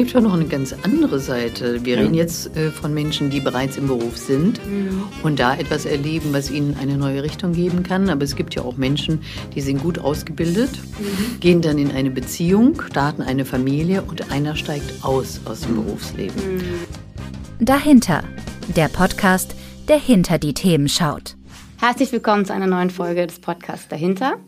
gibt 0.00 0.14
ja 0.14 0.22
noch 0.22 0.32
eine 0.32 0.46
ganz 0.46 0.74
andere 0.82 1.20
Seite. 1.20 1.84
Wir 1.84 1.96
ja. 1.96 2.00
reden 2.00 2.14
jetzt 2.14 2.56
äh, 2.56 2.70
von 2.70 2.94
Menschen, 2.94 3.28
die 3.28 3.38
bereits 3.38 3.76
im 3.76 3.86
Beruf 3.86 4.16
sind 4.16 4.58
mhm. 4.66 5.02
und 5.22 5.38
da 5.38 5.54
etwas 5.54 5.84
erleben, 5.84 6.32
was 6.32 6.50
ihnen 6.50 6.74
eine 6.80 6.96
neue 6.96 7.22
Richtung 7.22 7.52
geben 7.52 7.82
kann. 7.82 8.08
Aber 8.08 8.24
es 8.24 8.34
gibt 8.34 8.54
ja 8.54 8.62
auch 8.62 8.78
Menschen, 8.78 9.20
die 9.54 9.60
sind 9.60 9.82
gut 9.82 9.98
ausgebildet, 9.98 10.70
mhm. 10.98 11.40
gehen 11.40 11.60
dann 11.60 11.76
in 11.76 11.90
eine 11.90 12.08
Beziehung, 12.08 12.80
starten 12.80 13.20
eine 13.20 13.44
Familie 13.44 14.00
und 14.00 14.32
einer 14.32 14.56
steigt 14.56 15.04
aus 15.04 15.38
aus 15.44 15.60
dem 15.60 15.74
Berufsleben. 15.74 16.56
Mhm. 16.56 16.62
Dahinter, 17.66 18.24
der 18.74 18.88
Podcast, 18.88 19.54
der 19.86 19.98
hinter 19.98 20.38
die 20.38 20.54
Themen 20.54 20.88
schaut. 20.88 21.36
Herzlich 21.78 22.10
willkommen 22.10 22.46
zu 22.46 22.54
einer 22.54 22.66
neuen 22.66 22.88
Folge 22.88 23.26
des 23.26 23.38
Podcasts 23.38 23.88
Dahinter. 23.88 24.38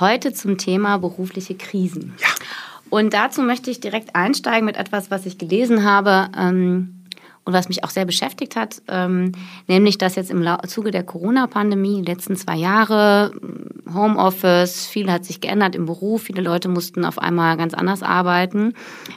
Heute 0.00 0.32
zum 0.32 0.58
Thema 0.58 0.98
berufliche 0.98 1.54
Krisen. 1.54 2.14
Ja. 2.18 2.28
Und 2.90 3.14
dazu 3.14 3.42
möchte 3.42 3.70
ich 3.70 3.80
direkt 3.80 4.14
einsteigen 4.14 4.64
mit 4.64 4.76
etwas, 4.76 5.10
was 5.10 5.26
ich 5.26 5.38
gelesen 5.38 5.84
habe 5.84 6.28
ähm, 6.36 7.04
und 7.44 7.52
was 7.52 7.68
mich 7.68 7.84
auch 7.84 7.90
sehr 7.90 8.04
beschäftigt 8.04 8.56
hat, 8.56 8.82
ähm, 8.88 9.32
nämlich 9.66 9.98
dass 9.98 10.16
jetzt 10.16 10.30
im 10.30 10.46
Zuge 10.66 10.90
der 10.90 11.02
Corona-Pandemie, 11.02 12.02
die 12.02 12.10
letzten 12.10 12.36
zwei 12.36 12.56
Jahre, 12.56 13.32
Homeoffice, 13.92 14.86
viel 14.86 15.10
hat 15.10 15.24
sich 15.24 15.40
geändert 15.40 15.74
im 15.74 15.86
Beruf, 15.86 16.24
viele 16.24 16.42
Leute 16.42 16.68
mussten 16.68 17.04
auf 17.04 17.18
einmal 17.18 17.56
ganz 17.56 17.74
anders 17.74 18.02
arbeiten. 18.02 18.74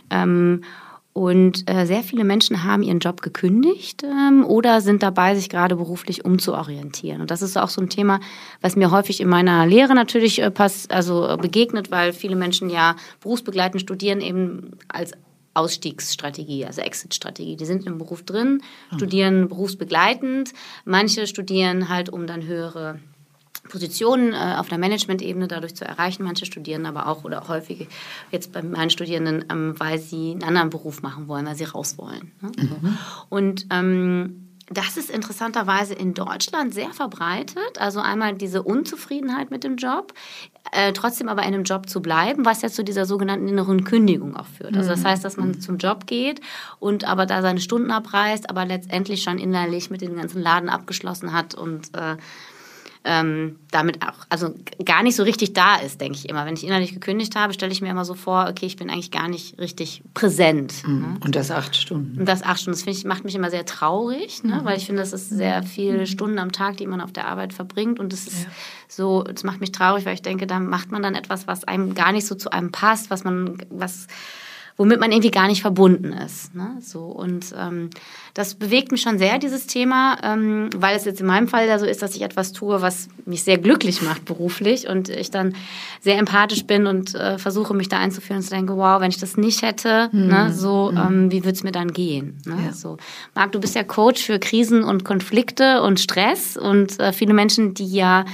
Ähm, 0.09 0.63
und 1.13 1.69
äh, 1.69 1.85
sehr 1.85 2.03
viele 2.03 2.23
Menschen 2.23 2.63
haben 2.63 2.83
ihren 2.83 2.99
Job 2.99 3.21
gekündigt 3.21 4.03
ähm, 4.03 4.45
oder 4.45 4.79
sind 4.79 5.03
dabei, 5.03 5.35
sich 5.35 5.49
gerade 5.49 5.75
beruflich 5.75 6.23
umzuorientieren. 6.23 7.21
Und 7.21 7.31
das 7.31 7.41
ist 7.41 7.57
auch 7.57 7.67
so 7.67 7.81
ein 7.81 7.89
Thema, 7.89 8.21
was 8.61 8.77
mir 8.77 8.91
häufig 8.91 9.19
in 9.19 9.27
meiner 9.27 9.65
Lehre 9.65 9.93
natürlich 9.93 10.41
äh, 10.41 10.49
pass 10.51 10.89
also 10.89 11.27
äh, 11.27 11.37
begegnet, 11.37 11.91
weil 11.91 12.13
viele 12.13 12.37
Menschen 12.37 12.69
ja 12.69 12.95
berufsbegleitend 13.19 13.81
studieren 13.81 14.21
eben 14.21 14.71
als 14.87 15.11
Ausstiegsstrategie, 15.53 16.65
also 16.65 16.79
Exit-Strategie. 16.79 17.57
Die 17.57 17.65
sind 17.65 17.85
im 17.85 17.97
Beruf 17.97 18.23
drin, 18.23 18.61
mhm. 18.91 18.95
studieren 18.95 19.49
berufsbegleitend. 19.49 20.53
Manche 20.85 21.27
studieren 21.27 21.89
halt, 21.89 22.07
um 22.09 22.25
dann 22.25 22.45
höhere 22.45 22.99
Positionen 23.71 24.33
äh, 24.33 24.55
auf 24.57 24.67
der 24.67 24.77
Management-Ebene 24.77 25.47
dadurch 25.47 25.75
zu 25.75 25.85
erreichen. 25.85 26.23
Manche 26.23 26.45
studieren 26.45 26.85
aber 26.85 27.07
auch 27.07 27.23
oder 27.23 27.47
häufig 27.47 27.87
jetzt 28.29 28.51
bei 28.51 28.61
meinen 28.61 28.89
Studierenden, 28.89 29.45
ähm, 29.49 29.75
weil 29.77 29.97
sie 29.97 30.31
einen 30.31 30.43
anderen 30.43 30.69
Beruf 30.69 31.01
machen 31.01 31.27
wollen, 31.27 31.45
weil 31.45 31.55
sie 31.55 31.63
raus 31.63 31.97
wollen. 31.97 32.31
Ne? 32.41 32.51
Mhm. 32.57 32.97
Und 33.29 33.67
ähm, 33.69 34.47
das 34.69 34.95
ist 34.95 35.09
interessanterweise 35.09 35.93
in 35.93 36.13
Deutschland 36.13 36.73
sehr 36.73 36.91
verbreitet. 36.91 37.79
Also 37.79 37.99
einmal 37.99 38.33
diese 38.35 38.63
Unzufriedenheit 38.63 39.51
mit 39.51 39.63
dem 39.63 39.75
Job, 39.75 40.13
äh, 40.71 40.93
trotzdem 40.93 41.29
aber 41.29 41.41
in 41.43 41.53
einem 41.53 41.63
Job 41.63 41.89
zu 41.89 42.01
bleiben, 42.01 42.45
was 42.45 42.61
ja 42.61 42.69
zu 42.69 42.83
dieser 42.83 43.05
sogenannten 43.05 43.47
inneren 43.47 43.83
Kündigung 43.83 44.35
auch 44.35 44.45
führt. 44.45 44.75
Also 44.75 44.89
das 44.89 45.01
mhm. 45.01 45.07
heißt, 45.07 45.25
dass 45.25 45.37
man 45.37 45.59
zum 45.59 45.77
Job 45.77 46.07
geht 46.07 46.41
und 46.79 47.05
aber 47.05 47.25
da 47.25 47.41
seine 47.41 47.59
Stunden 47.59 47.91
abreißt, 47.91 48.49
aber 48.49 48.65
letztendlich 48.65 49.23
schon 49.23 49.39
innerlich 49.39 49.89
mit 49.89 50.01
dem 50.01 50.15
ganzen 50.15 50.41
Laden 50.41 50.69
abgeschlossen 50.69 51.33
hat 51.33 51.53
und 51.53 51.95
äh, 51.95 52.17
ähm, 53.03 53.57
damit 53.71 54.03
auch, 54.03 54.25
also 54.29 54.53
gar 54.85 55.01
nicht 55.01 55.15
so 55.15 55.23
richtig 55.23 55.53
da 55.53 55.77
ist, 55.77 55.99
denke 56.01 56.19
ich 56.19 56.29
immer. 56.29 56.45
Wenn 56.45 56.53
ich 56.53 56.63
innerlich 56.63 56.93
gekündigt 56.93 57.35
habe, 57.35 57.51
stelle 57.53 57.71
ich 57.71 57.81
mir 57.81 57.89
immer 57.89 58.05
so 58.05 58.13
vor, 58.13 58.47
okay, 58.47 58.67
ich 58.67 58.75
bin 58.75 58.91
eigentlich 58.91 59.09
gar 59.09 59.27
nicht 59.27 59.57
richtig 59.57 60.03
präsent. 60.13 60.87
Mhm. 60.87 60.99
Ne? 60.99 61.17
Und 61.23 61.35
das 61.35 61.49
acht 61.49 61.75
Stunden. 61.75 62.19
Und 62.19 62.25
das 62.27 62.43
acht 62.43 62.61
Stunden, 62.61 62.79
das 62.79 62.95
ich, 62.95 63.05
macht 63.05 63.23
mich 63.23 63.33
immer 63.33 63.49
sehr 63.49 63.65
traurig, 63.65 64.43
ne? 64.43 64.57
Mhm. 64.57 64.65
weil 64.65 64.77
ich 64.77 64.85
finde, 64.85 65.01
das 65.01 65.13
ist 65.13 65.29
sehr 65.29 65.63
viele 65.63 65.99
mhm. 65.99 66.05
Stunden 66.05 66.37
am 66.37 66.51
Tag, 66.51 66.77
die 66.77 66.85
man 66.85 67.01
auf 67.01 67.11
der 67.11 67.27
Arbeit 67.27 67.53
verbringt. 67.53 67.99
Und 67.99 68.13
das 68.13 68.27
ist 68.27 68.43
ja. 68.43 68.49
so, 68.87 69.23
das 69.23 69.43
macht 69.43 69.61
mich 69.61 69.71
traurig, 69.71 70.05
weil 70.05 70.13
ich 70.13 70.21
denke, 70.21 70.45
da 70.45 70.59
macht 70.59 70.91
man 70.91 71.01
dann 71.01 71.15
etwas, 71.15 71.47
was 71.47 71.63
einem 71.63 71.95
gar 71.95 72.11
nicht 72.11 72.27
so 72.27 72.35
zu 72.35 72.51
einem 72.51 72.71
passt, 72.71 73.09
was 73.09 73.23
man, 73.23 73.57
was 73.71 74.07
womit 74.77 74.99
man 74.99 75.11
irgendwie 75.11 75.31
gar 75.31 75.47
nicht 75.47 75.61
verbunden 75.61 76.13
ist. 76.13 76.55
Ne? 76.55 76.77
So, 76.81 77.01
und 77.05 77.53
ähm, 77.57 77.89
das 78.33 78.55
bewegt 78.55 78.91
mich 78.91 79.01
schon 79.01 79.17
sehr, 79.17 79.39
dieses 79.39 79.67
Thema, 79.67 80.17
ähm, 80.23 80.69
weil 80.75 80.95
es 80.95 81.05
jetzt 81.05 81.19
in 81.19 81.27
meinem 81.27 81.47
Fall 81.47 81.67
ja 81.67 81.77
so 81.79 81.85
ist, 81.85 82.01
dass 82.01 82.15
ich 82.15 82.21
etwas 82.21 82.53
tue, 82.53 82.81
was 82.81 83.09
mich 83.25 83.43
sehr 83.43 83.57
glücklich 83.57 84.01
macht 84.01 84.25
beruflich 84.25 84.87
und 84.87 85.09
ich 85.09 85.31
dann 85.31 85.53
sehr 85.99 86.17
empathisch 86.17 86.65
bin 86.65 86.87
und 86.87 87.13
äh, 87.15 87.37
versuche, 87.37 87.73
mich 87.73 87.89
da 87.89 87.99
einzuführen 87.99 88.37
und 88.37 88.43
zu 88.43 88.51
denken, 88.51 88.77
wow, 88.77 89.01
wenn 89.01 89.09
ich 89.09 89.19
das 89.19 89.37
nicht 89.37 89.61
hätte, 89.61 90.09
mhm. 90.11 90.27
ne, 90.27 90.53
so, 90.53 90.91
mhm. 90.91 90.97
ähm, 90.97 91.31
wie 91.31 91.43
würde 91.43 91.55
es 91.55 91.63
mir 91.63 91.71
dann 91.71 91.91
gehen? 91.91 92.41
Ne? 92.45 92.57
Ja. 92.65 92.73
So. 92.73 92.97
Marc, 93.35 93.51
du 93.51 93.59
bist 93.59 93.75
ja 93.75 93.83
Coach 93.83 94.23
für 94.23 94.39
Krisen 94.39 94.83
und 94.83 95.03
Konflikte 95.03 95.81
und 95.81 95.99
Stress 95.99 96.57
und 96.57 96.99
äh, 96.99 97.13
viele 97.13 97.33
Menschen, 97.33 97.73
die 97.73 97.91
ja 97.91 98.25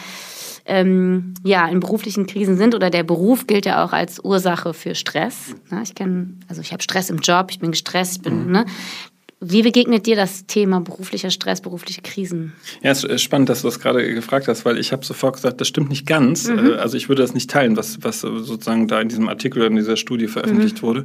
ähm, 0.67 1.33
ja, 1.43 1.67
in 1.67 1.79
beruflichen 1.79 2.27
Krisen 2.27 2.57
sind 2.57 2.75
oder 2.75 2.89
der 2.89 3.03
Beruf 3.03 3.47
gilt 3.47 3.65
ja 3.65 3.83
auch 3.83 3.93
als 3.93 4.19
Ursache 4.19 4.73
für 4.73 4.95
Stress. 4.95 5.55
Ne? 5.69 5.81
Ich 5.83 5.95
kenne, 5.95 6.33
also 6.47 6.61
ich 6.61 6.73
habe 6.73 6.83
Stress 6.83 7.09
im 7.09 7.17
Job, 7.17 7.47
ich 7.49 7.59
bin 7.59 7.71
gestresst, 7.71 8.17
ich 8.17 8.21
bin, 8.21 8.45
mhm. 8.45 8.51
ne? 8.51 8.65
Wie 9.39 9.61
begegnet 9.61 10.07
dir 10.07 10.15
das 10.15 10.47
Thema 10.47 10.81
beruflicher 10.81 11.29
Stress, 11.29 11.61
berufliche 11.61 12.01
Krisen? 12.01 12.53
Ja, 12.81 12.89
es 12.89 13.03
ist 13.03 13.21
spannend, 13.21 13.49
dass 13.49 13.61
du 13.61 13.67
das 13.67 13.79
gerade 13.79 14.11
gefragt 14.15 14.47
hast, 14.47 14.65
weil 14.65 14.79
ich 14.79 14.91
habe 14.91 15.05
sofort 15.05 15.35
gesagt, 15.35 15.61
das 15.61 15.67
stimmt 15.67 15.89
nicht 15.89 16.07
ganz. 16.07 16.47
Mhm. 16.47 16.71
Äh, 16.71 16.73
also 16.77 16.97
ich 16.97 17.07
würde 17.07 17.21
das 17.21 17.35
nicht 17.35 17.47
teilen, 17.47 17.77
was, 17.77 17.99
was 18.01 18.21
sozusagen 18.21 18.87
da 18.87 18.99
in 18.99 19.09
diesem 19.09 19.29
Artikel 19.29 19.59
oder 19.59 19.67
in 19.67 19.75
dieser 19.75 19.95
Studie 19.95 20.27
veröffentlicht 20.27 20.77
mhm. 20.77 20.87
wurde. 20.87 21.03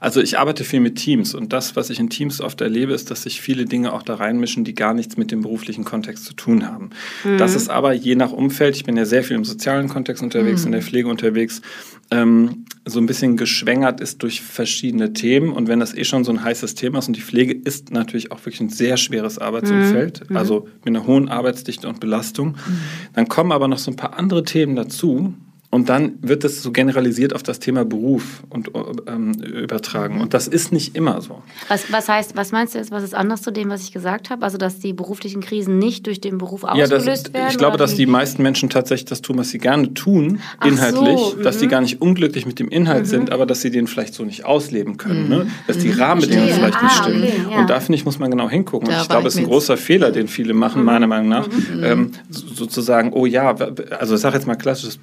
Also 0.00 0.20
ich 0.20 0.38
arbeite 0.40 0.64
viel 0.64 0.80
mit 0.80 0.96
Teams 0.96 1.34
und 1.34 1.52
das, 1.52 1.76
was 1.76 1.90
ich 1.90 2.00
in 2.00 2.10
Teams 2.10 2.40
oft 2.40 2.60
erlebe, 2.60 2.92
ist, 2.92 3.12
dass 3.12 3.22
sich 3.22 3.40
viele 3.40 3.64
Dinge 3.64 3.92
auch 3.92 4.02
da 4.02 4.14
reinmischen, 4.14 4.64
die 4.64 4.74
gar 4.74 4.92
nichts 4.94 5.16
mit 5.16 5.30
dem 5.30 5.42
beruflichen 5.42 5.84
Kontext 5.84 6.24
zu 6.24 6.34
tun 6.34 6.66
haben. 6.66 6.90
Mhm. 7.22 7.38
Das 7.38 7.54
ist 7.54 7.70
aber 7.70 7.92
je 7.92 8.16
nach 8.16 8.32
Umfeld, 8.32 8.74
ich 8.74 8.84
bin 8.84 8.96
ja 8.96 9.04
sehr 9.04 9.22
viel 9.22 9.36
im 9.36 9.44
sozialen 9.44 9.88
Kontext 9.88 10.22
unterwegs, 10.22 10.64
in 10.64 10.72
der 10.72 10.80
mhm. 10.80 10.86
Pflege 10.86 11.08
unterwegs, 11.08 11.62
ähm, 12.10 12.64
so 12.84 13.00
ein 13.00 13.06
bisschen 13.06 13.36
geschwängert 13.36 14.00
ist 14.00 14.22
durch 14.22 14.40
verschiedene 14.40 15.12
Themen. 15.12 15.52
Und 15.52 15.68
wenn 15.68 15.80
das 15.80 15.94
eh 15.94 16.04
schon 16.04 16.24
so 16.24 16.32
ein 16.32 16.42
heißes 16.42 16.74
Thema 16.74 16.98
ist 17.00 17.08
und 17.08 17.16
die 17.16 17.20
Pflege 17.20 17.52
ist 17.68 17.92
natürlich 17.92 18.32
auch 18.32 18.38
wirklich 18.38 18.60
ein 18.60 18.70
sehr 18.70 18.96
schweres 18.96 19.38
Arbeitsumfeld, 19.38 20.30
mhm. 20.30 20.36
also 20.38 20.66
mit 20.84 20.96
einer 20.96 21.06
hohen 21.06 21.28
Arbeitsdichte 21.28 21.86
und 21.86 22.00
Belastung, 22.00 22.52
mhm. 22.52 22.80
dann 23.12 23.28
kommen 23.28 23.52
aber 23.52 23.68
noch 23.68 23.78
so 23.78 23.90
ein 23.90 23.96
paar 23.96 24.18
andere 24.18 24.42
Themen 24.42 24.74
dazu, 24.74 25.34
und 25.78 25.88
dann 25.88 26.18
wird 26.22 26.42
das 26.42 26.62
so 26.62 26.72
generalisiert 26.72 27.34
auf 27.34 27.42
das 27.42 27.60
Thema 27.60 27.84
Beruf 27.84 28.42
und 28.50 28.70
ähm, 29.06 29.32
übertragen. 29.34 30.20
Und 30.20 30.34
das 30.34 30.48
ist 30.48 30.72
nicht 30.72 30.96
immer 30.96 31.20
so. 31.20 31.42
Was, 31.68 31.92
was 31.92 32.08
heißt, 32.08 32.36
was 32.36 32.50
meinst 32.50 32.74
du 32.74 32.78
jetzt, 32.78 32.90
was 32.90 33.04
ist 33.04 33.14
anders 33.14 33.42
zu 33.42 33.52
dem, 33.52 33.68
was 33.68 33.82
ich 33.82 33.92
gesagt 33.92 34.30
habe? 34.30 34.44
Also, 34.44 34.58
dass 34.58 34.80
die 34.80 34.92
beruflichen 34.92 35.40
Krisen 35.40 35.78
nicht 35.78 36.06
durch 36.06 36.20
den 36.20 36.38
Beruf 36.38 36.64
ausgelöst 36.64 36.92
ja, 36.92 36.98
das, 36.98 37.32
werden? 37.32 37.48
Ich 37.50 37.58
glaube, 37.58 37.76
dass 37.76 37.94
die 37.94 38.06
meisten 38.06 38.42
Menschen 38.42 38.70
tatsächlich 38.70 39.04
das 39.04 39.22
tun, 39.22 39.38
was 39.38 39.50
sie 39.50 39.58
gerne 39.58 39.94
tun, 39.94 40.40
Ach 40.58 40.66
inhaltlich. 40.66 41.18
So, 41.18 41.42
dass 41.42 41.58
die 41.58 41.66
mhm. 41.66 41.70
gar 41.70 41.80
nicht 41.80 42.00
unglücklich 42.00 42.44
mit 42.44 42.58
dem 42.58 42.68
Inhalt 42.68 43.04
mhm. 43.04 43.08
sind, 43.08 43.30
aber 43.30 43.46
dass 43.46 43.60
sie 43.60 43.70
den 43.70 43.86
vielleicht 43.86 44.14
so 44.14 44.24
nicht 44.24 44.44
ausleben 44.44 44.96
können. 44.96 45.28
Ne? 45.28 45.44
Mhm. 45.44 45.50
Dass 45.66 45.78
die. 45.78 45.98
Rahmenbedingungen 45.98 46.54
vielleicht 46.54 46.82
nicht 46.82 47.00
ah, 47.00 47.02
stimmen. 47.02 47.46
Und 47.58 47.70
da, 47.70 47.80
finde 47.80 47.96
ich, 47.96 48.04
muss 48.04 48.18
man 48.18 48.30
genau 48.30 48.48
hingucken. 48.48 48.88
Ich 48.90 49.08
glaube, 49.08 49.28
es 49.28 49.34
ist 49.34 49.40
ein 49.40 49.46
großer 49.46 49.76
Fehler, 49.76 50.10
den 50.10 50.28
viele 50.28 50.54
machen, 50.54 50.84
meiner 50.84 51.06
Meinung 51.06 51.28
nach. 51.28 51.48
Ähm, 51.82 52.12
sozusagen, 52.30 53.12
oh 53.12 53.26
ja, 53.26 53.54
also 53.98 54.14
ich 54.14 54.20
sage 54.20 54.36
jetzt 54.36 54.46
mal 54.46 54.56
klassisches 54.56 54.98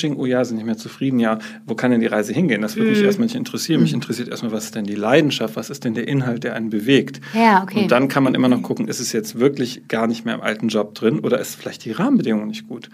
Jobcoaching, 0.00 0.16
oh 0.16 0.26
ja, 0.26 0.44
sind 0.44 0.56
nicht 0.56 0.66
mehr 0.66 0.76
zufrieden, 0.76 1.20
ja, 1.20 1.38
wo 1.66 1.74
kann 1.74 1.90
denn 1.90 2.00
die 2.00 2.06
Reise 2.06 2.32
hingehen? 2.32 2.62
Das 2.62 2.76
würde 2.76 2.90
mich 2.90 3.00
mhm. 3.00 3.04
erstmal 3.04 3.26
nicht 3.26 3.36
interessieren. 3.36 3.82
Mich 3.82 3.92
mhm. 3.92 3.96
interessiert 3.96 4.28
erstmal, 4.28 4.52
was 4.52 4.64
ist 4.64 4.74
denn 4.74 4.84
die 4.84 4.94
Leidenschaft, 4.94 5.56
was 5.56 5.70
ist 5.70 5.84
denn 5.84 5.94
der 5.94 6.08
Inhalt, 6.08 6.44
der 6.44 6.54
einen 6.54 6.70
bewegt? 6.70 7.20
Ja, 7.34 7.62
okay. 7.62 7.82
Und 7.82 7.92
dann 7.92 8.08
kann 8.08 8.22
man 8.22 8.34
immer 8.34 8.48
noch 8.48 8.62
gucken, 8.62 8.88
ist 8.88 9.00
es 9.00 9.12
jetzt 9.12 9.38
wirklich 9.38 9.88
gar 9.88 10.06
nicht 10.06 10.24
mehr 10.24 10.34
im 10.34 10.40
alten 10.40 10.68
Job 10.68 10.94
drin 10.94 11.20
oder 11.20 11.38
ist 11.38 11.54
vielleicht 11.54 11.84
die 11.84 11.92
Rahmenbedingung 11.92 12.46
nicht 12.46 12.68
gut? 12.68 12.88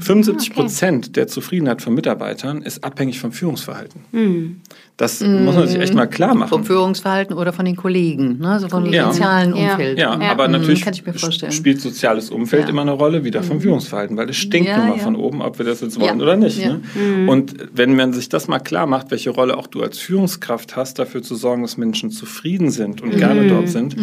75 0.00 0.52
Prozent 0.52 1.04
okay. 1.06 1.12
der 1.12 1.28
Zufriedenheit 1.28 1.82
von 1.82 1.94
Mitarbeitern 1.94 2.62
ist 2.62 2.84
abhängig 2.84 3.20
vom 3.20 3.32
Führungsverhalten. 3.32 4.00
Mhm. 4.12 4.60
Das 5.02 5.20
mhm. 5.20 5.46
muss 5.46 5.56
man 5.56 5.66
sich 5.66 5.80
echt 5.80 5.94
mal 5.94 6.06
klar 6.06 6.34
machen. 6.34 6.50
Vom 6.50 6.64
Führungsverhalten 6.64 7.34
oder 7.34 7.52
von 7.52 7.64
den 7.64 7.76
Kollegen, 7.76 8.38
ne? 8.38 8.50
also 8.50 8.68
vom 8.68 8.86
ja. 8.92 9.10
sozialen 9.10 9.54
Umfeld. 9.54 9.98
Ja, 9.98 10.16
ja. 10.20 10.30
aber 10.30 10.46
mhm, 10.46 10.52
natürlich 10.52 10.84
spielt 11.50 11.80
soziales 11.80 12.30
Umfeld 12.30 12.68
immer 12.68 12.82
eine 12.82 12.92
Rolle, 12.92 13.24
wieder 13.24 13.42
vom 13.42 13.56
mhm. 13.56 13.62
Führungsverhalten, 13.62 14.16
weil 14.16 14.28
es 14.28 14.36
stinkt 14.36 14.68
ja, 14.68 14.78
nun 14.78 14.90
mal 14.90 14.98
von 14.98 15.16
oben, 15.16 15.40
ob 15.40 15.58
wir 15.58 15.64
das 15.64 15.80
jetzt 15.80 15.98
wollen 15.98 16.20
oder 16.20 16.36
nicht. 16.36 16.64
Ne? 16.64 16.82
Mhm. 16.94 17.28
Und 17.28 17.54
wenn 17.74 17.96
man 17.96 18.12
sich 18.12 18.28
das 18.28 18.48
mal 18.48 18.58
klar 18.60 18.86
macht, 18.86 19.10
welche 19.10 19.30
Rolle 19.30 19.56
auch 19.56 19.66
du 19.66 19.82
als 19.82 19.98
Führungskraft 19.98 20.76
hast, 20.76 20.98
dafür 20.98 21.22
zu 21.22 21.34
sorgen, 21.34 21.62
dass 21.62 21.76
Menschen 21.78 22.10
zufrieden 22.10 22.70
sind 22.70 23.00
und 23.00 23.16
gerne 23.16 23.48
dort 23.48 23.70
sind, 23.70 23.96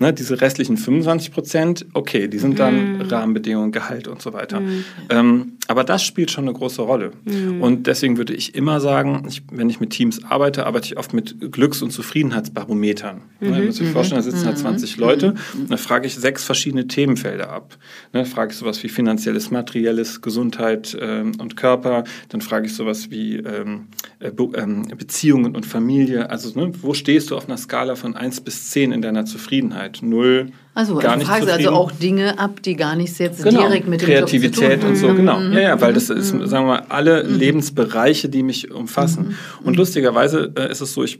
ne? 0.00 0.12
diese 0.12 0.40
restlichen 0.40 0.78
25 0.78 1.30
Prozent, 1.30 1.86
okay, 1.92 2.26
die 2.26 2.38
sind 2.38 2.58
dann 2.58 3.02
Rahmenbedingungen, 3.02 3.70
Gehalt 3.70 4.08
und 4.08 4.22
so 4.22 4.32
weiter. 4.32 4.62
Ähm, 5.12 5.58
aber 5.68 5.84
das 5.84 6.02
spielt 6.02 6.30
schon 6.30 6.44
eine 6.44 6.54
große 6.54 6.80
Rolle. 6.80 7.12
Mhm. 7.24 7.62
Und 7.62 7.86
deswegen 7.86 8.16
würde 8.16 8.34
ich 8.34 8.54
immer 8.54 8.80
sagen, 8.80 9.24
ich, 9.28 9.42
wenn 9.50 9.68
ich 9.68 9.78
mit 9.78 9.90
Teams 9.90 10.24
arbeite, 10.24 10.66
arbeite 10.66 10.86
ich 10.86 10.96
oft 10.96 11.12
mit 11.12 11.52
Glücks- 11.52 11.82
und 11.82 11.90
Zufriedenheitsbarometern. 11.90 13.20
Mhm. 13.40 13.50
Ne, 13.50 13.62
muss 13.62 13.80
ich 13.80 13.88
mhm. 13.88 13.92
vorstellen, 13.92 14.22
da 14.22 14.30
sitzen 14.30 14.46
halt 14.46 14.58
20 14.58 14.96
mhm. 14.96 15.02
Leute. 15.02 15.34
Mhm. 15.54 15.68
Da 15.68 15.76
frage 15.76 16.06
ich 16.06 16.14
sechs 16.14 16.44
verschiedene 16.44 16.86
Themenfelder 16.86 17.50
ab. 17.50 17.76
Ne, 18.12 18.24
frage 18.24 18.52
ich 18.52 18.58
sowas 18.58 18.82
wie 18.82 18.88
finanzielles, 18.88 19.50
materielles, 19.50 20.22
Gesundheit 20.22 20.96
ähm, 20.98 21.32
und 21.38 21.56
Körper. 21.56 22.04
Dann 22.30 22.40
frage 22.40 22.66
ich 22.66 22.74
sowas 22.74 23.10
wie 23.10 23.36
ähm, 23.36 23.88
äh, 24.18 24.30
Be 24.30 24.48
ähm, 24.56 24.88
Beziehungen 24.96 25.54
und 25.54 25.66
Familie. 25.66 26.30
Also 26.30 26.58
ne, 26.58 26.72
wo 26.80 26.94
stehst 26.94 27.30
du 27.30 27.36
auf 27.36 27.48
einer 27.48 27.58
Skala 27.58 27.96
von 27.96 28.16
1 28.16 28.40
bis 28.40 28.70
10 28.70 28.92
in 28.92 29.02
deiner 29.02 29.26
Zufriedenheit? 29.26 29.98
Null, 30.02 30.52
also 30.74 30.96
gar 30.96 31.16
nicht 31.16 31.26
fragst 31.26 31.50
also 31.50 31.70
auch 31.70 31.92
Dinge 31.92 32.38
ab, 32.38 32.62
die 32.62 32.76
gar 32.76 32.96
nicht 32.96 33.18
jetzt 33.18 33.42
genau. 33.42 33.62
direkt 33.62 33.88
mit 33.88 34.00
Kreativität 34.00 34.82
dem 34.82 34.94
Job 34.94 34.96
zu 34.96 35.02
tun 35.02 35.10
und 35.10 35.10
so, 35.10 35.14
genau. 35.14 35.40
Ja, 35.40 35.60
ja, 35.60 35.80
weil 35.80 35.92
das 35.92 36.08
ist, 36.08 36.28
sagen 36.28 36.50
wir 36.50 36.62
mal, 36.62 36.82
alle 36.88 37.24
mhm. 37.24 37.38
Lebensbereiche, 37.38 38.30
die 38.30 38.42
mich 38.42 38.70
umfassen. 38.70 39.28
Mhm. 39.28 39.66
Und 39.66 39.76
lustigerweise 39.76 40.50
äh, 40.56 40.70
ist 40.70 40.80
es 40.80 40.94
so, 40.94 41.04
ich 41.04 41.18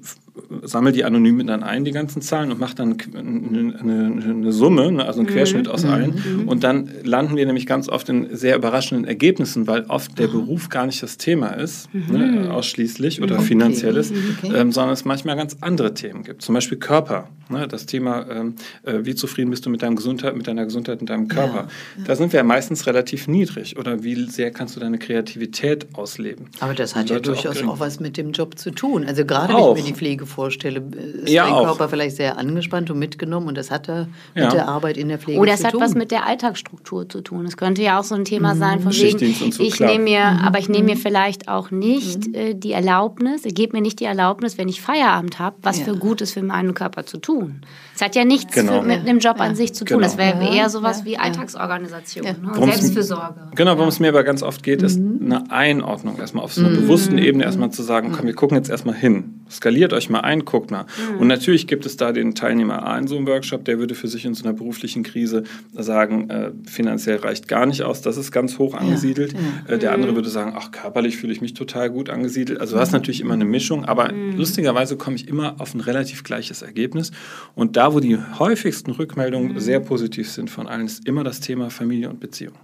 sammle 0.63 0.93
die 0.93 1.05
anonym 1.05 1.47
dann 1.47 1.63
ein, 1.63 1.85
die 1.85 1.93
ganzen 1.93 2.23
Zahlen, 2.23 2.51
und 2.53 2.61
mache 2.61 2.75
dann 2.75 2.97
eine, 3.15 3.79
eine, 3.79 4.23
eine 4.31 4.53
Summe, 4.53 4.93
ne, 4.93 5.05
also 5.05 5.21
einen 5.21 5.29
mhm. 5.29 5.33
Querschnitt 5.33 5.69
aus 5.69 5.85
allen. 5.85 6.15
Mhm. 6.15 6.49
Und 6.49 6.65
dann 6.65 6.91
landen 7.05 7.37
wir 7.37 7.47
nämlich 7.47 7.67
ganz 7.67 7.89
oft 7.89 8.09
in 8.09 8.35
sehr 8.35 8.57
überraschenden 8.57 9.07
Ergebnissen, 9.07 9.67
weil 9.67 9.85
oft 9.89 10.19
der 10.19 10.29
Beruf 10.29 10.69
gar 10.69 10.87
nicht 10.87 11.03
das 11.03 11.17
Thema 11.19 11.49
ist, 11.51 11.93
mhm. 11.93 12.17
ne, 12.17 12.53
ausschließlich 12.53 13.23
oder 13.23 13.37
okay. 13.37 13.45
finanzielles, 13.45 14.13
okay. 14.13 14.53
Ähm, 14.55 14.73
sondern 14.73 14.93
es 14.93 15.05
manchmal 15.05 15.37
ganz 15.37 15.57
andere 15.61 15.95
Themen 15.95 16.23
gibt. 16.23 16.43
Zum 16.43 16.55
Beispiel 16.55 16.79
Körper. 16.79 17.29
Ne, 17.49 17.69
das 17.69 17.87
Thema, 17.87 18.27
ähm, 18.31 18.55
äh, 18.83 19.01
wie 19.03 19.15
zufrieden 19.15 19.51
bist 19.51 19.67
du 19.67 19.71
mit, 19.71 19.83
deinem 19.83 19.97
Gesundheit, 19.97 20.37
mit 20.37 20.47
deiner 20.47 20.65
Gesundheit 20.65 21.01
und 21.01 21.11
deinem 21.11 21.29
Körper. 21.29 21.55
Ja. 21.55 21.69
Ja. 21.99 22.05
Da 22.07 22.17
sind 22.17 22.33
wir 22.33 22.39
ja 22.39 22.45
meistens 22.45 22.87
relativ 22.87 23.29
niedrig. 23.29 23.77
Oder 23.79 24.03
wie 24.03 24.27
sehr 24.27 24.51
kannst 24.51 24.77
du 24.77 24.81
deine 24.81 24.99
Kreativität 24.99 25.87
ausleben? 25.95 26.47
Aber 26.61 26.75
das 26.75 26.95
hat 26.95 27.11
ja 27.11 27.21
durchaus 27.21 27.63
auch, 27.63 27.69
auch, 27.69 27.81
was 27.81 28.01
mit 28.01 28.17
dem 28.17 28.33
Job 28.33 28.59
zu 28.59 28.71
tun. 28.71 29.05
Also 29.05 29.25
gerade 29.25 29.53
wenn 29.53 29.77
ich 29.77 29.85
mir 29.85 29.89
die 29.91 29.95
Pflege 29.95 30.27
vorstelle, 30.27 30.42
ist 30.49 31.29
ja, 31.29 31.45
dein 31.45 31.65
Körper 31.65 31.89
vielleicht 31.89 32.17
sehr 32.17 32.39
angespannt 32.39 32.91
und 32.91 32.99
mitgenommen 32.99 33.49
und 33.49 33.57
das 33.57 33.71
hat 33.71 33.89
er 33.89 34.09
mit 34.35 34.53
der 34.53 34.69
Arbeit 34.69 34.97
in 34.97 35.09
der 35.09 35.19
Pflege 35.19 35.41
Oder 35.41 35.57
zu 35.57 35.63
tun. 35.63 35.69
Oder 35.69 35.77
es 35.77 35.83
hat 35.83 35.91
was 35.91 35.95
mit 35.95 36.11
der 36.11 36.27
Alltagsstruktur 36.27 37.09
zu 37.09 37.21
tun. 37.21 37.47
Es 37.47 37.57
könnte 37.57 37.83
ja 37.83 37.99
auch 37.99 38.05
so 38.05 38.15
ein 38.15 38.25
Thema 38.25 38.55
mhm. 38.55 38.59
sein, 38.59 38.81
von 38.81 38.93
wegen, 38.93 39.53
so, 39.53 39.63
ich 39.63 39.81
nehme 39.81 40.05
mir, 40.05 40.25
mhm. 40.25 40.39
aber 40.47 40.59
ich 40.59 40.69
nehme 40.69 40.85
mir 40.85 40.97
vielleicht 40.97 41.49
auch 41.49 41.71
nicht 41.71 42.29
mhm. 42.29 42.35
äh, 42.35 42.55
die 42.55 42.73
Erlaubnis, 42.73 43.43
gebe 43.45 43.77
mir 43.77 43.83
nicht 43.83 44.01
die 44.01 44.05
Erlaubnis, 44.05 44.59
wenn 44.59 44.69
ich 44.69 44.81
Feierabend 44.81 45.39
habe, 45.39 45.57
was 45.63 45.81
für 45.81 45.97
Gutes 45.97 46.33
für 46.33 46.43
meinen 46.43 46.75
Körper 46.75 47.05
zu 47.07 47.19
tun. 47.19 47.63
Es 47.95 48.01
hat 48.01 48.17
ja 48.17 48.25
nichts 48.25 48.55
genau. 48.55 48.81
für, 48.81 48.87
mit 48.87 49.07
dem 49.07 49.19
Job 49.19 49.41
an 49.41 49.55
sich 49.55 49.75
zu 49.75 49.85
tun. 49.85 49.99
Genau. 49.99 50.09
Das 50.09 50.19
wäre 50.19 50.55
eher 50.55 50.71
sowas 50.71 51.05
wie 51.05 51.19
Alltagsorganisation 51.19 52.25
ja. 52.25 52.33
ne? 52.33 52.73
Selbstfürsorge. 52.73 53.51
Genau, 53.55 53.77
worum 53.77 53.89
es 53.89 54.01
mir 54.01 54.09
aber 54.09 54.25
ganz 54.25 54.43
oft 54.43 54.63
geht, 54.63 54.83
ist 54.83 54.99
mhm. 54.99 55.21
eine 55.25 55.51
Einordnung 55.51 56.19
erstmal 56.19 56.45
auf 56.45 56.53
so 56.53 56.63
einer 56.63 56.71
mhm. 56.71 56.83
bewussten 56.83 57.19
Ebene 57.19 57.45
erstmal 57.45 57.71
zu 57.71 57.83
sagen, 57.83 58.13
komm, 58.13 58.27
wir 58.27 58.35
gucken 58.35 58.57
jetzt 58.57 58.71
erstmal 58.71 58.95
hin. 58.95 59.42
Skaliert 59.53 59.93
euch 59.93 60.11
mal 60.11 60.21
ein, 60.21 60.45
guckt 60.45 60.71
mal. 60.71 60.85
Mhm. 61.13 61.21
Und 61.21 61.29
natürlich 61.29 61.67
gibt 61.67 61.87
es 61.87 61.97
da 61.97 62.13
den 62.13 62.35
Teilnehmer 62.35 62.87
A 62.87 62.99
in 62.99 63.07
so 63.07 63.17
einem 63.17 63.27
Workshop, 63.27 63.65
der 63.65 63.79
würde 63.79 63.95
für 63.95 64.09
sich 64.09 64.25
in 64.25 64.35
so 64.35 64.45
einer 64.45 64.53
beruflichen 64.53 65.03
Krise 65.03 65.45
sagen, 65.75 66.31
äh, 66.31 66.51
finanziell 66.67 67.19
reicht 67.19 67.49
gar 67.49 67.67
nicht 67.67 67.83
aus, 67.83 68.03
das 68.03 68.17
ist 68.17 68.33
ganz 68.33 68.59
hoch 68.59 68.75
angesiedelt. 68.75 69.33
Ja. 69.33 69.75
Äh, 69.75 69.79
der 69.79 69.93
andere 69.93 70.13
mhm. 70.13 70.17
würde 70.17 70.29
sagen, 70.29 70.55
ach, 70.57 70.71
körperlich 70.71 71.17
fühle 71.17 71.33
ich 71.33 71.41
mich 71.41 71.55
total 71.55 71.91
gut 71.91 72.11
angesiedelt. 72.11 72.61
Also 72.61 72.77
du 72.77 72.81
hast 72.81 72.93
natürlich 72.93 73.21
immer 73.21 73.35
eine 73.35 73.45
Mischung, 73.45 73.85
aber 73.85 74.13
mhm. 74.13 74.37
lustigerweise 74.37 74.97
komme 74.97 75.17
ich 75.17 75.29
immer 75.29 75.57
auf 75.59 75.75
ein 75.75 75.81
relativ 75.81 76.25
gleiches 76.25 76.63
Ergebnis. 76.63 77.13
Und 77.55 77.77
da, 77.77 77.95
wo 77.95 78.01
die 78.01 78.19
häufigsten 78.39 78.91
Rückmeldungen 78.93 79.53
mhm. 79.53 79.61
sehr 79.61 79.81
positiv 79.81 80.31
sind 80.31 80.51
von 80.51 80.67
allen, 80.67 80.87
ist 80.87 81.07
immer 81.07 81.25
das 81.25 81.41
Thema 81.41 81.71
Familie 81.71 82.09
und 82.09 82.21
Beziehung. 82.21 82.55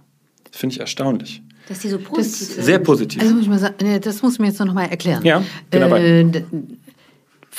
Das 0.51 0.59
finde 0.59 0.73
ich 0.73 0.79
erstaunlich. 0.79 1.41
Dass 1.67 1.79
die 1.79 1.89
so 1.89 1.99
positiv 1.99 2.47
sind. 2.47 2.63
Sehr 2.63 2.79
positiv. 2.79 3.21
Also 3.21 3.35
muss 3.35 3.43
ich 3.43 3.49
mal 3.49 3.59
sagen, 3.59 3.75
das 4.01 4.23
muss 4.23 4.39
mir 4.39 4.47
jetzt 4.47 4.59
noch 4.59 4.73
mal 4.73 4.85
erklären. 4.85 5.23
Ja, 5.23 5.43
genau. 5.69 5.95
Äh, 5.95 6.43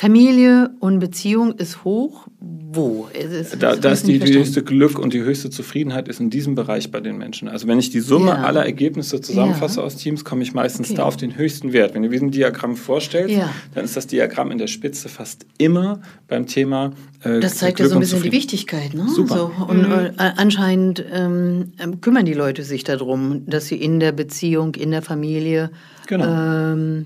Familie 0.01 0.71
und 0.81 0.99
Beziehung 0.99 1.53
ist 1.53 1.85
hoch. 1.85 2.27
Wo? 2.41 3.11
Es, 3.13 3.51
da, 3.59 3.77
da 3.77 3.93
ist 3.93 4.07
die, 4.07 4.19
die, 4.19 4.33
höchste 4.33 4.63
Glück 4.63 4.99
und 4.99 5.13
die 5.13 5.21
höchste 5.21 5.51
Zufriedenheit 5.51 6.09
ist 6.09 6.21
in 6.21 6.31
diesem 6.31 6.55
Bereich 6.55 6.91
bei 6.91 7.01
den 7.01 7.19
Menschen. 7.19 7.49
Also 7.49 7.69
wenn 7.69 7.79
ich 7.79 7.91
die 7.91 8.01
Summe 8.01 8.31
ja. 8.31 8.37
aller 8.37 8.65
Ergebnisse 8.65 9.21
zusammenfasse 9.21 9.81
ja. 9.81 9.85
aus 9.85 9.97
Teams, 9.97 10.25
komme 10.25 10.43
ich 10.43 10.55
meistens 10.55 10.89
okay. 10.89 10.97
da 10.97 11.05
auf 11.05 11.19
den 11.19 11.37
höchsten 11.37 11.75
Wert. 11.75 11.93
Wenn 11.93 12.03
du 12.03 12.09
diesen 12.09 12.31
Diagramm 12.31 12.77
vorstellst, 12.77 13.37
ja. 13.37 13.51
dann 13.75 13.85
ist 13.85 13.95
das 13.95 14.07
Diagramm 14.07 14.51
in 14.51 14.57
der 14.57 14.69
Spitze 14.69 15.11
fast 15.11 15.45
immer 15.59 16.01
beim 16.29 16.47
Thema 16.47 16.95
äh, 17.23 17.41
Das 17.41 17.57
zeigt 17.57 17.79
ja 17.79 17.87
so 17.87 17.97
ein 17.97 18.01
bisschen 18.01 18.23
die 18.23 18.33
Wichtigkeit. 18.33 18.95
Ne? 18.95 19.07
Super. 19.07 19.53
So, 19.59 19.65
und 19.67 19.87
mhm. 19.87 19.93
äh, 19.93 20.13
anscheinend 20.17 21.05
ähm, 21.13 21.73
kümmern 22.01 22.25
die 22.25 22.33
Leute 22.33 22.63
sich 22.63 22.85
darum, 22.85 23.45
dass 23.45 23.67
sie 23.67 23.77
in 23.77 24.01
der 24.01 24.13
Beziehung, 24.13 24.77
in 24.77 24.93
der 24.93 25.03
Familie 25.03 25.71
genau. 26.07 26.73
ähm, 26.73 27.05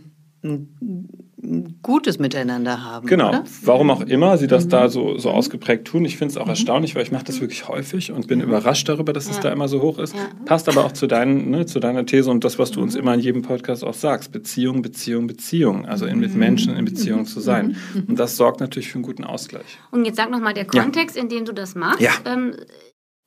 gutes 1.82 2.18
Miteinander 2.18 2.84
haben. 2.84 3.06
Genau. 3.06 3.28
Oder? 3.28 3.44
Warum 3.62 3.90
auch 3.90 4.00
immer 4.00 4.38
sie 4.38 4.46
das 4.46 4.66
mhm. 4.66 4.70
da 4.70 4.88
so, 4.88 5.18
so 5.18 5.30
ausgeprägt 5.30 5.86
tun. 5.86 6.04
Ich 6.04 6.16
finde 6.16 6.32
es 6.32 6.36
auch 6.36 6.44
mhm. 6.44 6.50
erstaunlich, 6.50 6.94
weil 6.94 7.02
ich 7.02 7.12
mache 7.12 7.24
das 7.24 7.40
wirklich 7.40 7.68
häufig 7.68 8.12
und 8.12 8.26
bin 8.26 8.38
mhm. 8.38 8.46
überrascht 8.46 8.88
darüber, 8.88 9.12
dass 9.12 9.26
ja. 9.26 9.32
es 9.32 9.40
da 9.40 9.50
immer 9.50 9.68
so 9.68 9.82
hoch 9.82 9.98
ist. 9.98 10.14
Ja. 10.14 10.28
Passt 10.44 10.68
aber 10.68 10.84
auch 10.84 10.92
zu, 10.92 11.06
dein, 11.06 11.50
ne, 11.50 11.66
zu 11.66 11.80
deiner 11.80 12.06
These 12.06 12.30
und 12.30 12.44
das, 12.44 12.58
was 12.58 12.70
du 12.70 12.82
uns 12.82 12.94
mhm. 12.94 13.00
immer 13.00 13.14
in 13.14 13.20
jedem 13.20 13.42
Podcast 13.42 13.84
auch 13.84 13.94
sagst. 13.94 14.32
Beziehung, 14.32 14.82
Beziehung, 14.82 15.26
Beziehung. 15.26 15.86
Also 15.86 16.06
in, 16.06 16.18
mit 16.18 16.32
mhm. 16.32 16.38
Menschen 16.38 16.76
in 16.76 16.84
Beziehung 16.84 17.26
zu 17.26 17.40
sein. 17.40 17.76
Mhm. 17.94 18.04
Und 18.08 18.18
das 18.18 18.36
sorgt 18.36 18.60
natürlich 18.60 18.88
für 18.88 18.96
einen 18.96 19.04
guten 19.04 19.24
Ausgleich. 19.24 19.78
Und 19.90 20.04
jetzt 20.04 20.16
sag 20.16 20.30
nochmal 20.30 20.54
der 20.54 20.66
Kontext, 20.66 21.16
ja. 21.16 21.22
in 21.22 21.28
dem 21.28 21.44
du 21.44 21.52
das 21.52 21.74
machst. 21.74 22.00
Ja. 22.00 22.12
Ähm, 22.24 22.54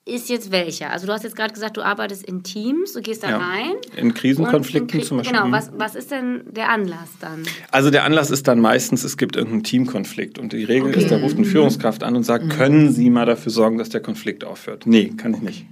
ist 0.08 0.30
jetzt 0.30 0.52
welcher? 0.52 0.92
Also 0.92 1.06
du 1.08 1.14
hast 1.14 1.24
jetzt 1.24 1.36
gerade 1.36 1.54
gesagt, 1.54 1.78
du 1.78 1.82
arbeitest 1.82 2.24
in 2.24 2.44
Teams, 2.44 2.94
du 2.94 3.02
gehst 3.02 3.24
da 3.24 3.30
ja. 3.30 3.38
rein. 3.38 3.74
In 3.96 4.14
Krisenkonflikten 4.14 5.00
in 5.00 5.06
zum 5.06 5.18
Beispiel. 5.18 5.38
Genau, 5.38 5.52
was, 5.52 5.72
was 5.78 5.96
ist 5.96 6.12
denn 6.12 6.44
der 6.50 6.70
Anlass 6.70 7.10
dann? 7.20 7.44
Also 7.72 7.92
der 7.92 8.04
Anlass 8.04 8.32
ist 8.32 8.48
dann 8.48 8.60
meistens, 8.60 9.04
es 9.04 9.18
gibt 9.18 9.36
irgendeinen 9.36 9.64
Teamkonflikt 9.64 10.40
und 10.40 10.54
die 10.54 10.64
Regel 10.64 10.90
okay. 10.90 11.02
ist, 11.02 11.12
da 11.12 11.18
ruft 11.18 11.38
eine 11.38 11.46
Führungskraft 11.46 12.04
an 12.04 12.16
und 12.16 12.24
sagt, 12.24 12.46
mhm. 12.46 12.50
können 12.50 12.92
Sie 12.92 13.10
mal 13.10 13.26
dafür 13.26 13.52
sorgen, 13.52 13.78
dass 13.78 13.90
der 13.90 14.02
Konflikt 14.02 14.44
aufhört? 14.44 14.86
Nee, 14.86 15.14
kann 15.16 15.34
ich 15.34 15.42
nicht. 15.42 15.66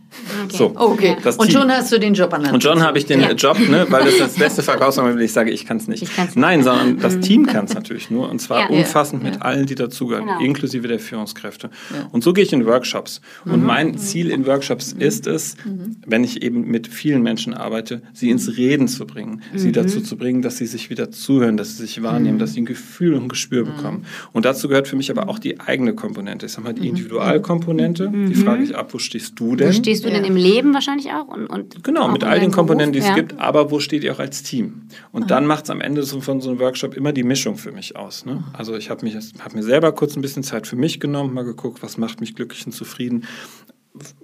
Okay. 0.45 0.57
So, 0.57 0.71
okay. 0.75 1.17
und 1.37 1.51
schon 1.51 1.69
hast 1.69 1.91
du 1.91 1.99
den 1.99 2.13
Job 2.13 2.33
an 2.33 2.45
Und 2.45 2.63
schon 2.63 2.81
habe 2.81 2.97
ich 2.97 3.05
den 3.05 3.19
ja. 3.19 3.31
Job, 3.31 3.57
ne, 3.59 3.85
weil 3.89 4.05
das 4.05 4.17
das 4.17 4.33
beste 4.39 4.63
Verkaufsargument, 4.63 5.17
wenn 5.17 5.25
ich 5.25 5.33
sage, 5.33 5.51
ich 5.51 5.65
kann 5.65 5.77
es 5.77 5.87
nicht. 5.87 6.03
nicht. 6.03 6.35
Nein, 6.35 6.63
sondern 6.63 6.99
das 6.99 7.15
mhm. 7.15 7.21
Team 7.21 7.45
kann 7.45 7.65
es 7.65 7.73
natürlich 7.73 8.09
nur 8.09 8.29
und 8.29 8.39
zwar 8.39 8.61
ja. 8.61 8.67
umfassend 8.67 9.23
ja. 9.23 9.31
mit 9.31 9.41
allen, 9.41 9.65
die 9.65 9.75
dazugehören, 9.75 10.25
genau. 10.25 10.39
inklusive 10.39 10.87
der 10.87 10.99
Führungskräfte. 10.99 11.69
Und 12.11 12.23
so 12.23 12.33
gehe 12.33 12.43
ich 12.43 12.53
in 12.53 12.65
Workshops. 12.65 13.21
Und 13.45 13.61
mhm. 13.61 13.65
mein 13.65 13.97
Ziel 13.97 14.24
in 14.29 14.45
Workshops 14.45 14.93
ist, 14.93 15.15
ist 15.15 15.27
es, 15.27 15.65
mhm. 15.65 15.97
wenn 16.05 16.23
ich 16.23 16.43
eben 16.43 16.67
mit 16.67 16.87
vielen 16.87 17.21
Menschen 17.21 17.53
arbeite, 17.53 18.01
sie 18.13 18.29
ins 18.29 18.57
Reden 18.57 18.87
zu 18.87 19.05
bringen, 19.05 19.41
mhm. 19.53 19.57
sie 19.57 19.71
dazu 19.71 20.01
zu 20.01 20.17
bringen, 20.17 20.41
dass 20.41 20.57
sie 20.57 20.65
sich 20.65 20.89
wieder 20.89 21.11
zuhören, 21.11 21.57
dass 21.57 21.77
sie 21.77 21.83
sich 21.83 22.03
wahrnehmen, 22.03 22.35
mhm. 22.35 22.39
dass 22.39 22.53
sie 22.53 22.61
ein 22.61 22.65
Gefühl 22.65 23.13
und 23.13 23.23
ein 23.23 23.29
Gespür 23.29 23.65
mhm. 23.65 23.75
bekommen. 23.75 24.05
Und 24.33 24.45
dazu 24.45 24.67
gehört 24.67 24.87
für 24.87 24.95
mich 24.95 25.09
aber 25.11 25.29
auch 25.29 25.39
die 25.39 25.59
eigene 25.59 25.93
Komponente. 25.93 26.45
Ich 26.45 26.53
sage 26.53 26.67
mal, 26.67 26.73
die 26.73 26.81
mhm. 26.81 26.89
Individualkomponente, 26.89 28.11
die 28.11 28.35
frage 28.35 28.63
ich 28.63 28.75
ab, 28.75 28.93
wo 28.93 28.99
stehst 28.99 29.39
du 29.39 29.55
denn? 29.55 29.69
Wo 29.69 29.71
stehst 29.71 30.03
du 30.03 30.09
ja. 30.09 30.15
denn 30.15 30.25
im 30.25 30.35
Leben 30.35 30.73
wahrscheinlich 30.73 31.11
auch? 31.11 31.27
Und, 31.27 31.47
und 31.47 31.83
genau, 31.83 32.07
mit 32.07 32.23
all 32.23 32.39
den 32.39 32.51
Komponenten, 32.51 32.93
die 32.93 32.99
es 32.99 33.07
ja. 33.07 33.15
gibt, 33.15 33.39
aber 33.39 33.71
wo 33.71 33.79
steht 33.79 34.03
ihr 34.03 34.13
auch 34.13 34.19
als 34.19 34.43
Team? 34.43 34.83
Und 35.11 35.31
dann 35.31 35.45
macht 35.45 35.65
es 35.65 35.69
am 35.69 35.81
Ende 35.81 36.05
von 36.05 36.41
so 36.41 36.49
einem 36.49 36.59
Workshop 36.59 36.95
immer 36.95 37.13
die 37.13 37.23
Mischung 37.23 37.57
für 37.57 37.71
mich 37.71 37.95
aus. 37.95 38.25
Ne? 38.25 38.43
Also 38.53 38.75
ich 38.75 38.89
habe 38.89 39.05
hab 39.07 39.55
mir 39.55 39.63
selber 39.63 39.91
kurz 39.91 40.15
ein 40.15 40.21
bisschen 40.21 40.43
Zeit 40.43 40.67
für 40.67 40.75
mich 40.75 40.99
genommen, 40.99 41.33
mal 41.33 41.43
geguckt, 41.43 41.81
was 41.81 41.97
macht 41.97 42.19
mich 42.19 42.35
glücklich 42.35 42.65
und 42.65 42.71
zufrieden 42.71 43.25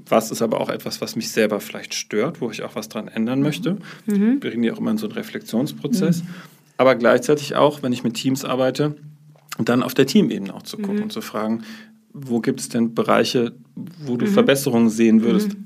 was 0.05 0.31
ist 0.31 0.41
aber 0.41 0.59
auch 0.59 0.69
etwas, 0.69 1.01
was 1.01 1.15
mich 1.15 1.31
selber 1.31 1.59
vielleicht 1.59 1.93
stört, 1.93 2.41
wo 2.41 2.51
ich 2.51 2.63
auch 2.63 2.75
was 2.75 2.89
dran 2.89 3.07
ändern 3.07 3.39
mhm. 3.39 3.45
möchte. 3.45 3.77
Mhm. 4.05 4.39
Bringen 4.39 4.63
die 4.63 4.71
auch 4.71 4.79
immer 4.79 4.91
in 4.91 4.97
so 4.97 5.07
einen 5.07 5.15
Reflexionsprozess. 5.15 6.23
Mhm. 6.23 6.27
Aber 6.77 6.95
gleichzeitig 6.95 7.55
auch, 7.55 7.83
wenn 7.83 7.93
ich 7.93 8.03
mit 8.03 8.15
Teams 8.15 8.43
arbeite, 8.43 8.95
dann 9.59 9.83
auf 9.83 9.93
der 9.93 10.07
Teamebene 10.07 10.53
auch 10.53 10.63
zu 10.63 10.77
gucken 10.77 10.97
mhm. 10.97 11.03
und 11.03 11.13
zu 11.13 11.21
fragen, 11.21 11.63
wo 12.13 12.39
gibt 12.39 12.59
es 12.59 12.69
denn 12.69 12.93
Bereiche, 12.93 13.53
wo 13.75 14.17
du 14.17 14.25
mhm. 14.25 14.31
Verbesserungen 14.31 14.89
sehen 14.89 15.21
würdest. 15.21 15.49
Mhm. 15.49 15.63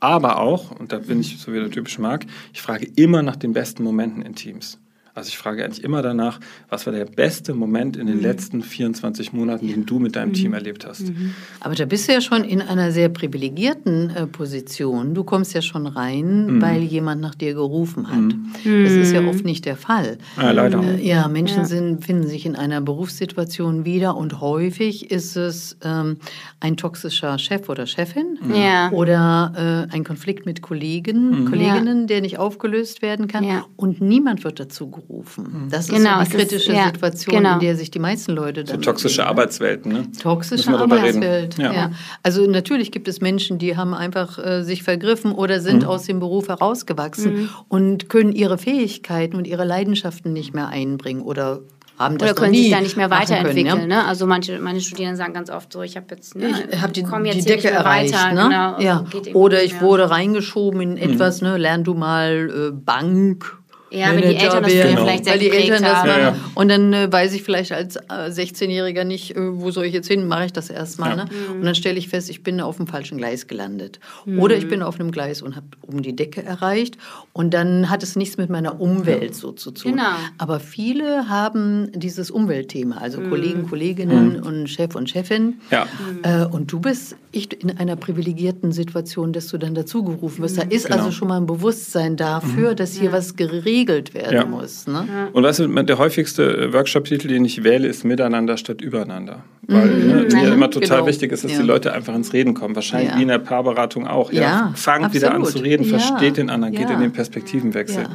Aber 0.00 0.38
auch, 0.40 0.72
und 0.78 0.92
da 0.92 0.98
bin 0.98 1.20
ich 1.20 1.38
so 1.38 1.52
wie 1.52 1.60
der 1.60 1.70
typische 1.70 2.00
Marc, 2.00 2.26
ich 2.52 2.60
frage 2.60 2.88
immer 2.96 3.22
nach 3.22 3.36
den 3.36 3.52
besten 3.52 3.84
Momenten 3.84 4.22
in 4.22 4.34
Teams. 4.34 4.78
Also 5.14 5.28
ich 5.28 5.36
frage 5.36 5.62
eigentlich 5.62 5.84
immer 5.84 6.00
danach, 6.00 6.40
was 6.70 6.86
war 6.86 6.92
der 6.94 7.04
beste 7.04 7.52
Moment 7.52 7.98
in 7.98 8.06
den 8.06 8.16
mhm. 8.16 8.22
letzten 8.22 8.62
24 8.62 9.34
Monaten, 9.34 9.68
den 9.68 9.84
du 9.84 9.98
mit 9.98 10.16
deinem 10.16 10.30
mhm. 10.30 10.34
Team 10.34 10.54
erlebt 10.54 10.86
hast. 10.86 11.02
Mhm. 11.02 11.34
Aber 11.60 11.74
da 11.74 11.84
bist 11.84 12.08
du 12.08 12.14
ja 12.14 12.22
schon 12.22 12.44
in 12.44 12.62
einer 12.62 12.92
sehr 12.92 13.10
privilegierten 13.10 14.08
äh, 14.08 14.26
Position. 14.26 15.12
Du 15.12 15.22
kommst 15.22 15.52
ja 15.52 15.60
schon 15.60 15.86
rein, 15.86 16.46
mhm. 16.46 16.62
weil 16.62 16.82
jemand 16.82 17.20
nach 17.20 17.34
dir 17.34 17.52
gerufen 17.52 18.08
hat. 18.08 18.22
Mhm. 18.64 18.84
Das 18.84 18.92
ist 18.92 19.12
ja 19.12 19.20
oft 19.20 19.44
nicht 19.44 19.66
der 19.66 19.76
Fall. 19.76 20.16
Ja, 20.38 20.50
leider. 20.50 20.82
Äh, 20.82 21.06
ja, 21.06 21.28
Menschen 21.28 21.58
ja. 21.58 21.64
Sind, 21.66 22.02
finden 22.02 22.26
sich 22.26 22.46
in 22.46 22.56
einer 22.56 22.80
Berufssituation 22.80 23.84
wieder 23.84 24.16
und 24.16 24.40
häufig 24.40 25.10
ist 25.10 25.36
es 25.36 25.76
ähm, 25.84 26.16
ein 26.60 26.78
toxischer 26.78 27.38
Chef 27.38 27.68
oder 27.68 27.86
Chefin 27.86 28.38
ja. 28.54 28.90
oder 28.92 29.88
äh, 29.90 29.94
ein 29.94 30.04
Konflikt 30.04 30.46
mit 30.46 30.62
Kollegen, 30.62 31.50
Kolleginnen, 31.50 32.06
der 32.06 32.22
nicht 32.22 32.38
aufgelöst 32.38 33.02
werden 33.02 33.28
kann 33.28 33.62
und 33.76 34.00
niemand 34.00 34.42
wird 34.44 34.58
dazu 34.58 34.90
gerufen 34.90 35.01
gerufen. 35.06 35.64
Mhm. 35.64 35.70
Das 35.70 35.88
ist 35.88 35.94
genau, 35.94 36.18
so 36.18 36.24
die 36.24 36.30
kritische 36.30 36.72
ist, 36.72 36.76
ja, 36.76 36.86
Situation, 36.86 37.36
genau. 37.36 37.54
in 37.54 37.60
der 37.60 37.76
sich 37.76 37.90
die 37.90 37.98
meisten 37.98 38.32
Leute 38.32 38.64
dann. 38.64 38.76
So 38.76 38.80
toxische 38.80 39.26
Arbeitswelten, 39.26 39.92
ne? 39.92 40.12
Toxische 40.12 40.76
Arbeitswelt. 40.76 41.58
Ja. 41.58 41.72
ja. 41.72 41.90
Also 42.22 42.46
natürlich 42.46 42.92
gibt 42.92 43.08
es 43.08 43.20
Menschen, 43.20 43.58
die 43.58 43.76
haben 43.76 43.94
einfach 43.94 44.38
äh, 44.38 44.62
sich 44.62 44.82
vergriffen 44.82 45.32
oder 45.32 45.60
sind 45.60 45.82
mhm. 45.82 45.88
aus 45.88 46.04
dem 46.04 46.20
Beruf 46.20 46.48
herausgewachsen 46.48 47.34
mhm. 47.34 47.48
und 47.68 48.08
können 48.08 48.32
ihre 48.32 48.58
Fähigkeiten 48.58 49.36
und 49.36 49.46
ihre 49.46 49.64
Leidenschaften 49.64 50.32
nicht 50.32 50.54
mehr 50.54 50.68
einbringen 50.68 51.22
oder 51.22 51.60
haben 51.98 52.18
das 52.18 52.30
Oder 52.30 52.40
können 52.40 52.54
sich 52.54 52.70
da 52.70 52.80
nicht 52.80 52.96
mehr 52.96 53.10
weiterentwickeln. 53.10 53.68
Können, 53.68 53.90
ja? 53.90 54.02
ne? 54.02 54.06
Also 54.06 54.26
manche 54.26 54.58
meine 54.58 54.80
Studierenden 54.80 55.16
sagen 55.16 55.34
ganz 55.34 55.50
oft 55.50 55.72
so, 55.72 55.82
ich 55.82 55.96
habe 55.96 56.06
jetzt, 56.10 56.34
ne, 56.34 56.50
ich 56.70 56.80
habe 56.80 56.92
die, 56.92 57.02
die 57.02 57.44
Decke 57.44 57.70
erreicht. 57.70 58.14
Weiter, 58.14 58.32
ne? 58.32 58.42
Genau, 58.42 58.80
ja. 58.80 59.04
Oder 59.34 59.62
ich 59.62 59.80
wurde 59.80 60.10
reingeschoben 60.10 60.80
in 60.80 60.96
etwas, 60.96 61.40
mhm. 61.40 61.48
ne, 61.48 61.58
lern 61.58 61.84
du 61.84 61.94
mal 61.94 62.50
äh, 62.50 62.70
Bank 62.72 63.58
Ja, 63.92 64.14
wenn 64.14 64.28
die 64.28 64.36
Eltern 64.36 64.62
das 64.62 64.72
genau. 64.72 65.04
vielleicht 65.04 65.24
sehr 65.24 65.34
Weil 65.34 65.40
die 65.40 65.50
Eltern 65.50 65.82
das 65.82 65.94
haben. 65.94 66.08
Ja, 66.08 66.18
ja. 66.18 66.36
Und 66.54 66.68
dann 66.68 66.92
äh, 66.92 67.12
weiß 67.12 67.34
ich 67.34 67.42
vielleicht 67.42 67.72
als 67.72 67.96
äh, 67.96 68.00
16-Jähriger 68.08 69.04
nicht, 69.04 69.36
äh, 69.36 69.60
wo 69.60 69.70
soll 69.70 69.84
ich 69.84 69.92
jetzt 69.92 70.08
hin, 70.08 70.26
mache 70.26 70.46
ich 70.46 70.52
das 70.52 70.70
erstmal. 70.70 71.10
Ja. 71.10 71.16
Ne? 71.16 71.24
Mhm. 71.24 71.54
Und 71.56 71.64
dann 71.64 71.74
stelle 71.74 71.98
ich 71.98 72.08
fest, 72.08 72.30
ich 72.30 72.42
bin 72.42 72.60
auf 72.60 72.78
dem 72.78 72.86
falschen 72.86 73.18
Gleis 73.18 73.46
gelandet. 73.46 74.00
Mhm. 74.24 74.38
Oder 74.38 74.56
ich 74.56 74.68
bin 74.68 74.82
auf 74.82 74.98
einem 74.98 75.10
Gleis 75.10 75.42
und 75.42 75.56
habe 75.56 75.66
oben 75.82 76.02
die 76.02 76.16
Decke 76.16 76.42
erreicht. 76.42 76.96
Und 77.32 77.52
dann 77.54 77.90
hat 77.90 78.02
es 78.02 78.16
nichts 78.16 78.36
mit 78.36 78.50
meiner 78.50 78.80
Umwelt 78.80 79.34
so 79.34 79.52
zu 79.52 79.70
tun. 79.70 79.92
Genau. 79.92 80.04
Aber 80.38 80.60
viele 80.60 81.28
haben 81.28 81.90
dieses 81.92 82.30
Umweltthema, 82.30 82.98
also 82.98 83.20
mhm. 83.20 83.30
Kollegen, 83.30 83.68
Kolleginnen 83.68 84.38
mhm. 84.38 84.46
und 84.46 84.68
Chef 84.68 84.94
und 84.94 85.10
Chefin. 85.10 85.60
Ja. 85.70 85.86
Äh, 86.22 86.46
und 86.46 86.72
du 86.72 86.80
bist 86.80 87.16
ich 87.32 87.62
in 87.62 87.78
einer 87.78 87.96
privilegierten 87.96 88.72
Situation, 88.72 89.32
dass 89.32 89.48
du 89.48 89.58
dann 89.58 89.74
dazugerufen 89.74 90.42
wirst. 90.42 90.58
Da 90.58 90.62
ist 90.62 90.86
genau. 90.86 90.98
also 90.98 91.12
schon 91.12 91.28
mal 91.28 91.38
ein 91.38 91.46
Bewusstsein 91.46 92.16
dafür, 92.16 92.72
mhm. 92.72 92.76
dass 92.76 92.94
hier 92.94 93.10
was 93.10 93.36
geregelt 93.36 93.81
geregelt 93.86 94.14
werden 94.14 94.34
ja. 94.34 94.44
muss. 94.44 94.86
Ne? 94.86 95.06
Ja. 95.08 95.28
Und 95.32 95.42
weißt 95.42 95.60
du, 95.60 95.68
der 95.68 95.98
häufigste 95.98 96.72
Workshop-Titel, 96.72 97.28
den 97.28 97.44
ich 97.44 97.64
wähle, 97.64 97.88
ist 97.88 98.04
Miteinander 98.04 98.56
statt 98.56 98.80
Übereinander. 98.80 99.44
Weil 99.62 99.86
mhm. 99.86 100.06
ne, 100.06 100.14
mir 100.32 100.42
ja, 100.48 100.54
immer 100.54 100.70
total 100.70 100.98
genau. 100.98 101.06
wichtig 101.06 101.32
ist, 101.32 101.44
dass 101.44 101.52
die 101.52 101.62
Leute 101.62 101.92
einfach 101.92 102.14
ins 102.14 102.32
Reden 102.32 102.54
kommen. 102.54 102.74
Wahrscheinlich 102.74 103.16
wie 103.16 103.22
in 103.22 103.28
der 103.28 103.38
Paarberatung 103.38 104.06
auch. 104.06 104.32
Ja, 104.32 104.72
Fangt 104.74 105.06
absolut. 105.06 105.14
wieder 105.14 105.34
an 105.34 105.44
zu 105.44 105.58
reden, 105.58 105.84
versteht 105.84 106.36
den 106.36 106.50
anderen, 106.50 106.74
geht 106.74 106.90
in 106.90 107.00
den 107.00 107.12
Perspektivenwechsel. 107.12 108.06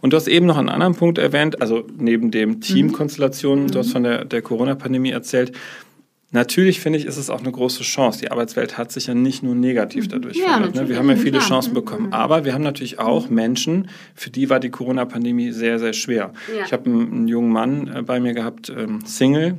Und 0.00 0.12
du 0.12 0.16
hast 0.18 0.28
eben 0.28 0.44
noch 0.44 0.58
einen 0.58 0.68
anderen 0.68 0.94
Punkt 0.94 1.16
erwähnt, 1.16 1.62
also 1.62 1.84
neben 1.96 2.30
dem 2.30 2.60
Teamkonstellationen, 2.60 3.64
mhm. 3.64 3.70
du 3.70 3.78
hast 3.78 3.92
von 3.92 4.02
der, 4.02 4.26
der 4.26 4.42
Corona-Pandemie 4.42 5.10
erzählt, 5.10 5.52
Natürlich 6.34 6.80
finde 6.80 6.98
ich, 6.98 7.06
ist 7.06 7.16
es 7.16 7.30
auch 7.30 7.38
eine 7.38 7.52
große 7.52 7.84
Chance. 7.84 8.18
Die 8.18 8.32
Arbeitswelt 8.32 8.76
hat 8.76 8.90
sich 8.90 9.06
ja 9.06 9.14
nicht 9.14 9.44
nur 9.44 9.54
negativ 9.54 10.08
dadurch 10.08 10.36
ja, 10.36 10.46
verändert. 10.46 10.74
Ne? 10.74 10.88
Wir 10.88 10.98
haben 10.98 11.08
ja 11.08 11.14
viele 11.14 11.38
klar. 11.38 11.48
Chancen 11.48 11.74
bekommen. 11.74 12.06
Mhm. 12.06 12.12
Aber 12.12 12.44
wir 12.44 12.54
haben 12.54 12.64
natürlich 12.64 12.98
auch 12.98 13.30
Menschen, 13.30 13.88
für 14.16 14.30
die 14.30 14.50
war 14.50 14.58
die 14.58 14.70
Corona-Pandemie 14.70 15.52
sehr, 15.52 15.78
sehr 15.78 15.92
schwer. 15.92 16.32
Ja. 16.52 16.64
Ich 16.66 16.72
habe 16.72 16.86
einen, 16.86 17.12
einen, 17.12 17.28
jungen 17.28 17.52
Mann 17.52 17.86
äh, 17.86 18.02
bei 18.02 18.18
mir 18.18 18.34
gehabt, 18.34 18.68
ähm, 18.68 19.02
Single, 19.06 19.58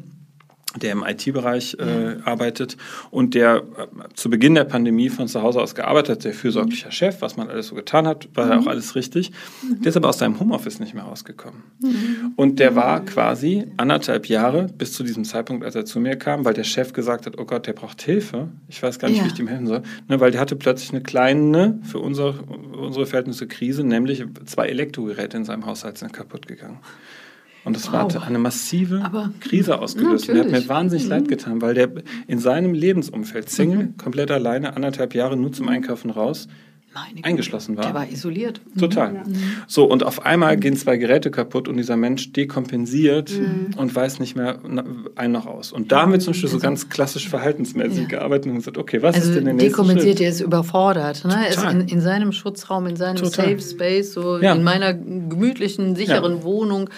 der 0.81 0.91
im 0.91 1.03
IT-Bereich 1.03 1.77
äh, 1.79 2.17
arbeitet 2.23 2.77
und 3.11 3.33
der 3.33 3.57
äh, 3.57 4.13
zu 4.13 4.29
Beginn 4.29 4.55
der 4.55 4.65
Pandemie 4.65 5.09
von 5.09 5.27
zu 5.27 5.41
Hause 5.41 5.61
aus 5.61 5.75
gearbeitet 5.75 6.17
hat, 6.17 6.21
sehr 6.23 6.33
fürsorglicher 6.33 6.91
Chef, 6.91 7.21
was 7.21 7.37
man 7.37 7.49
alles 7.49 7.67
so 7.67 7.75
getan 7.75 8.07
hat, 8.07 8.27
war 8.33 8.49
ja 8.49 8.57
auch 8.57 8.63
mhm. 8.63 8.67
alles 8.67 8.95
richtig. 8.95 9.31
Mhm. 9.61 9.81
Der 9.81 9.89
ist 9.89 9.97
aber 9.97 10.09
aus 10.09 10.17
seinem 10.17 10.39
Homeoffice 10.39 10.79
nicht 10.79 10.93
mehr 10.93 11.03
rausgekommen. 11.03 11.63
Mhm. 11.79 12.33
Und 12.35 12.59
der 12.59 12.75
war 12.75 13.03
quasi 13.05 13.65
anderthalb 13.77 14.27
Jahre 14.27 14.67
bis 14.77 14.93
zu 14.93 15.03
diesem 15.03 15.23
Zeitpunkt, 15.23 15.63
als 15.63 15.75
er 15.75 15.85
zu 15.85 15.99
mir 15.99 16.15
kam, 16.17 16.45
weil 16.45 16.53
der 16.53 16.63
Chef 16.63 16.93
gesagt 16.93 17.25
hat, 17.25 17.39
oh 17.39 17.45
Gott, 17.45 17.67
der 17.67 17.73
braucht 17.73 18.01
Hilfe. 18.01 18.49
Ich 18.67 18.81
weiß 18.81 18.99
gar 18.99 19.09
nicht, 19.09 19.19
ja. 19.19 19.25
wie 19.25 19.29
ich 19.29 19.39
ihm 19.39 19.47
helfen 19.47 19.67
soll. 19.67 19.83
Ne, 20.07 20.19
weil 20.19 20.31
der 20.31 20.41
hatte 20.41 20.55
plötzlich 20.55 20.91
eine 20.91 21.01
kleine, 21.01 21.79
für 21.83 21.99
unser, 21.99 22.35
unsere 22.49 23.05
Verhältnisse 23.05 23.47
Krise, 23.47 23.83
nämlich 23.83 24.23
zwei 24.45 24.67
Elektrogeräte 24.67 25.37
in 25.37 25.45
seinem 25.45 25.65
Haushalt 25.65 25.97
sind 25.97 26.13
kaputt 26.13 26.47
gegangen. 26.47 26.79
Und 27.65 27.75
das 27.75 27.91
wow. 27.91 28.13
hat 28.13 28.23
eine 28.23 28.37
massive 28.37 29.01
Aber, 29.03 29.31
Krise 29.39 29.79
ausgelöst. 29.79 30.29
Und 30.29 30.35
er 30.35 30.43
hat 30.45 30.51
mir 30.51 30.69
wahnsinnig 30.69 31.05
mhm. 31.05 31.09
leid 31.09 31.27
getan, 31.27 31.61
weil 31.61 31.73
der 31.73 31.89
in 32.27 32.39
seinem 32.39 32.73
Lebensumfeld, 32.73 33.49
Single, 33.49 33.85
mhm. 33.85 33.97
komplett 33.97 34.31
alleine, 34.31 34.75
anderthalb 34.75 35.15
Jahre 35.15 35.35
nur 35.35 35.51
zum 35.51 35.67
Einkaufen 35.67 36.11
raus, 36.11 36.47
eingeschlossen 37.21 37.77
war. 37.77 37.85
Der 37.85 37.93
war 37.93 38.09
isoliert. 38.09 38.61
Total. 38.77 39.13
Mhm. 39.13 39.35
So, 39.67 39.85
und 39.85 40.03
auf 40.03 40.25
einmal 40.25 40.57
gehen 40.57 40.75
zwei 40.75 40.97
Geräte 40.97 41.31
kaputt 41.31 41.67
und 41.67 41.77
dieser 41.77 41.97
Mensch 41.97 42.31
dekompensiert 42.33 43.31
mhm. 43.31 43.71
und 43.77 43.93
weiß 43.93 44.19
nicht 44.19 44.35
mehr 44.35 44.59
ein 45.15 45.31
noch 45.31 45.45
aus. 45.45 45.71
Und 45.71 45.91
da 45.91 46.01
haben 46.01 46.11
wir 46.11 46.19
zum 46.19 46.33
Beispiel 46.33 46.49
so 46.49 46.55
also 46.55 46.63
ganz 46.65 46.89
klassisch 46.89 47.29
verhaltensmäßig 47.29 48.03
ja. 48.03 48.07
gearbeitet 48.07 48.51
und 48.51 48.57
gesagt, 48.57 48.77
okay, 48.77 49.01
was 49.01 49.15
also 49.15 49.29
ist 49.29 49.35
denn 49.35 49.45
der 49.45 49.53
nächste 49.53 49.71
dekompensiert, 49.71 50.17
Schritt? 50.17 50.25
er 50.25 50.29
ist 50.29 50.41
überfordert. 50.41 51.25
Ne? 51.25 51.35
Er 51.35 51.49
ist 51.49 51.63
in, 51.63 51.87
in, 51.87 52.01
seinem 52.01 52.31
Schutzraum, 52.31 52.87
in 52.87 52.95
seinem 52.95 53.17
Total. 53.17 53.57
Safe 53.57 53.61
Space, 53.61 54.13
so 54.13 54.39
ja. 54.39 54.53
in 54.53 54.63
meiner 54.63 54.93
gemütlichen, 54.93 55.95
sicheren 55.95 56.37
ja. 56.37 56.43
Wohnung. 56.43 56.89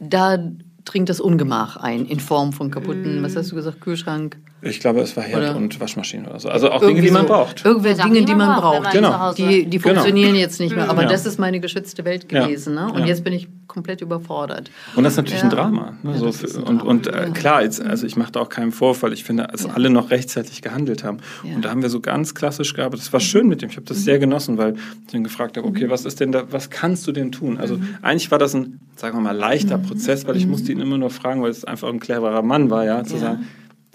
Da 0.00 0.38
dringt 0.84 1.08
das 1.08 1.20
Ungemach 1.20 1.76
ein 1.76 2.06
in 2.06 2.20
Form 2.20 2.52
von 2.52 2.70
kaputten, 2.70 3.22
was 3.22 3.36
hast 3.36 3.50
du 3.52 3.56
gesagt, 3.56 3.80
Kühlschrank? 3.80 4.36
Ich 4.64 4.80
glaube, 4.80 5.00
es 5.00 5.16
war 5.16 5.24
Herd 5.24 5.42
oder 5.42 5.56
und 5.56 5.78
Waschmaschine 5.78 6.28
oder 6.28 6.40
so. 6.40 6.48
Also 6.48 6.70
auch 6.70 6.80
Dinge, 6.80 7.02
die 7.02 7.10
man 7.10 7.26
braucht. 7.26 7.64
Irgendwelche 7.64 8.02
Dinge, 8.02 8.24
die 8.24 8.34
man 8.34 8.60
braucht. 8.60 8.92
Genau. 8.92 9.32
Die, 9.34 9.66
die 9.66 9.78
genau. 9.78 9.94
funktionieren 9.94 10.30
genau. 10.30 10.40
jetzt 10.40 10.58
nicht 10.60 10.74
mehr. 10.74 10.88
Aber 10.88 11.02
ja. 11.02 11.08
das 11.08 11.26
ist 11.26 11.38
meine 11.38 11.60
geschützte 11.60 12.04
Welt 12.04 12.28
gewesen. 12.28 12.74
Ja. 12.74 12.86
Ne? 12.86 12.92
Und 12.92 13.00
ja. 13.00 13.06
jetzt 13.06 13.24
bin 13.24 13.32
ich 13.32 13.48
komplett 13.66 14.00
überfordert. 14.00 14.70
Und 14.96 15.04
das 15.04 15.14
ist 15.14 15.16
natürlich 15.18 15.42
ein 15.42 15.50
Drama. 15.50 15.94
Ne? 16.02 16.18
So 16.18 16.32
für, 16.32 16.46
ein 16.46 16.64
Drama. 16.64 16.82
Und, 16.82 16.82
und 16.82 17.06
äh, 17.08 17.30
klar, 17.34 17.62
jetzt, 17.62 17.80
also 17.80 18.06
ich 18.06 18.16
mache 18.16 18.32
da 18.32 18.40
auch 18.40 18.48
keinen 18.48 18.72
Vorfall. 18.72 19.12
Ich 19.12 19.24
finde, 19.24 19.48
dass 19.50 19.66
alle 19.66 19.90
noch 19.90 20.10
rechtzeitig 20.10 20.62
gehandelt 20.62 21.04
haben. 21.04 21.18
Und 21.42 21.64
da 21.64 21.70
haben 21.70 21.82
wir 21.82 21.90
so 21.90 22.00
ganz 22.00 22.34
klassisch 22.34 22.74
gearbeitet. 22.74 23.06
Das 23.06 23.12
war 23.12 23.20
schön 23.20 23.48
mit 23.48 23.62
dem. 23.62 23.70
Ich 23.70 23.76
habe 23.76 23.86
das 23.86 23.98
mhm. 23.98 24.02
sehr 24.02 24.18
genossen, 24.18 24.58
weil 24.58 24.74
ich 24.74 25.12
dann 25.12 25.24
gefragt 25.24 25.56
habe, 25.56 25.66
okay, 25.66 25.86
mhm. 25.86 25.90
was 25.90 26.04
ist 26.04 26.20
denn 26.20 26.32
da, 26.32 26.44
was 26.50 26.70
kannst 26.70 27.06
du 27.06 27.12
denn 27.12 27.32
tun? 27.32 27.58
Also 27.58 27.76
mhm. 27.76 27.96
eigentlich 28.02 28.30
war 28.30 28.38
das 28.38 28.54
ein, 28.54 28.80
sagen 28.96 29.18
wir 29.18 29.22
mal, 29.22 29.36
leichter 29.36 29.78
mhm. 29.78 29.82
Prozess, 29.82 30.26
weil 30.26 30.36
ich 30.36 30.46
musste 30.46 30.72
ihn 30.72 30.80
immer 30.80 30.98
nur 30.98 31.10
fragen, 31.10 31.42
weil 31.42 31.50
es 31.50 31.64
einfach 31.64 31.88
ein 31.88 32.00
cleverer 32.00 32.42
Mann 32.42 32.70
war, 32.70 32.84
ja, 32.84 33.04
zu 33.04 33.18
sagen, 33.18 33.46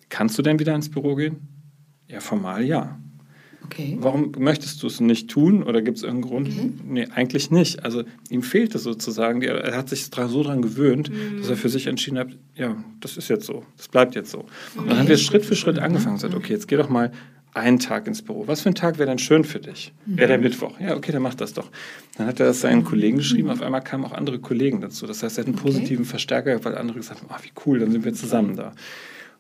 Kannst 0.10 0.38
du 0.38 0.42
denn 0.42 0.60
wieder 0.60 0.76
ins 0.76 0.90
Büro 0.90 1.16
gehen? 1.16 1.38
Ja, 2.08 2.20
formal 2.20 2.64
ja. 2.66 3.00
Okay. 3.66 3.98
Warum 4.00 4.32
möchtest 4.40 4.82
du 4.82 4.88
es 4.88 5.00
nicht 5.00 5.30
tun 5.30 5.62
oder 5.62 5.84
gibt 5.84 5.98
es 5.98 6.04
irgendeinen 6.04 6.32
Grund? 6.32 6.48
Okay. 6.48 6.72
Nee, 6.86 7.08
eigentlich 7.14 7.52
nicht. 7.52 7.86
Also 7.86 8.04
ihm 8.30 8.42
fehlt 8.42 8.74
es 8.74 8.84
sozusagen. 8.84 9.44
Er 9.44 9.78
hat 9.78 9.90
sich 9.90 10.06
so 10.06 10.44
daran 10.44 10.64
gewöhnt, 10.64 11.12
mhm. 11.12 11.38
dass 11.38 11.50
er 11.50 11.56
für 11.56 11.70
sich 11.70 11.86
entschieden 11.86 12.18
hat, 12.18 12.30
ja, 12.56 12.84
das 13.00 13.18
ist 13.18 13.30
jetzt 13.30 13.46
so, 13.46 13.64
das 13.78 13.88
bleibt 13.88 14.16
jetzt 14.16 14.32
so. 14.32 14.40
Okay. 14.40 14.50
Und 14.78 14.90
dann 14.90 14.98
haben 14.98 15.08
wir 15.08 15.18
Schritt 15.18 15.46
für 15.46 15.56
Schritt 15.56 15.78
angefangen 15.78 16.16
und 16.16 16.22
gesagt, 16.22 16.34
okay, 16.34 16.54
jetzt 16.54 16.68
geh 16.68 16.78
doch 16.78 16.90
mal 16.90 17.12
einen 17.54 17.80
Tag 17.80 18.08
ins 18.08 18.24
Büro. 18.24 18.48
Was 18.48 18.62
für 18.62 18.70
ein 18.70 18.76
Tag 18.76 18.98
wäre 18.98 19.10
denn 19.10 19.20
schön 19.20 19.44
für 19.44 19.60
dich? 19.60 19.94
Mhm. 20.06 20.18
Wäre 20.18 20.28
der 20.30 20.38
Mittwoch? 20.40 20.80
Ja, 20.80 20.96
okay, 20.96 21.12
dann 21.12 21.22
mach 21.22 21.36
das 21.36 21.54
doch. 21.54 21.70
Dann 22.18 22.26
hat 22.26 22.40
er 22.40 22.48
das 22.48 22.62
seinen 22.62 22.84
Kollegen 22.84 23.18
geschrieben. 23.18 23.50
Auf 23.50 23.62
einmal 23.62 23.84
kamen 23.84 24.06
auch 24.06 24.14
andere 24.14 24.40
Kollegen 24.40 24.82
dazu. 24.82 25.06
Das 25.06 25.22
heißt, 25.22 25.38
er 25.38 25.44
hat 25.44 25.48
einen 25.48 25.58
positiven 25.58 26.06
Verstärker, 26.06 26.64
weil 26.64 26.76
andere 26.76 26.98
gesagt 26.98 27.22
haben, 27.22 27.30
ach, 27.32 27.44
wie 27.44 27.52
cool, 27.66 27.80
dann 27.80 27.92
sind 27.92 28.04
wir 28.04 28.14
zusammen 28.14 28.56
da. 28.56 28.74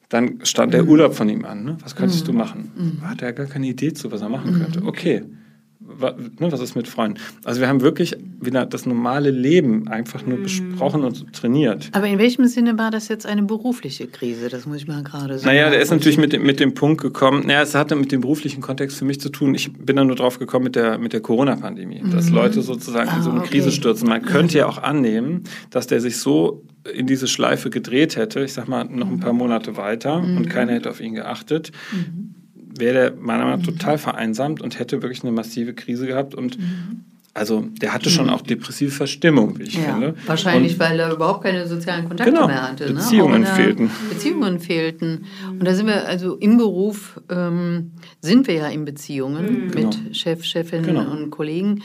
Dann 0.09 0.39
stand 0.43 0.73
der 0.73 0.83
mhm. 0.83 0.89
Urlaub 0.89 1.13
von 1.13 1.29
ihm 1.29 1.45
an. 1.45 1.63
Ne? 1.63 1.77
Was 1.81 1.95
könntest 1.95 2.23
mhm. 2.23 2.31
du 2.31 2.37
machen? 2.37 2.71
Mhm. 2.75 3.07
Hat 3.07 3.21
er 3.21 3.31
gar 3.31 3.45
keine 3.45 3.67
Idee 3.67 3.93
zu, 3.93 4.11
was 4.11 4.21
er 4.21 4.29
machen 4.29 4.53
mhm. 4.53 4.61
könnte. 4.61 4.83
Okay, 4.83 5.19
ne, 5.21 5.37
was 5.81 6.59
ist 6.59 6.75
mit 6.75 6.87
Freunden? 6.87 7.19
Also 7.45 7.61
wir 7.61 7.69
haben 7.69 7.79
wirklich 7.79 8.15
wieder 8.41 8.65
das 8.65 8.85
normale 8.85 9.31
Leben 9.31 9.87
einfach 9.87 10.25
nur 10.25 10.37
mhm. 10.37 10.43
besprochen 10.43 11.03
und 11.03 11.31
trainiert. 11.33 11.89
Aber 11.93 12.07
in 12.07 12.19
welchem 12.19 12.45
Sinne 12.47 12.77
war 12.77 12.91
das 12.91 13.07
jetzt 13.07 13.25
eine 13.25 13.43
berufliche 13.43 14.07
Krise? 14.07 14.49
Das 14.49 14.65
muss 14.65 14.77
ich 14.77 14.87
mal 14.87 15.03
gerade 15.03 15.37
sagen. 15.37 15.55
Naja, 15.55 15.69
der 15.69 15.79
ist 15.79 15.89
natürlich 15.89 16.17
mit 16.17 16.33
dem, 16.33 16.43
mit 16.43 16.59
dem 16.59 16.73
Punkt 16.73 17.01
gekommen, 17.01 17.47
naja, 17.47 17.61
es 17.61 17.75
hatte 17.75 17.95
mit 17.95 18.11
dem 18.11 18.21
beruflichen 18.21 18.61
Kontext 18.61 18.97
für 18.97 19.05
mich 19.05 19.21
zu 19.21 19.29
tun. 19.29 19.55
Ich 19.55 19.71
bin 19.71 19.95
da 19.95 20.03
nur 20.03 20.17
drauf 20.17 20.37
gekommen 20.37 20.65
mit 20.65 20.75
der, 20.75 20.97
mit 20.97 21.13
der 21.13 21.21
Corona-Pandemie, 21.21 22.01
mhm. 22.03 22.11
dass 22.11 22.29
Leute 22.29 22.61
sozusagen 22.61 23.09
ah, 23.09 23.17
in 23.17 23.23
so 23.23 23.29
eine 23.31 23.39
okay. 23.39 23.49
Krise 23.49 23.71
stürzen. 23.71 24.09
Man 24.09 24.21
könnte 24.23 24.57
ja 24.57 24.67
auch 24.67 24.79
annehmen, 24.79 25.43
dass 25.69 25.87
der 25.87 26.01
sich 26.01 26.17
so 26.17 26.65
in 26.93 27.07
diese 27.07 27.27
Schleife 27.27 27.69
gedreht 27.69 28.17
hätte, 28.17 28.43
ich 28.43 28.53
sag 28.53 28.67
mal 28.67 28.83
noch 28.85 29.07
ein 29.09 29.19
paar 29.19 29.33
Monate 29.33 29.77
weiter 29.77 30.21
mhm. 30.21 30.37
und 30.37 30.49
keiner 30.49 30.73
hätte 30.73 30.89
auf 30.89 30.99
ihn 30.99 31.13
geachtet, 31.13 31.71
mhm. 31.91 32.35
Wäre 32.77 32.93
der 32.93 33.11
meiner 33.15 33.45
Meinung 33.45 33.59
nach 33.59 33.67
mhm. 33.67 33.77
total 33.77 33.97
vereinsamt 33.97 34.61
und 34.61 34.79
hätte 34.79 35.01
wirklich 35.01 35.23
eine 35.23 35.31
massive 35.31 35.73
Krise 35.73 36.07
gehabt 36.07 36.35
und 36.35 36.59
mhm. 36.59 37.05
also 37.33 37.61
der 37.81 37.93
hatte 37.93 38.09
schon 38.09 38.27
mhm. 38.27 38.33
auch 38.33 38.41
depressive 38.41 38.91
Verstimmung, 38.91 39.57
wie 39.59 39.63
ich 39.63 39.75
ja, 39.75 39.91
finde. 39.91 40.15
Wahrscheinlich, 40.25 40.73
und, 40.73 40.79
weil 40.79 40.99
er 40.99 41.11
überhaupt 41.11 41.43
keine 41.43 41.67
sozialen 41.67 42.07
Kontakte 42.07 42.31
genau, 42.31 42.47
mehr 42.47 42.69
hatte. 42.69 42.85
Ne? 42.87 42.93
Beziehungen 42.93 43.41
ne? 43.41 43.47
fehlten. 43.47 43.91
Beziehungen 44.09 44.59
fehlten. 44.59 45.25
Und 45.49 45.65
da 45.65 45.73
sind 45.73 45.87
wir, 45.87 46.07
also 46.07 46.35
im 46.35 46.57
Beruf 46.57 47.19
ähm, 47.29 47.91
sind 48.21 48.47
wir 48.47 48.55
ja 48.55 48.67
in 48.67 48.85
Beziehungen 48.85 49.45
mhm. 49.45 49.65
mit 49.67 49.75
genau. 49.75 50.13
Chef, 50.13 50.43
Chefin 50.43 50.83
genau. 50.83 51.09
und 51.11 51.29
Kollegen. 51.31 51.81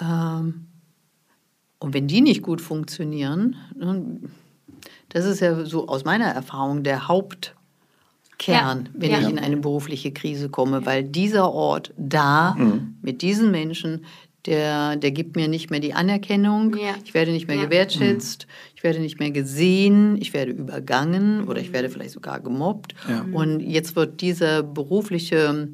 Ähm, 0.00 0.66
und 1.78 1.94
wenn 1.94 2.06
die 2.06 2.20
nicht 2.20 2.42
gut 2.42 2.60
funktionieren, 2.60 3.56
das 5.08 5.24
ist 5.24 5.40
ja 5.40 5.64
so 5.64 5.88
aus 5.88 6.04
meiner 6.04 6.26
Erfahrung 6.26 6.82
der 6.82 7.08
Hauptkern, 8.40 8.86
ja. 8.86 9.00
wenn 9.00 9.10
ja. 9.10 9.20
ich 9.20 9.28
in 9.28 9.38
eine 9.38 9.56
berufliche 9.56 10.12
Krise 10.12 10.48
komme, 10.48 10.86
weil 10.86 11.04
dieser 11.04 11.52
Ort 11.52 11.92
da 11.96 12.54
mhm. 12.54 12.96
mit 13.02 13.22
diesen 13.22 13.50
Menschen, 13.50 14.04
der, 14.46 14.96
der 14.96 15.10
gibt 15.10 15.36
mir 15.36 15.48
nicht 15.48 15.70
mehr 15.70 15.80
die 15.80 15.92
Anerkennung, 15.92 16.74
ja. 16.76 16.94
ich 17.04 17.12
werde 17.12 17.30
nicht 17.30 17.46
mehr 17.46 17.58
gewertschätzt, 17.58 18.46
mhm. 18.46 18.72
ich 18.74 18.82
werde 18.82 19.00
nicht 19.00 19.18
mehr 19.18 19.30
gesehen, 19.30 20.16
ich 20.18 20.32
werde 20.32 20.52
übergangen 20.52 21.46
oder 21.46 21.60
ich 21.60 21.72
werde 21.72 21.90
vielleicht 21.90 22.12
sogar 22.12 22.40
gemobbt. 22.40 22.94
Und 23.32 23.60
jetzt 23.60 23.96
wird 23.96 24.22
diese 24.22 24.62
berufliche 24.62 25.68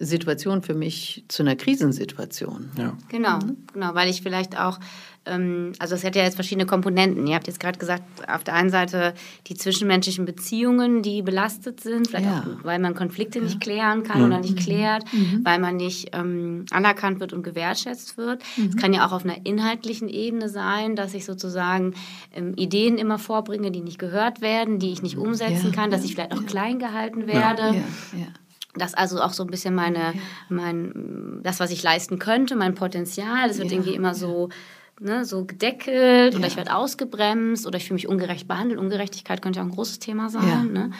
Situation 0.00 0.62
für 0.62 0.74
mich 0.74 1.24
zu 1.28 1.42
einer 1.42 1.56
Krisensituation. 1.56 2.70
Ja. 2.76 2.96
Genau, 3.08 3.38
genau, 3.72 3.94
weil 3.94 4.08
ich 4.08 4.22
vielleicht 4.22 4.58
auch 4.58 4.78
ähm, 5.26 5.72
also 5.78 5.94
es 5.94 6.04
hat 6.04 6.16
ja 6.16 6.22
jetzt 6.22 6.34
verschiedene 6.34 6.66
Komponenten. 6.66 7.26
Ihr 7.26 7.34
habt 7.34 7.46
jetzt 7.46 7.60
gerade 7.60 7.78
gesagt, 7.78 8.02
auf 8.28 8.42
der 8.42 8.54
einen 8.54 8.70
Seite 8.70 9.14
die 9.46 9.54
zwischenmenschlichen 9.54 10.24
Beziehungen, 10.24 11.02
die 11.02 11.22
belastet 11.22 11.80
sind, 11.80 12.08
vielleicht 12.08 12.26
ja. 12.26 12.40
auch, 12.40 12.64
weil 12.64 12.78
man 12.78 12.94
Konflikte 12.94 13.38
ja. 13.38 13.44
nicht 13.44 13.60
klären 13.60 14.02
kann 14.02 14.20
mhm. 14.20 14.26
oder 14.26 14.40
nicht 14.40 14.56
klärt, 14.56 15.04
mhm. 15.12 15.40
weil 15.44 15.58
man 15.58 15.76
nicht 15.76 16.10
ähm, 16.12 16.64
anerkannt 16.70 17.20
wird 17.20 17.32
und 17.32 17.42
gewertschätzt 17.42 18.16
wird. 18.16 18.42
Mhm. 18.56 18.66
Es 18.68 18.76
kann 18.76 18.92
ja 18.92 19.06
auch 19.06 19.12
auf 19.12 19.24
einer 19.24 19.44
inhaltlichen 19.44 20.08
Ebene 20.08 20.48
sein, 20.48 20.96
dass 20.96 21.12
ich 21.12 21.26
sozusagen 21.26 21.94
ähm, 22.34 22.54
Ideen 22.56 22.96
immer 22.96 23.18
vorbringe, 23.18 23.70
die 23.70 23.82
nicht 23.82 23.98
gehört 23.98 24.40
werden, 24.40 24.78
die 24.78 24.92
ich 24.92 25.02
nicht 25.02 25.18
umsetzen 25.18 25.70
ja. 25.70 25.72
kann, 25.72 25.90
dass 25.90 26.04
ich 26.04 26.14
vielleicht 26.14 26.32
auch 26.32 26.46
klein 26.46 26.78
gehalten 26.78 27.26
werde. 27.26 27.74
Das 28.74 28.94
also 28.94 29.20
auch 29.20 29.32
so 29.32 29.42
ein 29.42 29.50
bisschen 29.50 29.74
meine, 29.74 30.14
mein, 30.48 31.40
das, 31.42 31.58
was 31.58 31.70
ich 31.70 31.82
leisten 31.82 32.18
könnte, 32.18 32.54
mein 32.54 32.74
Potenzial, 32.74 33.48
das 33.48 33.58
wird 33.58 33.72
irgendwie 33.72 33.94
immer 33.94 34.14
so 34.14 34.48
ne, 35.00 35.24
so 35.24 35.44
gedeckelt 35.44 36.34
ja. 36.34 36.38
oder 36.38 36.46
ich 36.46 36.56
werde 36.56 36.74
ausgebremst 36.74 37.66
oder 37.66 37.78
ich 37.78 37.84
fühle 37.84 37.94
mich 37.94 38.08
ungerecht 38.08 38.46
behandelt. 38.46 38.78
Ungerechtigkeit 38.78 39.42
könnte 39.42 39.58
ja 39.58 39.64
ein 39.64 39.70
großes 39.70 39.98
Thema 39.98 40.28
sein. 40.30 40.48
Ja. 40.48 40.62
Ne? 40.62 40.90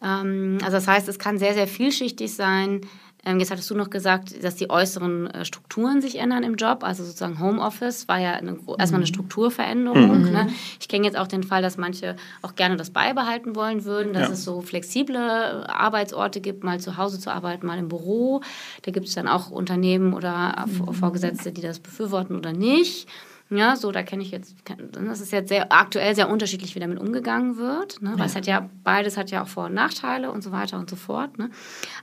Ja. 0.00 0.20
Ähm, 0.22 0.58
also 0.62 0.76
das 0.76 0.86
heißt, 0.86 1.08
es 1.08 1.18
kann 1.18 1.38
sehr, 1.38 1.54
sehr 1.54 1.66
vielschichtig 1.66 2.34
sein. 2.34 2.82
Ähm, 3.24 3.38
jetzt 3.38 3.50
hattest 3.50 3.70
du 3.70 3.74
noch 3.74 3.90
gesagt, 3.90 4.42
dass 4.42 4.56
die 4.56 4.70
äußeren 4.70 5.26
äh, 5.28 5.44
Strukturen 5.44 6.00
sich 6.00 6.18
ändern 6.18 6.42
im 6.42 6.56
Job. 6.56 6.82
Also 6.82 7.04
sozusagen 7.04 7.38
Homeoffice 7.38 8.08
war 8.08 8.18
ja 8.18 8.32
eine, 8.32 8.52
erstmal 8.78 8.78
eine 8.78 8.98
mhm. 9.00 9.06
Strukturveränderung. 9.06 10.22
Mhm. 10.22 10.32
Ne? 10.32 10.48
Ich 10.80 10.88
kenne 10.88 11.04
jetzt 11.04 11.18
auch 11.18 11.26
den 11.26 11.42
Fall, 11.42 11.62
dass 11.62 11.76
manche 11.76 12.16
auch 12.42 12.54
gerne 12.54 12.76
das 12.76 12.90
beibehalten 12.90 13.54
wollen 13.56 13.84
würden, 13.84 14.12
dass 14.12 14.28
ja. 14.28 14.34
es 14.34 14.44
so 14.44 14.62
flexible 14.62 15.66
Arbeitsorte 15.68 16.40
gibt, 16.40 16.64
mal 16.64 16.80
zu 16.80 16.96
Hause 16.96 17.18
zu 17.18 17.30
arbeiten, 17.30 17.66
mal 17.66 17.78
im 17.78 17.88
Büro. 17.88 18.40
Da 18.82 18.92
gibt 18.92 19.06
es 19.06 19.14
dann 19.14 19.28
auch 19.28 19.50
Unternehmen 19.50 20.14
oder 20.14 20.66
mhm. 20.66 20.94
Vorgesetzte, 20.94 21.52
die 21.52 21.62
das 21.62 21.78
befürworten 21.78 22.36
oder 22.36 22.52
nicht. 22.52 23.08
Ja, 23.52 23.74
so, 23.74 23.90
da 23.90 24.04
kenne 24.04 24.22
ich 24.22 24.30
jetzt, 24.30 24.54
das 24.92 25.20
ist 25.20 25.32
jetzt 25.32 25.48
sehr 25.48 25.72
aktuell 25.72 26.14
sehr 26.14 26.30
unterschiedlich, 26.30 26.76
wie 26.76 26.80
damit 26.80 27.00
umgegangen 27.00 27.56
wird. 27.56 28.00
Ne? 28.00 28.12
Weil 28.12 28.20
ja. 28.20 28.24
es 28.26 28.36
hat 28.36 28.46
ja, 28.46 28.70
beides 28.84 29.16
hat 29.16 29.32
ja 29.32 29.42
auch 29.42 29.48
Vor- 29.48 29.64
und 29.64 29.74
Nachteile 29.74 30.30
und 30.30 30.42
so 30.42 30.52
weiter 30.52 30.78
und 30.78 30.88
so 30.88 30.94
fort. 30.94 31.36
Ne? 31.36 31.50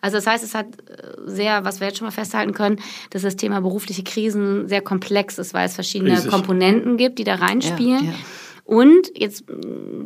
Also 0.01 0.17
das 0.17 0.27
heißt, 0.27 0.43
es 0.43 0.53
hat 0.53 0.65
äh, 0.65 1.13
sehr, 1.25 1.63
was 1.63 1.79
wir 1.79 1.87
jetzt 1.87 1.99
schon 1.99 2.05
mal 2.05 2.11
festhalten 2.11 2.53
können, 2.53 2.81
dass 3.11 3.21
das 3.21 3.37
Thema 3.37 3.61
berufliche 3.61 4.03
Krisen 4.03 4.67
sehr 4.67 4.81
komplex 4.81 5.37
ist, 5.37 5.53
weil 5.53 5.65
es 5.67 5.75
verschiedene 5.75 6.11
Riesig. 6.11 6.29
Komponenten 6.29 6.97
gibt, 6.97 7.17
die 7.17 7.23
da 7.23 7.35
reinspielen. 7.35 8.03
Ja, 8.03 8.11
ja. 8.11 8.17
Und 8.65 9.09
jetzt 9.15 9.45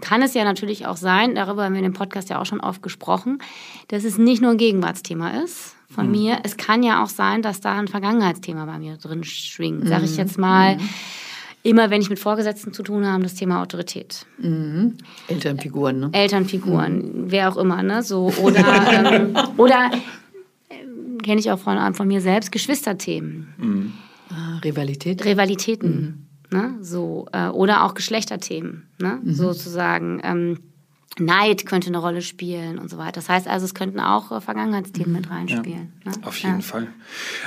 kann 0.02 0.22
es 0.22 0.36
ja 0.36 0.44
natürlich 0.44 0.86
auch 0.86 0.98
sein, 0.98 1.34
darüber 1.34 1.64
haben 1.64 1.74
wir 1.74 1.80
in 1.80 1.86
dem 1.86 1.94
Podcast 1.94 2.30
ja 2.30 2.40
auch 2.40 2.46
schon 2.46 2.60
oft 2.60 2.84
gesprochen, 2.84 3.40
dass 3.88 4.04
es 4.04 4.20
nicht 4.20 4.44
nur 4.44 4.52
ein 4.52 4.58
Gegenwartsthema 4.58 5.42
ist 5.42 5.76
von 5.90 6.06
mhm. 6.06 6.12
mir. 6.12 6.38
Es 6.44 6.58
kann 6.58 6.84
ja 6.84 7.04
auch 7.04 7.10
sein, 7.10 7.42
dass 7.42 7.62
da 7.62 7.80
ein 7.80 7.88
Vergangenheitsthema 7.88 8.66
bei 8.66 8.78
mir 8.78 8.98
drin 8.98 9.24
schwingt. 9.24 9.88
Sag 9.88 10.04
ich 10.04 10.12
mhm. 10.12 10.18
jetzt 10.18 10.38
mal. 10.38 10.76
Mhm 10.76 10.90
immer, 11.64 11.90
wenn 11.90 12.02
ich 12.02 12.10
mit 12.10 12.20
Vorgesetzten 12.20 12.74
zu 12.74 12.84
tun 12.84 13.06
habe, 13.06 13.24
das 13.24 13.36
Thema 13.36 13.62
Autorität. 13.62 14.26
Mhm. 14.38 14.98
Elternfiguren, 15.28 16.00
ne? 16.00 16.10
Elternfiguren, 16.14 16.96
mhm. 16.98 17.32
wer 17.32 17.52
auch 17.52 17.58
immer, 17.58 17.84
ne? 17.84 18.04
So, 18.04 18.32
oder 18.42 18.66
ähm, 18.92 19.36
oder 19.58 19.92
äh, 20.70 21.24
kenne 21.24 21.40
ich 21.40 21.52
auch 21.52 21.60
von, 21.60 21.94
von 21.94 22.08
mir 22.08 22.22
selbst, 22.22 22.52
Geschwisterthemen. 22.52 23.54
Mhm. 23.58 23.94
Ah, 24.30 24.60
Rivalität? 24.64 25.24
Rivalitäten. 25.26 26.28
Mhm. 26.52 26.58
Ne? 26.58 26.78
So, 26.82 27.28
äh, 27.32 27.48
oder 27.48 27.86
auch 27.86 27.94
Geschlechterthemen, 27.94 28.88
ne? 29.00 29.20
Mhm. 29.24 29.34
sozusagen. 29.34 30.20
Ähm, 30.24 30.58
Neid 31.20 31.66
könnte 31.66 31.88
eine 31.88 31.98
Rolle 31.98 32.22
spielen 32.22 32.80
und 32.80 32.90
so 32.90 32.98
weiter. 32.98 33.14
Das 33.14 33.28
heißt 33.28 33.46
also, 33.46 33.66
es 33.66 33.74
könnten 33.74 34.00
auch 34.00 34.32
äh, 34.32 34.40
Vergangenheitsthemen 34.40 35.12
mit 35.12 35.30
reinspielen. 35.30 35.92
Ja, 36.06 36.12
ne? 36.12 36.18
Auf 36.24 36.38
jeden 36.38 36.56
ja. 36.56 36.62
Fall. 36.62 36.88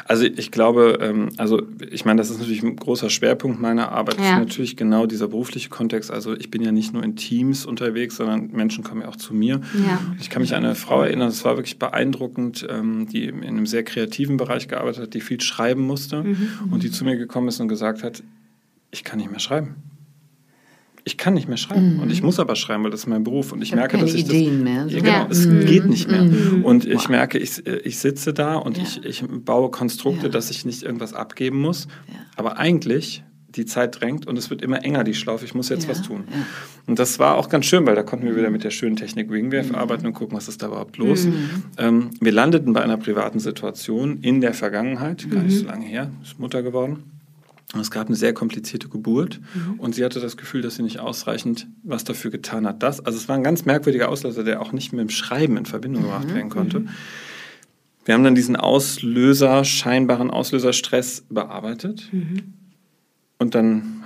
Also 0.05 0.25
ich 0.25 0.51
glaube, 0.51 0.99
ähm, 1.01 1.31
also 1.39 1.63
ich 1.91 2.05
meine, 2.05 2.19
das 2.19 2.29
ist 2.29 2.39
natürlich 2.39 2.63
ein 2.63 2.77
großer 2.77 3.09
Schwerpunkt 3.09 3.61
meiner 3.61 3.91
Arbeit. 3.91 4.19
Das 4.19 4.27
ja. 4.27 4.33
ist 4.35 4.39
natürlich 4.39 4.77
genau 4.77 5.07
dieser 5.07 5.29
berufliche 5.29 5.71
Kontext. 5.71 6.11
Also 6.11 6.37
ich 6.37 6.51
bin 6.51 6.61
ja 6.61 6.73
nicht 6.73 6.93
nur 6.93 7.03
in 7.03 7.17
Teams 7.17 7.65
unterwegs, 7.65 8.17
sondern 8.17 8.51
Menschen 8.53 8.85
kommen 8.85 9.01
ja 9.01 9.09
auch 9.09 9.17
zu 9.17 9.33
mir. 9.33 9.63
Ich 10.21 10.29
kann 10.29 10.43
mich 10.43 10.55
an 10.55 10.65
eine 10.65 10.75
Frau 10.75 11.03
erinnern, 11.03 11.29
das 11.29 11.45
war 11.45 11.57
wirklich 11.57 11.79
beeindruckend, 11.79 12.67
ähm, 12.69 13.09
die 13.09 13.25
in 13.25 13.43
einem 13.45 13.67
sehr 13.67 13.83
kreativen 13.83 14.37
Bereich 14.37 14.69
gearbeitet 14.69 15.05
hat, 15.05 15.15
die 15.15 15.23
viel 15.23 15.41
schreiben 15.41 15.87
musste 15.87 16.23
mhm. 16.23 16.49
und 16.71 16.83
die 16.83 16.91
zu 16.91 17.05
mir 17.05 17.17
gekommen 17.17 17.49
ist 17.49 17.61
und 17.61 17.69
gesagt 17.69 18.03
hat, 18.03 18.23
ich 18.91 19.05
kann 19.05 19.19
nicht 19.19 19.31
mehr 19.31 19.41
schreiben 19.41 19.77
ich 21.05 21.19
kann 21.19 21.35
nicht 21.35 21.49
mehr 21.49 21.59
schreiben. 21.59 21.97
Mhm. 21.97 22.01
Und 22.01 22.11
ich 22.11 22.23
muss 22.23 22.41
aber 22.41 22.57
schreiben, 22.57 22.83
weil 22.85 22.91
das 22.91 23.01
ist 23.01 23.07
mein 23.07 23.25
Beruf. 23.25 23.53
Und 23.53 23.63
ich, 23.63 23.71
ich 23.71 23.75
merke, 23.75 23.99
dass 23.99 24.15
ich 24.15 24.25
Ideen 24.25 24.65
das, 24.65 24.73
mehr. 24.73 24.89
So. 24.89 24.97
Ja, 24.97 25.03
genau, 25.03 25.27
es 25.31 25.47
mhm. 25.47 25.67
geht 25.67 25.85
nicht 25.87 26.11
mehr. 26.11 26.23
Mhm. 26.23 26.65
Und 26.65 26.87
ich 26.87 27.09
merke, 27.09 27.39
ich, 27.39 27.67
ich 27.67 27.99
sitze 27.99 28.33
da 28.33 28.57
und 28.57 28.79
ja. 28.79 28.85
ich, 28.85 29.05
ich 29.05 29.25
baue 29.29 29.71
Konstrukte, 29.71 30.27
ja. 30.27 30.33
dass 30.33 30.51
ich 30.51 30.65
nicht 30.65 30.83
irgendwas 30.83 31.13
abgeben 31.13 31.61
muss. 31.61 31.89
Aber 32.37 32.59
eigentlich 32.59 33.23
die 33.57 33.67
Zeit 33.67 34.01
drängt 34.01 34.27
und 34.27 34.37
es 34.37 34.51
wird 34.51 34.63
immer 34.63 34.85
enger, 34.85 35.05
die 35.05 35.15
Schlaufe. 35.15 35.45
Ich 35.45 35.55
muss 35.55 35.69
jetzt 35.69 35.89
was 35.89 36.03
tun. 36.03 36.25
Und 36.87 36.99
das 36.99 37.19
war 37.19 37.37
auch 37.37 37.49
ganz 37.49 37.67
schön, 37.67 37.87
weil 37.87 37.95
da 37.95 38.03
konnten 38.03 38.27
wir 38.27 38.35
wieder 38.35 38.51
mit 38.51 38.65
der 38.65 38.71
schönen 38.71 38.97
Technik 38.97 39.31
Wingwave 39.31 39.69
mhm. 39.69 39.75
arbeiten 39.77 40.07
und 40.07 40.15
gucken, 40.15 40.37
was 40.37 40.49
ist 40.49 40.63
da 40.63 40.69
überhaupt 40.69 40.97
los. 40.97 41.27
Mhm. 41.27 41.49
Ähm, 41.79 42.11
wir 42.21 42.33
landeten 42.33 42.73
bei 42.73 42.83
einer 42.83 42.97
privaten 42.97 43.39
Situation 43.39 44.19
in 44.23 44.41
der 44.41 44.55
Vergangenheit, 44.55 45.31
gar 45.31 45.43
nicht 45.43 45.59
so 45.59 45.67
lange 45.67 45.87
her, 45.87 46.11
ist 46.23 46.41
Mutter 46.41 46.63
geworden. 46.63 47.14
Es 47.81 47.91
gab 47.91 48.07
eine 48.07 48.17
sehr 48.17 48.33
komplizierte 48.33 48.89
Geburt 48.89 49.41
mhm. 49.55 49.81
und 49.81 49.95
sie 49.95 50.05
hatte 50.05 50.21
das 50.21 50.37
Gefühl, 50.37 50.63
dass 50.63 50.77
sie 50.77 50.83
nicht 50.83 51.01
ausreichend 51.01 51.67
was 51.83 52.05
dafür 52.05 52.31
getan 52.31 52.67
hat. 52.67 52.83
Das, 52.83 53.05
also 53.05 53.19
es 53.19 53.29
war 53.29 53.37
ein 53.37 53.45
ganz 53.45 53.65
merkwürdiger 53.65 54.09
Auslöser, 54.09 54.45
der 54.45 54.61
auch 54.61 54.73
nicht 54.73 54.93
mit 54.93 55.01
dem 55.01 55.11
Schreiben 55.11 55.57
in 55.57 55.67
Verbindung 55.67 56.03
mhm. 56.03 56.07
gebracht 56.07 56.35
werden 56.35 56.51
konnte. 56.51 56.81
Mhm. 56.81 56.89
Wir 58.05 58.15
haben 58.15 58.25
dann 58.25 58.35
diesen 58.35 58.57
Auslöser, 58.57 59.65
scheinbaren 59.65 60.31
Auslöserstress 60.31 61.25
bearbeitet. 61.31 62.09
Mhm. 62.13 62.55
Und 63.39 63.55
dann 63.55 64.05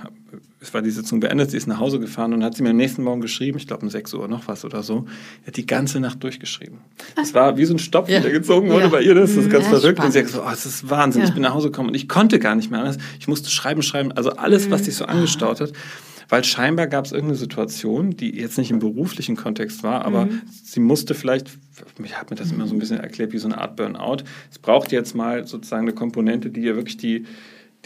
es 0.61 0.73
war 0.73 0.81
die 0.81 0.91
Sitzung 0.91 1.19
beendet, 1.19 1.51
sie 1.51 1.57
ist 1.57 1.67
nach 1.67 1.79
Hause 1.79 1.99
gefahren 1.99 2.33
und 2.33 2.43
hat 2.43 2.55
sie 2.55 2.63
mir 2.63 2.71
am 2.71 2.77
nächsten 2.77 3.03
Morgen 3.03 3.21
geschrieben, 3.21 3.57
ich 3.57 3.67
glaube 3.67 3.83
um 3.83 3.89
6 3.89 4.13
Uhr 4.13 4.27
noch 4.27 4.47
was 4.47 4.65
oder 4.65 4.83
so, 4.83 5.05
er 5.43 5.47
hat 5.47 5.57
die 5.57 5.65
ganze 5.65 5.99
Nacht 5.99 6.21
durchgeschrieben. 6.23 6.79
Es 7.21 7.33
war 7.33 7.57
wie 7.57 7.65
so 7.65 7.73
ein 7.73 7.79
Stopp, 7.79 8.09
ja. 8.09 8.19
der 8.19 8.31
gezogen 8.31 8.69
wurde 8.69 8.85
ja. 8.85 8.89
bei 8.89 9.01
ihr, 9.01 9.15
das 9.15 9.31
ist 9.31 9.49
ganz 9.49 9.65
ja, 9.65 9.69
verrückt. 9.69 9.97
Spannend. 9.97 10.05
Und 10.05 10.11
sie 10.11 10.19
hat 10.19 10.25
gesagt, 10.25 10.43
oh, 10.45 10.49
das 10.49 10.65
ist 10.65 10.89
Wahnsinn, 10.89 11.23
ich 11.23 11.33
bin 11.33 11.43
nach 11.43 11.53
Hause 11.53 11.69
gekommen 11.69 11.89
und 11.89 11.95
ich 11.95 12.09
konnte 12.09 12.39
gar 12.39 12.55
nicht 12.55 12.71
mehr 12.71 12.81
anders. 12.81 12.97
Ich 13.19 13.27
musste 13.27 13.49
schreiben, 13.49 13.81
schreiben, 13.81 14.11
also 14.11 14.31
alles, 14.31 14.69
was 14.69 14.85
sich 14.85 14.95
so 14.95 15.05
angestaut 15.05 15.61
hat. 15.61 15.71
Weil 16.31 16.43
scheinbar 16.43 16.85
gab 16.85 17.05
es 17.05 17.11
irgendeine 17.11 17.39
Situation, 17.39 18.11
die 18.11 18.37
jetzt 18.37 18.59
nicht 18.59 18.69
im 18.69 18.77
beruflichen 18.77 19.35
Kontext 19.35 19.81
war, 19.81 20.05
aber 20.05 20.25
mhm. 20.25 20.41
sie 20.63 20.79
musste 20.79 21.15
vielleicht, 21.15 21.49
ich 22.03 22.15
habe 22.15 22.27
mir 22.29 22.35
das 22.35 22.51
immer 22.51 22.67
so 22.67 22.75
ein 22.75 22.79
bisschen 22.79 22.99
erklärt, 22.99 23.33
wie 23.33 23.39
so 23.39 23.47
eine 23.47 23.57
Art 23.57 23.75
Burnout. 23.75 24.17
Es 24.51 24.59
braucht 24.59 24.91
jetzt 24.91 25.15
mal 25.15 25.47
sozusagen 25.47 25.87
eine 25.87 25.93
Komponente, 25.93 26.51
die 26.51 26.61
ihr 26.61 26.75
wirklich 26.75 26.97
die, 26.97 27.25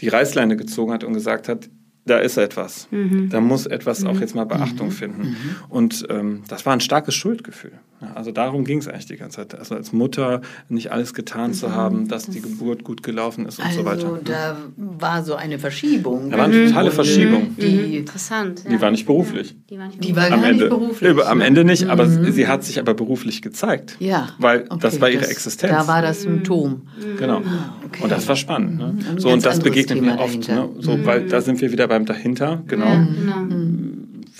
die 0.00 0.08
Reißleine 0.08 0.58
gezogen 0.58 0.92
hat 0.92 1.04
und 1.04 1.14
gesagt 1.14 1.48
hat, 1.48 1.70
da 2.06 2.18
ist 2.18 2.36
etwas. 2.36 2.88
Mhm. 2.90 3.30
Da 3.30 3.40
muss 3.40 3.66
etwas 3.66 4.00
mhm. 4.00 4.08
auch 4.08 4.20
jetzt 4.20 4.34
mal 4.34 4.44
Beachtung 4.44 4.88
mhm. 4.88 4.92
finden. 4.92 5.22
Mhm. 5.22 5.36
Und 5.68 6.06
ähm, 6.10 6.42
das 6.48 6.66
war 6.66 6.74
ein 6.74 6.80
starkes 6.80 7.14
Schuldgefühl. 7.14 7.72
Ja, 8.02 8.12
also 8.14 8.32
darum 8.32 8.64
ging 8.64 8.78
es 8.78 8.88
eigentlich 8.88 9.06
die 9.06 9.16
ganze 9.16 9.36
Zeit. 9.36 9.54
Also 9.58 9.74
als 9.74 9.92
Mutter 9.92 10.42
nicht 10.68 10.92
alles 10.92 11.14
getan 11.14 11.54
zu 11.54 11.68
mhm. 11.68 11.72
haben, 11.72 12.08
dass 12.08 12.26
die 12.26 12.40
Geburt 12.40 12.84
gut 12.84 13.02
gelaufen 13.02 13.46
ist 13.46 13.58
und 13.58 13.66
also 13.66 13.80
so 13.80 13.86
weiter. 13.86 14.12
Also 14.12 14.18
da 14.24 14.56
war 14.76 15.22
so 15.22 15.34
eine 15.34 15.58
Verschiebung. 15.58 16.30
Da 16.30 16.38
war 16.38 16.44
eine 16.44 16.66
totale 16.66 16.90
Verschiebung. 16.90 17.56
Die, 17.56 17.98
Interessant. 17.98 18.64
Ja. 18.64 18.70
Die 18.70 18.80
war 18.80 18.90
nicht 18.90 19.06
beruflich. 19.06 19.56
Die 19.70 19.78
war, 19.78 19.86
nicht 19.86 20.04
die 20.04 20.14
war 20.14 20.28
gar 20.28 20.44
Ende, 20.44 20.64
nicht 20.64 20.68
beruflich. 20.68 21.24
Am 21.24 21.40
Ende 21.40 21.64
nicht, 21.64 21.88
aber 21.88 22.06
sie 22.06 22.48
hat 22.48 22.64
sich 22.64 22.78
aber 22.78 22.94
beruflich 22.94 23.40
gezeigt. 23.40 23.96
Ja. 24.00 24.28
Weil 24.38 24.64
okay, 24.68 24.78
das 24.80 25.00
war 25.00 25.08
ihre 25.08 25.22
das, 25.22 25.30
Existenz. 25.30 25.72
Da 25.72 25.86
war 25.86 26.02
das 26.02 26.22
Symptom. 26.22 26.82
Genau. 27.18 27.38
Ah, 27.38 27.76
okay. 27.86 28.02
Und 28.02 28.12
das 28.12 28.28
war 28.28 28.36
spannend. 28.36 28.78
Ne? 28.78 28.96
So, 29.16 29.30
und 29.30 29.46
das 29.46 29.60
begegnet 29.60 30.02
mir 30.02 30.18
oft. 30.18 30.48
Ne? 30.48 30.68
So, 30.80 31.06
weil 31.06 31.26
da 31.28 31.40
sind 31.40 31.60
wir 31.60 31.72
wieder 31.72 31.88
beim 31.94 32.06
dahinter, 32.06 32.62
genau. 32.66 32.86
Ja, 32.86 33.04
genau. 33.04 33.56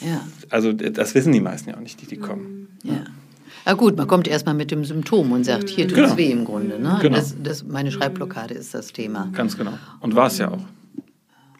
Ja. 0.00 0.20
Also 0.50 0.72
das 0.72 1.14
wissen 1.14 1.32
die 1.32 1.40
meisten 1.40 1.70
ja 1.70 1.76
auch 1.76 1.80
nicht, 1.80 2.00
die, 2.00 2.06
die 2.06 2.16
kommen. 2.16 2.68
Ja. 2.82 3.04
Ja 3.64 3.72
gut, 3.74 3.96
man 3.96 4.08
kommt 4.08 4.26
erstmal 4.28 4.54
mit 4.54 4.70
dem 4.72 4.84
Symptom 4.84 5.30
und 5.32 5.44
sagt, 5.44 5.70
hier 5.70 5.88
tut 5.88 5.98
es 5.98 6.04
genau. 6.04 6.16
weh 6.18 6.30
im 6.32 6.44
Grunde. 6.44 6.78
Ne? 6.80 6.98
Genau. 7.00 7.16
Das, 7.16 7.34
das, 7.42 7.64
meine 7.64 7.92
Schreibblockade 7.92 8.52
ist 8.52 8.74
das 8.74 8.92
Thema. 8.92 9.30
Ganz 9.32 9.56
genau. 9.56 9.72
Und 10.00 10.16
war 10.16 10.26
es 10.26 10.38
ja 10.38 10.50
auch. 10.50 10.60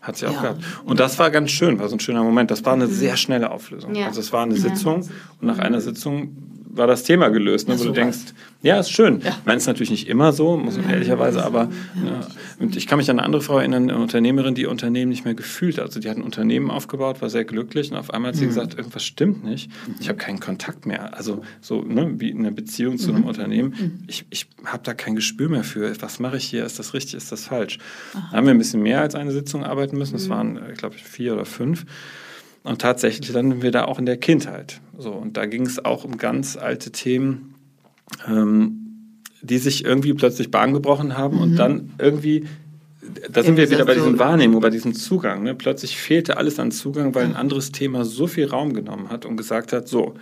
Hat 0.02 0.16
sie 0.16 0.26
auch 0.26 0.35
ja. 0.35 0.40
gehabt. 0.42 0.64
Und 0.85 1.00
das 1.00 1.18
war 1.18 1.30
ganz 1.30 1.50
schön, 1.50 1.78
war 1.78 1.88
so 1.88 1.96
ein 1.96 2.00
schöner 2.00 2.22
Moment. 2.24 2.50
Das 2.50 2.64
war 2.64 2.74
eine 2.74 2.88
sehr 2.88 3.16
schnelle 3.16 3.50
Auflösung. 3.50 3.94
Ja. 3.94 4.09
Also 4.09 4.20
es 4.20 4.33
war 4.33 4.42
eine 4.42 4.57
Sitzung 4.57 5.09
und 5.40 5.46
nach 5.46 5.59
einer 5.59 5.80
Sitzung 5.80 6.37
war 6.77 6.87
das 6.87 7.03
Thema 7.03 7.29
gelöst, 7.29 7.69
ne, 7.69 7.79
wo 7.79 7.85
du 7.85 7.93
denkst, 7.93 8.19
ja, 8.63 8.81
ist 8.81 8.91
schön. 8.91 9.21
Ja. 9.21 9.31
Ich 9.31 9.45
meine, 9.45 9.59
es 9.59 9.65
ist 9.65 9.67
natürlich 9.67 9.91
nicht 9.91 10.09
immer 10.09 10.33
so, 10.33 10.57
muss 10.57 10.77
man 10.77 10.87
ja, 10.87 10.93
ehrlicherweise, 10.93 11.45
aber 11.45 11.69
ja. 12.05 12.27
und 12.59 12.77
ich 12.77 12.87
kann 12.87 12.97
mich 12.97 13.11
an 13.11 13.19
eine 13.19 13.27
andere 13.27 13.43
Frau 13.43 13.59
erinnern, 13.59 13.91
eine 13.91 13.99
Unternehmerin, 13.99 14.55
die 14.55 14.67
Unternehmen 14.67 15.11
nicht 15.11 15.25
mehr 15.25 15.35
gefühlt 15.35 15.77
hat. 15.77 15.85
Also 15.85 16.01
die 16.01 16.09
hat 16.09 16.17
ein 16.17 16.23
Unternehmen 16.23 16.71
aufgebaut, 16.71 17.21
war 17.21 17.29
sehr 17.29 17.45
glücklich 17.45 17.91
und 17.91 17.99
auf 17.99 18.13
einmal 18.13 18.31
hat 18.31 18.37
sie 18.37 18.45
mhm. 18.45 18.49
gesagt, 18.49 18.75
irgendwas 18.75 19.05
stimmt 19.05 19.45
nicht. 19.45 19.71
Ich 20.01 20.09
habe 20.09 20.19
keinen 20.19 20.41
Kontakt 20.41 20.87
mehr. 20.87 21.17
Also 21.17 21.43
so 21.61 21.83
ne, 21.83 22.15
wie 22.19 22.33
eine 22.33 22.53
Beziehung 22.53 22.97
zu 22.97 23.11
einem 23.11 23.23
mhm. 23.23 23.29
Unternehmen. 23.29 23.75
Mhm. 23.79 24.05
Ich, 24.07 24.25
ich 24.31 24.47
habe 24.65 24.83
da 24.83 24.95
kein 24.95 25.15
Gespür 25.15 25.49
mehr 25.49 25.65
für. 25.65 25.95
Was 26.01 26.19
mache 26.19 26.39
ich 26.39 26.45
hier? 26.45 26.65
Ist 26.65 26.79
das 26.79 26.95
richtig? 26.95 27.15
Ist 27.15 27.31
das 27.33 27.45
falsch? 27.45 27.79
Aha. 28.15 28.29
Da 28.31 28.37
haben 28.39 28.47
wir 28.47 28.55
ein 28.55 28.59
bisschen 28.59 28.83
mehr 28.83 29.01
als 29.01 29.15
eine 29.15 29.33
Sitzung 29.33 29.65
arbeiten 29.65 29.99
müssen. 29.99 30.15
Das 30.15 30.27
mhm. 30.27 30.31
waren, 30.31 30.61
ich 30.73 30.79
glaube, 30.79 30.97
vier 30.97 31.35
oder 31.35 31.45
fünf. 31.45 31.85
Und 32.64 32.81
tatsächlich 32.81 33.31
landen 33.31 33.62
wir 33.62 33.70
da 33.70 33.85
auch 33.85 33.98
in 33.98 34.07
der 34.07 34.16
Kindheit. 34.16 34.81
So, 34.98 35.12
und 35.12 35.37
da 35.37 35.44
ging 35.46 35.66
es 35.66 35.85
auch 35.85 36.05
um 36.05 36.16
ganz 36.16 36.57
alte 36.57 36.90
Themen, 36.90 37.55
ähm, 38.27 39.12
die 39.42 39.59
sich 39.59 39.85
irgendwie 39.85 40.14
plötzlich 40.14 40.50
Bahn 40.50 40.72
gebrochen 40.72 41.16
haben 41.16 41.37
mhm. 41.37 41.42
und 41.42 41.57
dann 41.57 41.92
irgendwie, 41.98 42.46
da 43.31 43.42
sind 43.42 43.59
wir 43.59 43.70
wieder 43.70 43.85
bei 43.85 43.94
diesem 43.94 44.18
Wahrnehmung, 44.18 44.62
bei 44.62 44.70
diesem 44.70 44.94
Zugang. 44.94 45.42
Ne? 45.42 45.55
Plötzlich 45.55 45.98
fehlte 45.98 46.38
alles 46.38 46.59
an 46.59 46.70
Zugang, 46.70 47.14
weil 47.14 47.27
ein 47.27 47.37
anderes 47.37 47.70
Thema 47.70 48.07
so 48.07 48.27
viel 48.27 48.46
Raum 48.46 48.72
genommen 48.72 49.11
hat 49.11 49.27
und 49.27 49.37
gesagt 49.37 49.74
hat, 49.74 49.87
so, 49.87 50.14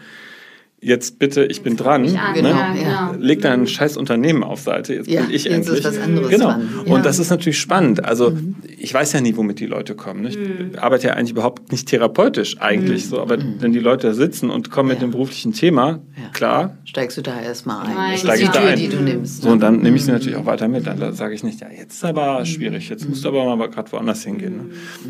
jetzt 0.81 1.21
bitte, 1.21 1.45
ich 1.45 1.63
bin 1.63 1.77
dran, 1.77 2.03
ne? 2.03 2.19
genau, 2.35 2.49
ja. 2.49 3.15
leg 3.17 3.41
dein 3.41 3.69
scheiß 3.69 3.97
Unternehmen 3.97 4.43
auf 4.43 4.61
Seite, 4.61 4.95
jetzt 4.95 5.09
ja, 5.09 5.23
bin 5.23 5.31
ich 5.31 5.45
jetzt 5.45 5.55
endlich. 5.55 5.79
Ist 5.79 5.85
was 5.85 5.99
anderes 5.99 6.29
genau. 6.29 6.47
Dran. 6.47 6.69
Ja. 6.87 6.93
Und 6.93 7.07
das 7.07 7.21
ist 7.21 7.31
natürlich 7.31 7.61
spannend. 7.61 8.05
Also 8.05 8.31
mhm. 8.31 8.57
Ich 8.83 8.93
weiß 8.93 9.13
ja 9.13 9.21
nie, 9.21 9.37
womit 9.37 9.61
die 9.61 9.67
Leute 9.67 9.95
kommen. 9.95 10.27
Ich 10.27 10.37
mhm. 10.37 10.73
arbeite 10.77 11.07
ja 11.07 11.15
eigentlich 11.15 11.31
überhaupt 11.31 11.71
nicht 11.71 11.87
therapeutisch 11.89 12.61
eigentlich 12.61 13.05
mhm. 13.05 13.11
so, 13.11 13.21
aber 13.21 13.37
mhm. 13.37 13.57
wenn 13.61 13.73
die 13.73 13.79
Leute 13.79 14.09
da 14.09 14.15
sitzen 14.15 14.51
und 14.51 14.71
kommen 14.71 14.89
ja. 14.89 14.95
mit 14.95 15.03
dem 15.03 15.13
beruflichen 15.13 15.53
Thema, 15.53 16.01
ja. 16.21 16.29
klar. 16.33 16.79
Steigst 16.85 17.17
du 17.17 17.23
da 17.23 17.41
erstmal 17.41 17.87
ein. 17.87 17.95
Nein. 17.95 18.19
Steige 18.19 18.43
ich 18.43 18.49
die 18.49 18.59
Tür, 18.59 18.69
ein. 18.69 18.79
die 18.79 18.89
du 18.89 18.97
nimmst. 18.97 19.43
So, 19.43 19.51
und 19.51 19.61
dann 19.61 19.81
nehme 19.81 19.97
ich 19.97 20.05
sie 20.05 20.11
mhm. 20.11 20.19
natürlich 20.19 20.37
auch 20.37 20.47
weiter 20.47 20.67
mit. 20.67 20.87
Dann 20.87 21.15
sage 21.15 21.35
ich 21.35 21.45
nicht, 21.45 21.61
ja, 21.61 21.69
jetzt 21.71 21.95
ist 21.95 22.05
aber 22.05 22.41
mhm. 22.41 22.47
schwierig, 22.47 22.89
jetzt 22.89 23.09
musst 23.09 23.25
du 23.25 23.29
aber 23.29 23.55
mal 23.55 23.71
gerade 23.71 23.91
woanders 23.93 24.25
hingehen. 24.25 24.57
Ne? 24.57 24.65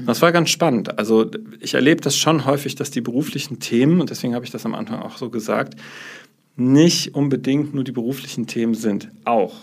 Das 0.07 0.21
war 0.21 0.33
ganz 0.33 0.51
spannend. 0.51 0.99
Also 0.99 1.31
ich 1.61 1.73
erlebe 1.73 2.03
das 2.03 2.15
schon 2.15 2.45
häufig, 2.45 2.75
dass 2.75 2.91
die 2.91 3.01
beruflichen 3.01 3.59
Themen, 3.59 4.03
und 4.03 4.11
deswegen 4.11 4.35
habe 4.35 4.45
ich 4.45 4.51
das 4.51 4.67
am 4.67 4.75
Anfang 4.75 5.01
auch 5.01 5.17
so 5.17 5.31
gesagt, 5.31 5.77
nicht 6.57 7.15
unbedingt 7.15 7.75
nur 7.75 7.85
die 7.85 7.93
beruflichen 7.93 8.47
Themen 8.47 8.75
sind. 8.75 9.09
Auch. 9.25 9.55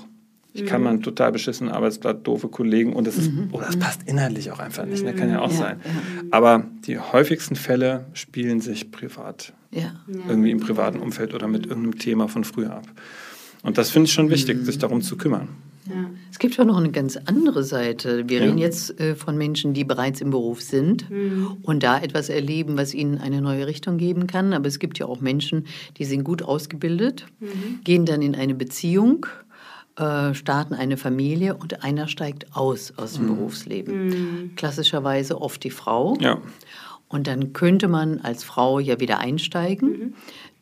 Ich 0.54 0.66
kann 0.66 0.82
mal 0.82 0.90
einen 0.90 1.04
total 1.04 1.32
beschissenen 1.32 1.72
Arbeitsblatt, 1.72 2.26
doofe 2.26 2.48
Kollegen 2.48 2.94
und 2.94 3.06
das 3.06 3.18
ist, 3.18 3.32
mhm. 3.32 3.50
oh, 3.52 3.60
das 3.60 3.78
passt 3.78 4.02
inhaltlich 4.08 4.52
auch 4.52 4.60
einfach 4.60 4.86
nicht. 4.86 5.04
Ne? 5.04 5.14
Kann 5.14 5.30
ja 5.30 5.42
auch 5.42 5.52
ja, 5.52 5.58
sein. 5.58 5.80
Ja. 5.84 5.92
Aber 6.32 6.66
die 6.86 6.98
häufigsten 6.98 7.56
Fälle 7.56 8.06
spielen 8.14 8.60
sich 8.60 8.92
privat. 8.92 9.54
Ja. 9.72 9.94
Irgendwie 10.28 10.50
im 10.50 10.60
privaten 10.60 11.00
Umfeld 11.00 11.36
oder 11.36 11.48
mit 11.48 11.68
irgendeinem 11.68 12.00
Thema 12.00 12.28
von 12.28 12.44
früher 12.44 12.72
ab. 12.72 12.88
Und 13.62 13.78
das 13.78 13.92
finde 13.92 14.08
ich 14.08 14.14
schon 14.14 14.30
wichtig, 14.30 14.58
mhm. 14.58 14.66
sich 14.66 14.80
darum 14.80 15.02
zu 15.02 15.18
kümmern. 15.18 15.50
Ja. 15.88 16.10
Es 16.32 16.40
gibt 16.40 16.58
ja 16.58 16.66
noch 16.66 16.78
eine 16.78 16.92
ganz 16.92 17.18
andere 17.18 17.64
Seite. 17.64 18.28
Wir 18.28 18.40
ja. 18.40 18.46
reden 18.46 18.58
jetzt 18.58 19.00
äh, 19.00 19.16
von 19.16 19.38
Menschen, 19.38 19.74
die 19.74 19.84
bereits 19.84 20.22
im 20.22 20.30
Beruf 20.30 20.62
sind 20.62 21.10
mhm. 21.10 21.58
und 21.62 21.84
da 21.84 22.00
etwas 22.00 22.30
erleben, 22.30 22.78
was 22.78 22.94
ihnen 22.94 23.18
eine 23.18 23.42
neue 23.42 23.68
Richtung 23.68 23.98
geben 23.98 24.28
kann. 24.28 24.54
Aber 24.54 24.68
es 24.68 24.80
gibt 24.80 25.00
ja 25.00 25.06
auch 25.06 25.22
Menschen, 25.22 25.66
die 25.98 26.06
sind 26.06 26.24
gut 26.24 26.42
ausgebildet, 26.42 27.26
mhm. 27.40 27.80
gehen 27.84 28.06
dann 28.06 28.22
in 28.22 28.36
eine 28.36 28.56
Beziehung 28.56 29.26
äh, 29.96 30.34
starten 30.34 30.74
eine 30.74 30.98
Familie 30.98 31.56
und 31.56 31.84
einer 31.84 32.08
steigt 32.08 32.56
aus 32.56 32.94
aus 32.98 33.14
dem 33.14 33.24
mhm. 33.24 33.36
Berufsleben. 33.36 34.08
Mhm. 34.08 34.56
Klassischerweise 34.56 35.42
oft 35.42 35.64
die 35.64 35.72
Frau. 35.72 36.16
Ja. 36.20 36.40
Und 37.10 37.28
dann 37.28 37.54
könnte 37.54 37.88
man 37.88 38.20
als 38.22 38.44
Frau 38.44 38.80
ja 38.80 39.00
wieder 39.00 39.20
einsteigen 39.20 39.90
mhm. 39.90 40.14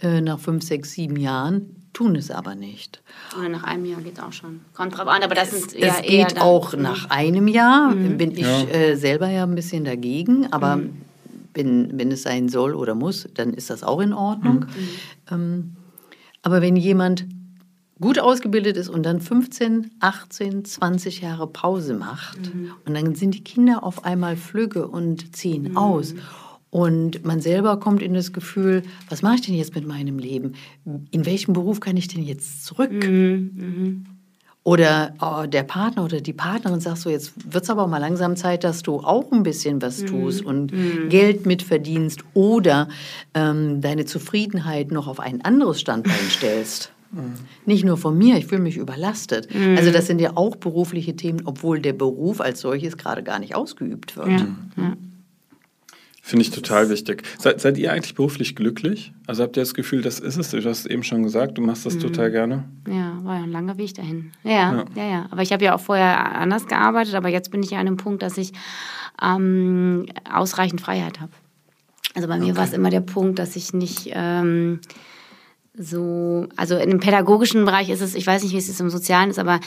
äh, 0.02 0.22
nach 0.22 0.40
fünf, 0.40 0.64
sechs, 0.64 0.92
sieben 0.94 1.18
Jahren, 1.18 1.76
tun 1.94 2.16
es 2.16 2.32
aber 2.32 2.56
nicht. 2.56 3.02
Oder 3.38 3.50
nach 3.50 3.64
einem 3.64 3.86
Jahr 3.86 4.02
geht 4.02 4.18
es 4.18 4.24
auch 4.24 4.32
schon. 4.32 4.62
Kommt 4.74 4.98
drauf 4.98 5.08
an, 5.08 5.24
aber 5.24 5.36
das 5.36 5.52
ist 5.52 5.74
ja 5.74 5.88
Es 5.88 6.02
geht 6.04 6.40
auch 6.40 6.72
dann, 6.72 6.84
nach 6.84 7.10
einem 7.10 7.48
Jahr. 7.48 7.94
Mhm. 7.94 8.18
Bin 8.18 8.32
ich 8.32 8.40
ja. 8.40 8.64
äh, 8.64 8.96
selber 8.96 9.30
ja 9.30 9.44
ein 9.44 9.56
bisschen 9.56 9.84
dagegen, 9.84 10.52
aber 10.52 10.78
mhm. 10.78 11.02
wenn, 11.54 12.00
wenn 12.00 12.12
es 12.12 12.24
sein 12.24 12.50
soll 12.50 12.76
oder 12.76 12.96
muss, 12.96 13.28
dann 13.34 13.54
ist 13.54 13.70
das 13.70 13.84
auch 13.84 14.00
in 14.00 14.14
Ordnung. 14.14 14.60
Mhm. 14.60 14.90
Ähm, 15.32 15.76
aber 16.44 16.62
wenn 16.62 16.76
jemand 16.76 17.26
gut 18.00 18.20
ausgebildet 18.20 18.78
ist 18.78 18.90
und 18.90 19.04
dann 19.04 19.22
15, 19.22 19.92
18, 20.00 20.66
20 20.66 21.22
Jahre 21.22 21.48
Pause 21.48 21.94
macht 21.94 22.54
mhm. 22.54 22.72
und 22.86 22.94
dann 22.94 23.16
sind 23.16 23.34
die 23.34 23.44
Kinder 23.44 23.84
auf 23.84 24.06
einmal 24.06 24.36
flügge 24.38 24.88
und 24.88 25.36
ziehen 25.36 25.72
mhm. 25.72 25.78
aus. 25.78 26.14
Und 26.70 27.26
man 27.26 27.40
selber 27.40 27.80
kommt 27.80 28.02
in 28.02 28.14
das 28.14 28.34
Gefühl, 28.34 28.84
was 29.10 29.22
mache 29.22 29.36
ich 29.36 29.42
denn 29.42 29.56
jetzt 29.56 29.74
mit 29.74 29.88
meinem 29.88 30.20
Leben? 30.20 30.54
In 31.12 31.26
welchen 31.26 31.54
Beruf 31.54 31.80
kann 31.80 31.96
ich 31.96 32.08
denn 32.08 32.24
jetzt 32.24 32.66
zurück? 32.66 32.92
Mhm. 32.92 33.52
mhm. 33.56 34.06
Oder 34.68 35.14
oh, 35.22 35.48
der 35.48 35.64
Partner 35.64 36.04
oder 36.04 36.20
die 36.20 36.34
Partnerin 36.34 36.82
sagt 36.82 36.98
so, 36.98 37.10
jetzt 37.10 37.54
wird 37.54 37.64
es 37.64 37.70
aber 37.70 37.88
mal 37.88 38.00
langsam 38.00 38.36
Zeit, 38.36 38.66
dass 38.66 38.84
du 38.84 38.98
auch 38.98 39.32
ein 39.32 39.44
bisschen 39.44 39.82
was 39.82 40.02
mhm. 40.02 40.08
tust 40.08 40.44
und 40.44 40.74
mhm. 40.74 41.08
Geld 41.08 41.46
mitverdienst 41.46 42.26
oder 42.34 42.90
ähm, 43.34 43.80
deine 43.80 44.04
Zufriedenheit 44.04 44.92
noch 44.92 45.08
auf 45.08 45.22
ein 45.22 45.42
anderes 45.46 45.80
Standbein 45.80 46.20
stellst. 46.30 46.92
Mhm. 47.12 47.34
Nicht 47.66 47.86
nur 47.86 47.98
von 47.98 48.18
mir, 48.18 48.38
ich 48.38 48.48
fühle 48.48 48.62
mich 48.62 48.78
überlastet. 48.78 49.54
Mhm. 49.54 49.78
Also 49.78 49.92
das 49.92 50.08
sind 50.08 50.20
ja 50.20 50.32
auch 50.36 50.56
berufliche 50.56 51.16
Themen, 51.16 51.42
obwohl 51.46 51.80
der 51.80 51.94
Beruf 51.94 52.42
als 52.42 52.62
solches 52.62 52.98
gerade 52.98 53.24
gar 53.24 53.40
nicht 53.40 53.56
ausgeübt 53.56 54.18
wird. 54.18 54.30
Ja. 54.30 54.48
Ja. 54.78 54.94
Finde 56.22 56.42
ich 56.42 56.52
total 56.52 56.90
wichtig. 56.90 57.24
Seid, 57.40 57.62
seid, 57.62 57.78
ihr 57.78 57.94
eigentlich 57.94 58.14
beruflich 58.14 58.54
glücklich? 58.54 59.14
Also 59.28 59.44
habt 59.44 59.56
ihr 59.56 59.62
das 59.62 59.74
Gefühl, 59.74 60.02
das 60.02 60.20
ist 60.20 60.36
es? 60.36 60.52
Du 60.52 60.58
hast 60.58 60.80
es 60.80 60.86
eben 60.86 61.04
schon 61.04 61.24
gesagt, 61.24 61.58
du 61.58 61.62
machst 61.62 61.86
das 61.86 61.96
mhm. 61.96 62.00
total 62.02 62.32
gerne. 62.32 62.66
Ja, 62.86 63.18
war 63.24 63.38
ja 63.38 63.44
ein 63.44 63.52
langer 63.52 63.78
Weg 63.78 63.94
dahin. 63.94 64.34
Ja, 64.44 64.52
ja, 64.52 64.86
ja. 64.96 65.10
ja. 65.10 65.28
Aber 65.32 65.42
ich 65.42 65.54
habe 65.54 65.64
ja 65.64 65.74
auch 65.74 65.80
vorher 65.80 66.36
anders 66.36 66.68
gearbeitet, 66.68 67.16
aber 67.16 67.30
jetzt 67.30 67.50
bin 67.50 67.64
ich 67.64 67.72
ja 67.72 67.80
an 67.80 67.88
einem 67.88 67.96
Punkt, 67.96 68.24
dass 68.24 68.38
ich 68.38 68.52
ähm, 69.24 70.08
ausreichend 70.30 70.82
Freiheit 70.82 71.22
habe. 71.22 71.32
Also 72.14 72.28
bei 72.28 72.38
mir 72.38 72.48
okay. 72.48 72.58
war 72.58 72.64
es 72.66 72.74
immer 72.74 72.90
der 72.90 73.02
Punkt, 73.02 73.40
dass 73.40 73.56
ich 73.56 73.72
nicht... 73.72 74.10
Ähm, 74.12 74.82
so, 75.80 76.48
also 76.56 76.76
in 76.76 76.90
dem 76.90 77.00
pädagogischen 77.00 77.64
Bereich 77.64 77.90
ist 77.90 78.02
es, 78.02 78.16
ich 78.16 78.26
weiß 78.26 78.42
nicht, 78.44 78.54
wie 78.54 78.58
es 78.58 78.68
ist 78.68 78.82
im 78.82 78.90
Sozialen 78.90 79.30
ist, 79.30 79.38
aber 79.38 79.60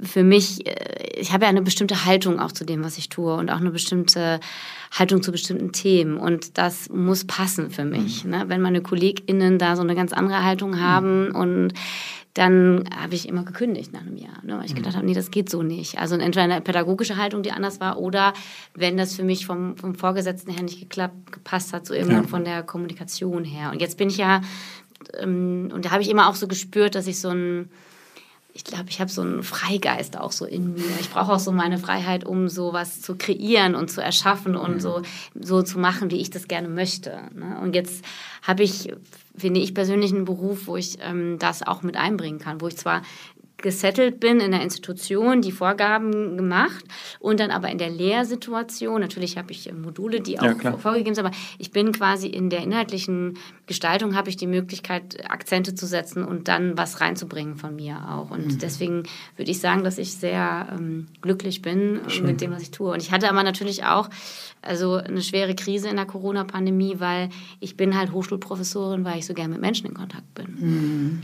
für 0.00 0.24
mich, 0.24 0.66
äh, 0.66 1.20
ich 1.20 1.32
habe 1.32 1.44
ja 1.44 1.50
eine 1.50 1.62
bestimmte 1.62 2.06
Haltung 2.06 2.40
auch 2.40 2.52
zu 2.52 2.64
dem, 2.64 2.82
was 2.82 2.96
ich 2.96 3.10
tue 3.10 3.34
und 3.34 3.50
auch 3.50 3.60
eine 3.60 3.70
bestimmte 3.70 4.40
Haltung 4.90 5.22
zu 5.22 5.30
bestimmten 5.30 5.72
Themen 5.72 6.16
und 6.16 6.56
das 6.56 6.88
muss 6.88 7.26
passen 7.26 7.70
für 7.70 7.84
mich. 7.84 8.24
Mhm. 8.24 8.30
Ne? 8.30 8.44
Wenn 8.48 8.62
meine 8.62 8.80
KollegInnen 8.80 9.58
da 9.58 9.76
so 9.76 9.82
eine 9.82 9.94
ganz 9.94 10.12
andere 10.12 10.42
Haltung 10.42 10.70
mhm. 10.70 10.80
haben 10.80 11.28
mhm. 11.28 11.34
und 11.34 11.72
dann 12.38 12.84
habe 12.96 13.16
ich 13.16 13.28
immer 13.28 13.42
gekündigt 13.42 13.92
nach 13.92 14.02
einem 14.02 14.16
Jahr, 14.16 14.44
ne? 14.44 14.58
weil 14.58 14.64
ich 14.64 14.72
mhm. 14.72 14.76
gedacht 14.76 14.94
habe, 14.94 15.04
nee, 15.04 15.14
das 15.14 15.32
geht 15.32 15.50
so 15.50 15.62
nicht. 15.62 15.98
Also 15.98 16.14
entweder 16.14 16.44
eine 16.44 16.60
pädagogische 16.60 17.16
Haltung, 17.16 17.42
die 17.42 17.50
anders 17.50 17.80
war, 17.80 17.98
oder 17.98 18.32
wenn 18.74 18.96
das 18.96 19.16
für 19.16 19.24
mich 19.24 19.44
vom, 19.44 19.76
vom 19.76 19.96
Vorgesetzten 19.96 20.52
her 20.52 20.62
nicht 20.62 20.78
geklappt, 20.78 21.32
gepasst 21.32 21.72
hat, 21.72 21.84
so 21.84 21.94
irgendwann 21.94 22.22
ja. 22.22 22.28
von 22.28 22.44
der 22.44 22.62
Kommunikation 22.62 23.44
her. 23.44 23.70
Und 23.72 23.80
jetzt 23.80 23.98
bin 23.98 24.08
ich 24.08 24.18
ja 24.18 24.40
ähm, 25.18 25.70
und 25.72 25.84
da 25.84 25.90
habe 25.90 26.02
ich 26.02 26.10
immer 26.10 26.28
auch 26.28 26.34
so 26.34 26.48
gespürt, 26.48 26.94
dass 26.94 27.06
ich 27.06 27.20
so 27.20 27.28
ein, 27.28 27.70
ich 28.52 28.64
glaube, 28.64 28.86
ich 28.88 29.00
habe 29.00 29.10
so 29.10 29.22
einen 29.22 29.42
Freigeist 29.42 30.18
auch 30.18 30.32
so 30.32 30.44
in 30.44 30.74
mir. 30.74 30.98
Ich 31.00 31.10
brauche 31.10 31.32
auch 31.32 31.38
so 31.38 31.52
meine 31.52 31.78
Freiheit, 31.78 32.24
um 32.24 32.48
so 32.48 32.72
was 32.72 33.00
zu 33.00 33.16
kreieren 33.16 33.74
und 33.74 33.90
zu 33.90 34.02
erschaffen 34.02 34.56
und 34.56 34.74
mhm. 34.74 34.80
so, 34.80 35.02
so 35.38 35.62
zu 35.62 35.78
machen, 35.78 36.10
wie 36.10 36.20
ich 36.20 36.30
das 36.30 36.48
gerne 36.48 36.68
möchte. 36.68 37.20
Ne? 37.34 37.58
Und 37.62 37.74
jetzt 37.74 38.04
habe 38.42 38.62
ich, 38.62 38.92
finde 39.36 39.60
ich 39.60 39.74
persönlich, 39.74 40.12
einen 40.12 40.24
Beruf, 40.24 40.66
wo 40.66 40.76
ich 40.76 40.98
ähm, 41.00 41.38
das 41.38 41.62
auch 41.62 41.82
mit 41.82 41.96
einbringen 41.96 42.38
kann, 42.38 42.60
wo 42.60 42.68
ich 42.68 42.76
zwar 42.76 43.02
gesettelt 43.60 44.20
bin 44.20 44.38
in 44.38 44.52
der 44.52 44.62
Institution, 44.62 45.42
die 45.42 45.50
Vorgaben 45.50 46.36
gemacht 46.36 46.84
und 47.18 47.40
dann 47.40 47.50
aber 47.50 47.68
in 47.70 47.78
der 47.78 47.90
Lehrsituation, 47.90 49.00
natürlich 49.00 49.36
habe 49.36 49.50
ich 49.50 49.72
Module, 49.72 50.20
die 50.20 50.38
auch 50.38 50.62
ja, 50.62 50.76
vorgegeben 50.76 51.16
sind, 51.16 51.26
aber 51.26 51.34
ich 51.58 51.72
bin 51.72 51.90
quasi 51.90 52.28
in 52.28 52.50
der 52.50 52.62
inhaltlichen 52.62 53.36
Gestaltung, 53.66 54.14
habe 54.14 54.28
ich 54.28 54.36
die 54.36 54.46
Möglichkeit, 54.46 55.28
Akzente 55.28 55.74
zu 55.74 55.86
setzen 55.86 56.24
und 56.24 56.46
dann 56.46 56.78
was 56.78 57.00
reinzubringen 57.00 57.56
von 57.56 57.74
mir 57.74 57.96
auch. 58.08 58.30
Und 58.30 58.46
mhm. 58.46 58.58
deswegen 58.58 59.02
würde 59.36 59.50
ich 59.50 59.60
sagen, 59.60 59.82
dass 59.82 59.98
ich 59.98 60.14
sehr 60.14 60.68
ähm, 60.72 61.08
glücklich 61.20 61.60
bin 61.60 62.00
Schön. 62.06 62.26
mit 62.26 62.40
dem, 62.40 62.52
was 62.52 62.62
ich 62.62 62.70
tue. 62.70 62.92
Und 62.92 63.02
ich 63.02 63.10
hatte 63.10 63.28
aber 63.28 63.42
natürlich 63.42 63.84
auch 63.84 64.08
also 64.62 64.94
eine 64.94 65.22
schwere 65.22 65.56
Krise 65.56 65.88
in 65.88 65.96
der 65.96 66.06
Corona-Pandemie, 66.06 66.96
weil 66.98 67.28
ich 67.58 67.76
bin 67.76 67.98
halt 67.98 68.12
Hochschulprofessorin, 68.12 69.04
weil 69.04 69.18
ich 69.18 69.26
so 69.26 69.34
gerne 69.34 69.52
mit 69.52 69.60
Menschen 69.60 69.86
in 69.86 69.94
Kontakt 69.94 70.32
bin. 70.34 70.46
Mhm. 70.58 71.22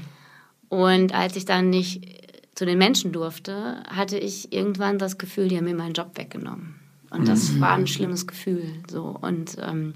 Und 0.68 1.14
als 1.14 1.36
ich 1.36 1.44
dann 1.44 1.70
nicht 1.70 2.23
zu 2.54 2.66
den 2.66 2.78
Menschen 2.78 3.12
durfte, 3.12 3.82
hatte 3.88 4.18
ich 4.18 4.52
irgendwann 4.52 4.98
das 4.98 5.18
Gefühl, 5.18 5.48
die 5.48 5.56
haben 5.56 5.64
mir 5.64 5.74
meinen 5.74 5.94
Job 5.94 6.12
weggenommen. 6.14 6.76
Und 7.10 7.28
das 7.28 7.50
mhm. 7.50 7.60
war 7.60 7.72
ein 7.72 7.86
schlimmes 7.86 8.26
Gefühl. 8.26 8.82
So. 8.90 9.16
Und 9.20 9.56
ähm, 9.60 9.94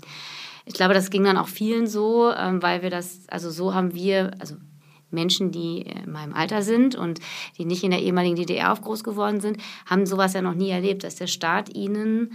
ich 0.64 0.74
glaube, 0.74 0.94
das 0.94 1.10
ging 1.10 1.24
dann 1.24 1.36
auch 1.36 1.48
vielen 1.48 1.86
so, 1.86 2.32
ähm, 2.32 2.62
weil 2.62 2.82
wir 2.82 2.90
das, 2.90 3.20
also 3.28 3.50
so 3.50 3.74
haben 3.74 3.94
wir, 3.94 4.32
also 4.38 4.56
Menschen, 5.10 5.50
die 5.50 5.82
in 5.82 6.12
meinem 6.12 6.34
Alter 6.34 6.62
sind 6.62 6.94
und 6.94 7.20
die 7.56 7.64
nicht 7.64 7.82
in 7.82 7.90
der 7.90 8.02
ehemaligen 8.02 8.36
DDR 8.36 8.72
auf 8.72 8.82
groß 8.82 9.04
geworden 9.04 9.40
sind, 9.40 9.58
haben 9.86 10.06
sowas 10.06 10.34
ja 10.34 10.42
noch 10.42 10.54
nie 10.54 10.70
erlebt, 10.70 11.04
dass 11.04 11.16
der 11.16 11.26
Staat 11.26 11.74
ihnen 11.74 12.32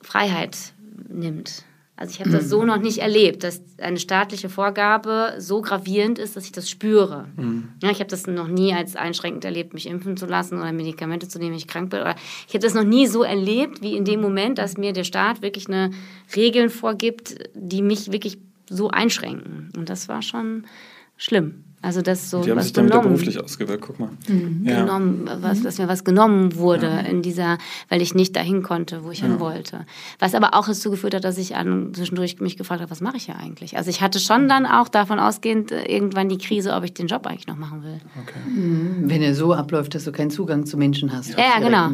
Freiheit 0.00 0.72
nimmt. 1.08 1.64
Also 2.00 2.14
ich 2.14 2.20
habe 2.20 2.30
das 2.30 2.48
so 2.48 2.64
noch 2.64 2.78
nicht 2.78 2.98
erlebt, 2.98 3.44
dass 3.44 3.60
eine 3.76 3.98
staatliche 3.98 4.48
Vorgabe 4.48 5.34
so 5.36 5.60
gravierend 5.60 6.18
ist, 6.18 6.34
dass 6.34 6.46
ich 6.46 6.52
das 6.52 6.70
spüre. 6.70 7.28
Mhm. 7.36 7.68
Ja, 7.82 7.90
ich 7.90 7.98
habe 8.00 8.08
das 8.08 8.26
noch 8.26 8.48
nie 8.48 8.72
als 8.72 8.96
einschränkend 8.96 9.44
erlebt, 9.44 9.74
mich 9.74 9.86
impfen 9.86 10.16
zu 10.16 10.24
lassen 10.24 10.58
oder 10.58 10.72
Medikamente 10.72 11.28
zu 11.28 11.38
nehmen, 11.38 11.50
wenn 11.50 11.58
ich 11.58 11.66
krank 11.66 11.90
bin. 11.90 12.00
Oder 12.00 12.14
ich 12.48 12.54
habe 12.54 12.60
das 12.60 12.72
noch 12.72 12.84
nie 12.84 13.06
so 13.06 13.22
erlebt, 13.22 13.82
wie 13.82 13.98
in 13.98 14.06
dem 14.06 14.22
Moment, 14.22 14.56
dass 14.56 14.78
mir 14.78 14.94
der 14.94 15.04
Staat 15.04 15.42
wirklich 15.42 15.68
eine 15.68 15.90
Regeln 16.34 16.70
vorgibt, 16.70 17.34
die 17.52 17.82
mich 17.82 18.10
wirklich 18.10 18.38
so 18.70 18.88
einschränken. 18.88 19.70
Und 19.76 19.90
das 19.90 20.08
war 20.08 20.22
schon 20.22 20.64
schlimm. 21.20 21.64
Also 21.82 22.02
das 22.02 22.28
so 22.28 22.42
Die 22.42 22.50
haben 22.50 22.60
sich 22.60 22.74
damit 22.74 22.92
beruflich 22.92 23.42
ausgewirkt, 23.42 23.84
guck 23.86 23.98
mal. 23.98 24.10
Mhm. 24.28 24.66
Ja. 24.66 24.80
Genommen, 24.80 25.30
was, 25.40 25.62
dass 25.62 25.78
mir 25.78 25.88
was 25.88 26.04
genommen 26.04 26.56
wurde 26.56 26.86
ja. 26.86 27.00
in 27.00 27.22
dieser, 27.22 27.56
weil 27.88 28.02
ich 28.02 28.14
nicht 28.14 28.36
dahin 28.36 28.62
konnte, 28.62 29.02
wo 29.02 29.10
ich 29.10 29.20
ja. 29.20 29.28
hin 29.28 29.40
wollte. 29.40 29.86
Was 30.18 30.34
aber 30.34 30.52
auch 30.54 30.66
dazu 30.66 30.90
geführt 30.90 31.14
hat, 31.14 31.24
dass 31.24 31.38
ich 31.38 31.56
an, 31.56 31.94
zwischendurch 31.94 32.38
mich 32.40 32.58
gefragt 32.58 32.82
habe, 32.82 32.90
was 32.90 33.00
mache 33.00 33.16
ich 33.16 33.28
ja 33.28 33.36
eigentlich? 33.36 33.78
Also 33.78 33.88
ich 33.88 34.02
hatte 34.02 34.20
schon 34.20 34.46
dann 34.46 34.66
auch 34.66 34.90
davon 34.90 35.18
ausgehend 35.18 35.72
äh, 35.72 35.84
irgendwann 35.84 36.28
die 36.28 36.36
Krise, 36.36 36.74
ob 36.74 36.84
ich 36.84 36.92
den 36.92 37.06
Job 37.06 37.26
eigentlich 37.26 37.46
noch 37.46 37.56
machen 37.56 37.82
will. 37.82 38.00
Okay. 38.22 38.40
Mhm. 38.46 39.04
Wenn 39.08 39.22
er 39.22 39.34
so 39.34 39.54
abläuft, 39.54 39.94
dass 39.94 40.04
du 40.04 40.12
keinen 40.12 40.30
Zugang 40.30 40.66
zu 40.66 40.76
Menschen 40.76 41.10
hast. 41.10 41.30
Ja, 41.30 41.60
genau. 41.60 41.88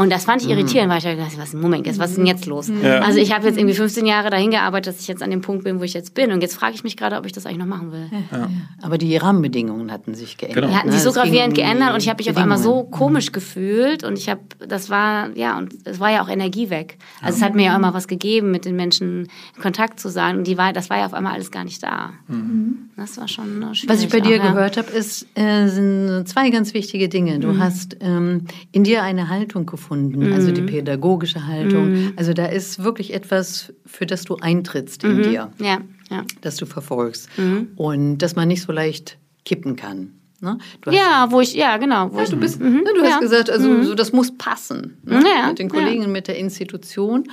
Und 0.00 0.08
das 0.08 0.24
fand 0.24 0.40
ich 0.40 0.48
irritierend, 0.48 0.88
weil 0.88 0.96
ich 0.96 1.04
dachte, 1.04 1.36
was, 1.36 1.52
Moment, 1.52 1.86
jetzt, 1.86 1.98
was 1.98 2.12
ist 2.12 2.16
denn 2.16 2.24
jetzt 2.24 2.46
los? 2.46 2.72
Ja. 2.82 3.00
Also 3.00 3.18
ich 3.18 3.34
habe 3.34 3.46
jetzt 3.46 3.58
irgendwie 3.58 3.74
15 3.74 4.06
Jahre 4.06 4.30
dahin 4.30 4.50
gearbeitet, 4.50 4.94
dass 4.94 5.02
ich 5.02 5.08
jetzt 5.08 5.22
an 5.22 5.30
dem 5.30 5.42
Punkt 5.42 5.62
bin, 5.62 5.78
wo 5.78 5.84
ich 5.84 5.92
jetzt 5.92 6.14
bin. 6.14 6.32
Und 6.32 6.40
jetzt 6.40 6.54
frage 6.54 6.74
ich 6.74 6.82
mich 6.84 6.96
gerade, 6.96 7.18
ob 7.18 7.26
ich 7.26 7.32
das 7.32 7.44
eigentlich 7.44 7.58
noch 7.58 7.66
machen 7.66 7.92
will. 7.92 8.08
Ja. 8.32 8.48
Aber 8.80 8.96
die 8.96 9.14
Rahmenbedingungen 9.18 9.92
hatten 9.92 10.14
sich 10.14 10.38
geändert. 10.38 10.62
Genau. 10.62 10.68
Die 10.68 10.78
hatten 10.78 10.90
sich 10.90 11.02
so 11.02 11.12
gravierend 11.12 11.54
geändert 11.54 11.92
und 11.92 11.98
ich 12.00 12.08
habe 12.08 12.16
mich 12.16 12.30
auf 12.30 12.38
einmal 12.38 12.56
so 12.56 12.84
komisch 12.84 13.30
gefühlt 13.30 14.02
und 14.02 14.16
ich 14.16 14.30
habe, 14.30 14.40
das 14.66 14.88
war, 14.88 15.36
ja, 15.36 15.58
und 15.58 15.74
es 15.84 16.00
war 16.00 16.10
ja 16.10 16.22
auch 16.22 16.30
Energie 16.30 16.70
weg. 16.70 16.96
Also 17.20 17.36
es 17.36 17.42
hat 17.42 17.54
mir 17.54 17.66
ja 17.66 17.76
immer 17.76 17.92
was 17.92 18.08
gegeben, 18.08 18.50
mit 18.50 18.64
den 18.64 18.76
Menschen 18.76 19.28
in 19.54 19.62
Kontakt 19.62 20.00
zu 20.00 20.08
sein 20.08 20.38
und 20.38 20.46
die 20.46 20.56
war, 20.56 20.72
das 20.72 20.88
war 20.88 20.96
ja 20.96 21.04
auf 21.04 21.12
einmal 21.12 21.34
alles 21.34 21.50
gar 21.50 21.64
nicht 21.64 21.82
da. 21.82 22.14
Mhm. 22.26 22.88
Das 22.96 23.18
war 23.18 23.28
schon 23.28 23.60
schwierig. 23.74 23.88
Was 23.88 24.02
ich 24.02 24.08
bei 24.08 24.20
dir 24.20 24.40
auch, 24.40 24.48
gehört 24.48 24.78
habe, 24.78 24.90
ist, 24.92 25.26
äh, 25.34 25.68
sind 25.68 26.26
zwei 26.26 26.48
ganz 26.48 26.72
wichtige 26.72 27.10
Dinge. 27.10 27.38
Du 27.38 27.48
mhm. 27.48 27.62
hast 27.62 27.98
ähm, 28.00 28.46
in 28.72 28.84
dir 28.84 29.02
eine 29.02 29.28
Haltung 29.28 29.66
gefunden, 29.66 29.89
mhm. 29.90 30.32
also 30.32 30.52
die 30.52 30.62
pädagogische 30.62 31.46
Haltung. 31.46 31.90
Mhm. 31.90 32.12
Also 32.16 32.32
da 32.32 32.46
ist 32.46 32.82
wirklich 32.82 33.12
etwas, 33.12 33.72
für 33.84 34.06
das 34.06 34.24
du 34.24 34.36
eintrittst 34.36 35.04
in 35.04 35.18
mhm. 35.18 35.22
dir, 35.22 35.52
ja, 35.58 35.80
ja. 36.10 36.24
das 36.40 36.56
du 36.56 36.66
verfolgst. 36.66 37.28
Mhm. 37.36 37.68
Und 37.76 38.18
dass 38.18 38.36
man 38.36 38.48
nicht 38.48 38.62
so 38.62 38.72
leicht 38.72 39.18
kippen 39.44 39.76
kann. 39.76 40.12
Ne? 40.42 40.56
ja, 40.90 41.26
wo 41.30 41.42
ich, 41.42 41.54
ja, 41.54 41.76
genau. 41.76 42.10
Ja, 42.16 42.24
du 42.24 42.36
bist, 42.36 42.60
mhm. 42.60 42.78
ne, 42.78 42.92
du 42.94 43.02
hast 43.02 43.20
gesagt, 43.20 43.50
also 43.50 43.68
mhm. 43.68 43.84
so, 43.84 43.94
das 43.94 44.12
muss 44.12 44.36
passen 44.38 44.96
ne? 45.04 45.22
mit 45.48 45.58
den 45.58 45.68
Kollegen, 45.68 46.10
mit 46.10 46.28
der 46.28 46.38
Institution. 46.38 47.28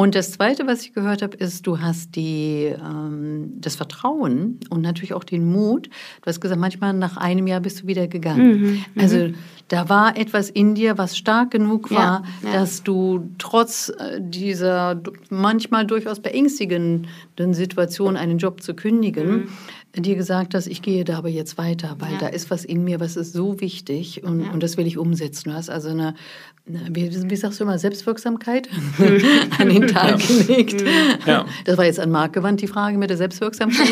Und 0.00 0.14
das 0.14 0.32
Zweite, 0.32 0.66
was 0.66 0.80
ich 0.80 0.94
gehört 0.94 1.20
habe, 1.20 1.36
ist, 1.36 1.66
du 1.66 1.78
hast 1.78 2.16
die, 2.16 2.74
ähm, 2.74 3.52
das 3.60 3.76
Vertrauen 3.76 4.58
und 4.70 4.80
natürlich 4.80 5.12
auch 5.12 5.24
den 5.24 5.44
Mut. 5.44 5.90
Du 6.22 6.26
hast 6.26 6.40
gesagt, 6.40 6.58
manchmal 6.58 6.94
nach 6.94 7.18
einem 7.18 7.46
Jahr 7.46 7.60
bist 7.60 7.82
du 7.82 7.86
wieder 7.86 8.08
gegangen. 8.08 8.62
Mhm, 8.62 8.84
also 8.96 9.18
mhm. 9.18 9.34
da 9.68 9.90
war 9.90 10.16
etwas 10.16 10.48
in 10.48 10.74
dir, 10.74 10.96
was 10.96 11.18
stark 11.18 11.50
genug 11.50 11.90
war, 11.90 12.24
ja, 12.42 12.48
ja. 12.48 12.52
dass 12.54 12.82
du 12.82 13.28
trotz 13.36 13.90
äh, 13.90 14.22
dieser 14.22 15.02
manchmal 15.28 15.86
durchaus 15.86 16.20
beängstigenden 16.20 17.06
Situation, 17.52 18.16
einen 18.16 18.38
Job 18.38 18.62
zu 18.62 18.72
kündigen, 18.72 19.30
mhm 19.30 19.48
dir 19.96 20.14
gesagt 20.14 20.54
hast, 20.54 20.66
ich 20.66 20.82
gehe 20.82 21.04
da 21.04 21.18
aber 21.18 21.28
jetzt 21.28 21.58
weiter, 21.58 21.96
weil 21.98 22.12
ja. 22.12 22.18
da 22.18 22.26
ist 22.28 22.50
was 22.50 22.64
in 22.64 22.84
mir, 22.84 23.00
was 23.00 23.16
ist 23.16 23.32
so 23.32 23.60
wichtig 23.60 24.22
und, 24.22 24.44
ja. 24.44 24.50
und 24.52 24.62
das 24.62 24.76
will 24.76 24.86
ich 24.86 24.98
umsetzen. 24.98 25.50
Du 25.50 25.54
hast 25.54 25.68
also 25.68 25.88
eine, 25.88 26.14
eine 26.66 26.88
wie, 26.90 27.10
wie, 27.30 27.36
sagst 27.36 27.58
du 27.58 27.64
immer, 27.64 27.78
Selbstwirksamkeit 27.78 28.68
an 29.58 29.68
den 29.68 29.88
Tag 29.88 30.20
ja. 30.20 30.26
gelegt. 30.26 30.84
Das 31.64 31.76
war 31.76 31.84
jetzt 31.84 31.98
an 31.98 32.10
Marc 32.10 32.32
gewandt, 32.32 32.60
die 32.60 32.68
Frage 32.68 32.98
mit 32.98 33.10
der 33.10 33.16
Selbstwirksamkeit. 33.16 33.88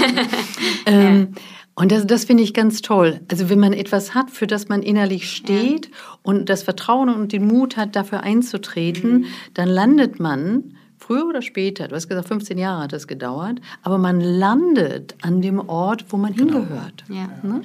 ähm, 0.87 1.35
und 1.75 1.93
das, 1.93 2.07
das 2.07 2.25
finde 2.25 2.43
ich 2.43 2.55
ganz 2.55 2.83
toll. 2.83 3.21
Also 3.31 3.51
wenn 3.51 3.61
man 3.61 3.73
etwas 3.73 4.15
hat, 4.15 4.31
für 4.31 4.49
das 4.49 4.69
man 4.69 4.83
innerlich 4.83 5.31
steht 5.31 5.91
und 6.23 6.49
das 6.49 6.65
Vertrauen 6.65 7.09
und 7.09 7.33
den 7.33 7.47
Mut 7.47 7.77
hat, 7.77 7.95
dafür 7.95 8.25
einzutreten, 8.25 9.13
mhm. 9.13 9.25
dann 9.55 9.69
landet 9.69 10.19
man 10.19 10.75
früher 11.09 11.27
oder 11.27 11.41
später, 11.41 11.89
du 11.89 11.97
hast 11.97 12.07
gesagt, 12.07 12.29
15 12.29 12.59
Jahre 12.59 12.83
hat 12.83 12.93
das 12.93 13.07
gedauert, 13.07 13.61
aber 13.83 13.97
man 13.97 14.21
landet 14.21 15.15
an 15.23 15.41
dem 15.41 15.59
Ort, 15.59 16.05
wo 16.11 16.19
man 16.19 16.35
genau. 16.35 16.59
hingehört. 16.59 17.05
Ja. 17.09 17.31
Ne? 17.43 17.63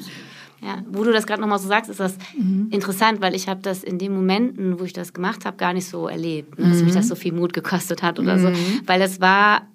Ja, 0.62 0.77
wo 0.89 1.03
du 1.03 1.12
das 1.12 1.27
gerade 1.27 1.41
nochmal 1.41 1.60
so 1.60 1.67
sagst, 1.67 1.89
ist 1.89 1.99
das 1.99 2.17
mhm. 2.38 2.69
interessant, 2.71 3.19
weil 3.19 3.36
ich 3.36 3.49
habe 3.49 3.60
das 3.62 3.84
in 3.84 3.99
den 3.99 4.15
Momenten, 4.15 4.79
wo 4.79 4.86
ich 4.86 4.93
das 4.93 5.12
gemacht 5.12 5.43
habe, 5.43 5.58
gar 5.58 5.73
nicht 5.73 5.89
so 5.89 6.08
erlebt, 6.08 6.58
ne, 6.58 6.69
dass 6.69 6.77
mhm. 6.77 6.86
mich 6.86 6.93
das 6.93 7.10
so 7.10 7.15
viel 7.15 7.34
Mut 7.34 7.51
gekostet 7.51 8.01
hat 8.01 8.17
oder 8.17 8.38
mhm. 8.38 8.41
so, 8.41 8.51
weil 8.86 9.01
es 9.01 9.19
war 9.19 9.67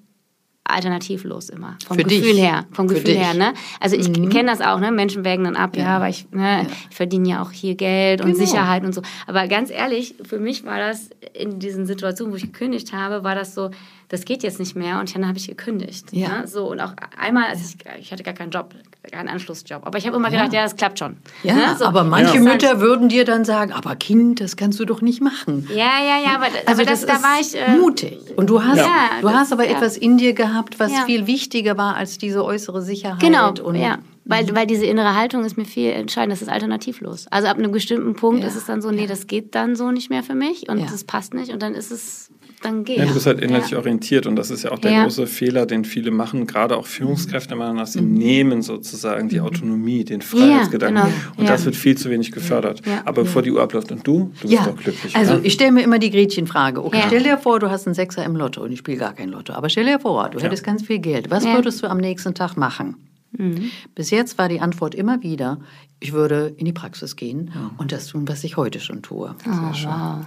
alternativlos 0.65 1.49
immer. 1.49 1.77
Vom 1.87 1.97
Für 1.97 2.05
Gefühl 2.05 2.35
dich. 2.35 2.41
her. 2.41 2.67
Vom 2.73 2.89
Für 2.89 2.95
Gefühl 2.95 3.15
dich. 3.15 3.23
her, 3.23 3.35
ne? 3.35 3.55
Also 3.81 3.97
ich 3.97 4.09
mhm. 4.09 4.29
kenne 4.29 4.51
das 4.51 4.61
auch, 4.61 4.79
ne? 4.79 4.93
Menschen 4.93 5.25
wägen 5.25 5.45
dann 5.45 5.57
ab, 5.57 5.77
ja, 5.77 5.85
ja 5.85 6.01
weil 6.01 6.11
ich, 6.11 6.31
ne, 6.31 6.63
ja. 6.63 6.67
ich 6.91 6.97
verdiene 6.97 7.29
ja 7.29 7.43
auch 7.43 7.51
hier 7.51 7.75
Geld 7.75 8.21
und 8.21 8.33
genau. 8.33 8.45
Sicherheit 8.45 8.85
und 8.85 8.95
so. 8.95 9.03
Aber 9.27 9.49
ganz 9.49 9.71
ehrlich, 9.71 10.15
für 10.23 10.39
mich 10.39 10.65
war 10.65 10.79
das 10.79 11.11
in 11.33 11.59
diesen 11.59 11.87
Situationen, 11.87 12.33
wo 12.33 12.37
ich 12.37 12.43
gekündigt 12.43 12.93
habe, 12.93 13.25
war 13.25 13.35
das 13.35 13.55
so, 13.55 13.71
das 14.09 14.25
geht 14.25 14.43
jetzt 14.43 14.59
nicht 14.59 14.77
mehr 14.77 15.01
und 15.01 15.15
dann 15.15 15.27
habe 15.27 15.39
ich 15.39 15.49
gekündigt. 15.49 16.13
Ja. 16.13 16.41
Ne? 16.41 16.47
So, 16.47 16.71
und 16.71 16.81
auch 16.81 16.95
einmal, 17.17 17.45
also 17.45 17.65
ich, 17.65 18.01
ich 18.01 18.13
hatte 18.13 18.23
gar 18.23 18.35
keinen 18.35 18.51
Job, 18.51 18.75
keinen 19.11 19.29
Anschlussjob. 19.29 19.87
Aber 19.87 19.99
ich 19.99 20.07
habe 20.07 20.17
immer 20.17 20.31
gedacht, 20.31 20.53
ja. 20.53 20.61
ja, 20.61 20.65
das 20.65 20.77
klappt 20.77 20.99
schon. 20.99 21.17
Ja, 21.43 21.55
ne? 21.55 21.77
so. 21.79 21.85
aber 21.85 22.05
manche 22.05 22.37
ja. 22.37 22.41
Mütter 22.41 22.81
würden 22.81 23.09
dir 23.09 23.25
dann 23.25 23.45
sagen, 23.45 23.73
aber 23.73 23.97
Kind, 23.97 24.41
das 24.41 24.57
kannst 24.57 24.79
du 24.81 24.85
doch 24.85 25.01
nicht 25.01 25.23
machen. 25.23 25.69
Ja, 25.71 26.01
ja, 26.01 26.19
ja, 26.23 26.35
aber, 26.35 26.47
also 26.67 26.83
aber 26.83 26.85
das, 26.85 27.07
das 27.07 27.07
da 27.07 27.23
war 27.23 27.41
ich... 27.41 27.55
Äh, 27.55 27.77
mutig. 27.77 28.19
Und 28.37 28.51
du 28.51 28.63
hast, 28.63 28.79
ja, 28.79 28.87
du 29.21 29.29
das, 29.29 29.37
hast 29.37 29.53
aber 29.53 29.69
etwas 29.69 29.97
in 29.97 30.19
dir 30.19 30.33
gehabt, 30.35 30.79
was 30.79 30.93
viel 31.07 31.27
wichtiger 31.27 31.77
war 31.77 31.97
als 31.97 32.19
diese 32.19 32.45
äußere 32.45 32.83
Sicherheit. 32.83 33.21
Genau, 33.21 33.53
und 33.63 33.77
ja. 33.77 33.99
Weil, 34.25 34.45
mhm. 34.45 34.57
weil 34.57 34.67
diese 34.67 34.85
innere 34.85 35.15
Haltung 35.15 35.45
ist 35.45 35.57
mir 35.57 35.65
viel 35.65 35.91
entscheidend, 35.91 36.33
das 36.33 36.43
ist 36.43 36.49
alternativlos. 36.49 37.29
Also 37.31 37.49
ab 37.49 37.57
einem 37.57 37.73
bestimmten 37.73 38.15
Punkt 38.15 38.45
ist 38.45 38.57
es 38.57 38.67
dann 38.67 38.83
so, 38.83 38.91
nee, 38.91 39.07
das 39.07 39.27
geht 39.27 39.55
dann 39.55 39.75
so 39.75 39.91
nicht 39.91 40.11
mehr 40.11 40.23
für 40.23 40.35
mich 40.35 40.69
und 40.69 40.83
das 40.83 41.05
passt 41.05 41.33
nicht 41.33 41.51
und 41.51 41.63
dann 41.63 41.75
ist 41.75 41.91
es 41.91 42.31
dann 42.61 42.85
geht. 42.85 42.99
Ja, 42.99 43.07
du 43.07 43.15
bist 43.15 43.27
halt 43.27 43.41
innerlich 43.41 43.71
ja. 43.71 43.79
orientiert 43.79 44.27
und 44.27 44.37
das 44.37 44.51
ist 44.51 44.65
ja 44.65 44.73
auch 44.73 44.79
der 44.79 44.93
ja. 44.93 45.03
große 45.03 45.27
Fehler, 45.27 45.67
den 45.67 45.85
viele 45.85 46.11
machen, 46.11 46.47
gerade 46.47 46.77
auch 46.77 46.87
Führungskräfte 46.87 47.57
machen, 47.57 47.77
dass 47.77 47.93
sie 47.93 48.01
mhm. 48.01 48.15
nehmen 48.15 48.63
sozusagen 48.63 49.29
die 49.29 49.41
Autonomie, 49.41 50.05
den 50.05 50.23
Freiheitsgedanken. 50.23 51.03
Genau. 51.03 51.15
Und 51.37 51.49
das 51.49 51.65
wird 51.65 51.77
viel 51.77 51.97
zu 51.97 52.11
wenig 52.11 52.33
gefördert. 52.33 52.83
Aber 53.05 53.25
bevor 53.25 53.43
die 53.43 53.53
Uhr 53.53 53.63
abläuft 53.63 53.93
und 53.93 54.07
du, 54.07 54.33
du 54.41 54.49
bist 54.49 54.67
doch 54.67 54.77
glücklich. 54.77 55.15
Also 55.17 55.35
oder? 55.35 55.45
ich 55.45 55.53
stelle 55.53 55.73
mir 55.73 55.83
immer 55.83 55.99
die 55.99 56.11
Gretchenfrage. 56.11 56.85
Okay, 56.85 57.03
stell 57.07 57.23
dir 57.23 57.39
vor, 57.39 57.61
du 57.61 57.71
hast 57.71 57.87
einen 57.87 57.95
Sechser 57.95 58.25
im 58.25 58.37
Lotto 58.37 58.63
und 58.63 58.73
ich 58.73 58.79
spiele 58.81 58.99
gar 58.99 59.15
kein 59.15 59.29
Lotto. 59.29 59.53
Aber 59.53 59.69
stell 59.69 59.85
dir 59.85 60.01
vor, 60.01 60.29
du 60.31 60.41
hättest 60.41 60.65
ganz 60.65 60.83
viel 60.83 60.99
Geld. 60.99 61.31
Was 61.31 61.45
würdest 61.45 61.83
du 61.83 61.87
am 61.89 61.99
nächsten 61.99 62.35
Tag 62.35 62.57
machen? 62.57 62.97
Mhm. 63.33 63.71
Bis 63.95 64.11
jetzt 64.11 64.39
war 64.39 64.49
die 64.49 64.61
Antwort 64.61 64.95
immer 64.95 65.23
wieder, 65.23 65.59
ich 66.01 66.13
würde 66.13 66.55
in 66.57 66.65
die 66.65 66.73
Praxis 66.73 67.17
gehen 67.17 67.51
ja. 67.53 67.73
und 67.77 67.91
das 67.91 68.07
tun, 68.07 68.29
was 68.29 68.45
ich 68.45 68.57
heute 68.57 68.79
schon 68.79 69.03
tue. 69.03 69.35
Oh, 69.45 69.51
wow. 69.51 70.25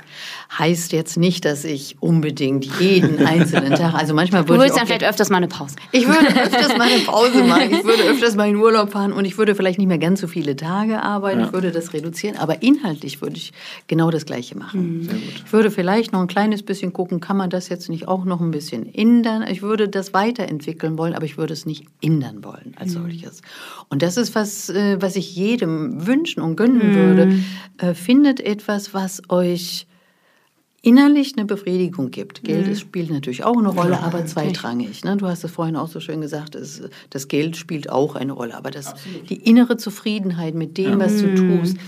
Heißt 0.58 0.92
jetzt 0.92 1.16
nicht, 1.16 1.46
dass 1.46 1.64
ich 1.64 1.96
unbedingt 2.02 2.66
jeden 2.82 3.26
einzelnen 3.26 3.76
Tag, 3.76 3.94
also 3.94 4.14
manchmal 4.14 4.42
würde 4.42 4.54
du 4.54 4.60
würdest 4.60 4.78
dann 4.78 4.88
vielleicht 4.88 5.06
öfters 5.06 5.30
mal 5.30 5.38
eine 5.38 5.48
Pause. 5.48 5.78
Ich 5.94 6.06
würde 6.06 6.28
öfters 6.28 6.78
mal 6.78 6.90
eine 6.90 7.00
Pause 7.06 7.44
machen, 7.46 7.72
ich 7.72 7.84
würde 7.86 8.04
öfters 8.04 8.36
mal 8.36 8.50
in 8.50 8.58
Urlaub 8.58 8.92
fahren 8.92 9.14
und 9.14 9.24
ich 9.24 9.38
würde 9.38 9.56
vielleicht 9.56 9.80
nicht 9.80 9.88
mehr 9.88 9.98
ganz 9.98 10.20
so 10.20 10.28
viele 10.28 10.58
Tage 10.58 11.02
arbeiten, 11.02 11.40
ja. 11.40 11.46
ich 11.46 11.54
würde 11.54 11.72
das 11.72 11.94
reduzieren, 11.94 12.36
aber 12.36 12.62
inhaltlich 12.62 13.22
würde 13.22 13.38
ich 13.38 13.54
genau 13.88 14.12
das 14.12 14.26
Gleiche 14.26 14.58
machen. 14.58 15.04
Mhm. 15.04 15.10
Ich 15.46 15.54
würde 15.54 15.72
vielleicht 15.72 16.12
noch 16.12 16.20
ein 16.20 16.28
kleines 16.28 16.64
bisschen 16.64 16.92
gucken, 16.92 17.22
kann 17.22 17.38
man 17.38 17.50
das 17.50 17.70
jetzt 17.70 17.90
nicht 17.90 18.10
auch 18.10 18.26
noch 18.26 18.42
ein 18.42 18.52
bisschen 18.52 18.94
ändern? 18.94 19.46
Ich 19.48 19.62
würde 19.62 19.88
das 19.88 20.14
weiterentwickeln 20.14 20.98
wollen, 20.98 21.14
aber 21.14 21.26
ich 21.26 21.38
würde 21.38 21.54
es 21.54 21.66
nicht 21.66 21.86
ändern 22.02 22.44
wollen 22.44 22.74
als 22.76 22.94
mhm. 22.94 23.04
solches. 23.04 23.42
Und 23.88 24.02
das 24.02 24.18
ist 24.18 24.36
was, 24.36 24.70
äh, 24.70 25.02
was 25.02 25.16
ich 25.16 25.34
jedem 25.34 25.61
jedem 25.62 26.06
wünschen 26.06 26.42
und 26.42 26.56
gönnen 26.56 26.90
mhm. 26.90 26.96
würde, 26.96 27.34
äh, 27.78 27.94
findet 27.94 28.40
etwas, 28.40 28.94
was 28.94 29.22
euch 29.30 29.88
innerlich 30.82 31.38
eine 31.38 31.46
Befriedigung 31.46 32.10
gibt. 32.10 32.44
Geld 32.44 32.68
mhm. 32.68 32.76
spielt 32.76 33.12
natürlich 33.12 33.44
auch 33.44 33.58
eine 33.58 33.70
Rolle, 33.70 33.92
ja, 33.92 34.00
aber 34.00 34.26
zweitrangig. 34.26 35.04
Ne? 35.04 35.16
Du 35.18 35.28
hast 35.28 35.44
es 35.44 35.52
vorhin 35.52 35.76
auch 35.76 35.88
so 35.88 36.00
schön 36.00 36.22
gesagt, 36.22 36.56
es, 36.56 36.82
das 37.12 37.28
Geld 37.28 37.56
spielt 37.56 37.90
auch 37.90 38.16
eine 38.16 38.34
Rolle, 38.34 38.58
aber 38.58 38.72
das, 38.72 38.96
die 39.30 39.36
innere 39.36 39.78
Zufriedenheit 39.78 40.56
mit 40.56 40.78
dem, 40.78 41.00
ja. 41.00 41.06
was 41.06 41.18
du 41.18 41.36
tust, 41.36 41.78
ähm, 41.78 41.84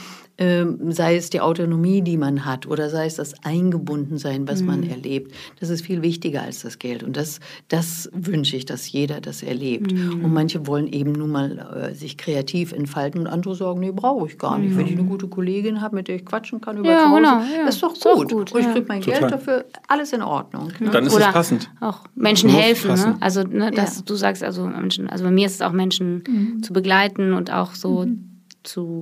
sei 0.89 1.15
es 1.15 1.29
die 1.29 1.41
Autonomie, 1.41 2.01
die 2.01 2.17
man 2.17 2.45
hat, 2.45 2.67
oder 2.67 2.89
sei 2.89 3.05
es 3.05 3.15
das 3.15 3.33
Eingebundensein, 3.43 4.47
was 4.47 4.61
mhm. 4.61 4.67
man 4.67 4.83
erlebt. 4.83 5.33
Das 5.59 5.69
ist 5.69 5.85
viel 5.85 6.01
wichtiger 6.01 6.41
als 6.41 6.61
das 6.61 6.79
Geld. 6.79 7.03
Und 7.03 7.17
das, 7.17 7.39
das 7.67 8.09
wünsche 8.13 8.57
ich, 8.57 8.65
dass 8.65 8.91
jeder 8.91 9.21
das 9.21 9.43
erlebt. 9.43 9.91
Mhm. 9.91 10.25
Und 10.25 10.33
manche 10.33 10.65
wollen 10.67 10.87
eben 10.87 11.11
nun 11.11 11.31
mal 11.31 11.91
äh, 11.91 11.95
sich 11.95 12.17
kreativ 12.17 12.71
entfalten 12.71 13.21
und 13.21 13.27
andere 13.27 13.55
sagen, 13.55 13.79
nee, 13.79 13.91
brauche 13.91 14.27
ich 14.27 14.37
gar 14.37 14.57
nicht. 14.57 14.73
Mhm. 14.73 14.77
Wenn 14.77 14.87
ich 14.87 14.97
eine 14.97 15.07
gute 15.07 15.27
Kollegin 15.27 15.81
habe, 15.81 15.95
mit 15.95 16.07
der 16.07 16.15
ich 16.15 16.25
quatschen 16.25 16.61
kann 16.61 16.77
über 16.77 16.89
ja, 16.89 16.99
zu 16.99 17.09
Hause, 17.09 17.21
genau, 17.21 17.61
ja. 17.63 17.67
ist 17.67 17.83
doch 17.83 17.93
gut. 17.93 18.03
Ist 18.03 18.35
gut 18.35 18.51
und 18.53 18.59
ich 18.59 18.71
kriege 18.71 18.85
mein 18.87 19.01
Total. 19.01 19.19
Geld 19.19 19.31
dafür, 19.31 19.65
alles 19.87 20.13
in 20.13 20.21
Ordnung. 20.21 20.71
Ne? 20.79 20.89
Dann 20.89 21.05
ist 21.05 21.15
oder 21.15 21.27
es 21.27 21.33
passend. 21.33 21.69
Auch 21.79 22.01
Menschen 22.15 22.49
helfen. 22.49 22.93
Ne? 22.93 23.17
Also, 23.19 23.43
ne, 23.43 23.71
dass 23.71 23.97
ja. 23.97 24.03
du 24.05 24.15
sagst, 24.15 24.43
also 24.43 24.65
Menschen, 24.65 25.09
also 25.09 25.23
bei 25.23 25.31
mir 25.31 25.45
ist 25.45 25.55
es 25.55 25.61
auch 25.61 25.71
Menschen 25.71 26.23
mhm. 26.27 26.63
zu 26.63 26.73
begleiten 26.73 27.33
und 27.33 27.51
auch 27.51 27.73
so 27.75 28.05
mhm. 28.05 28.41
zu 28.63 29.01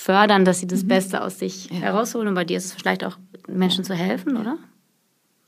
fördern, 0.00 0.44
dass 0.44 0.60
sie 0.60 0.66
das 0.66 0.84
mhm. 0.84 0.88
Beste 0.88 1.22
aus 1.22 1.38
sich 1.38 1.70
ja. 1.70 1.76
herausholen. 1.78 2.28
Und 2.28 2.34
bei 2.34 2.44
dir 2.44 2.56
ist 2.56 2.66
es 2.66 2.72
vielleicht 2.72 3.04
auch, 3.04 3.18
Menschen 3.46 3.84
zu 3.84 3.94
helfen, 3.94 4.36
oder? 4.36 4.58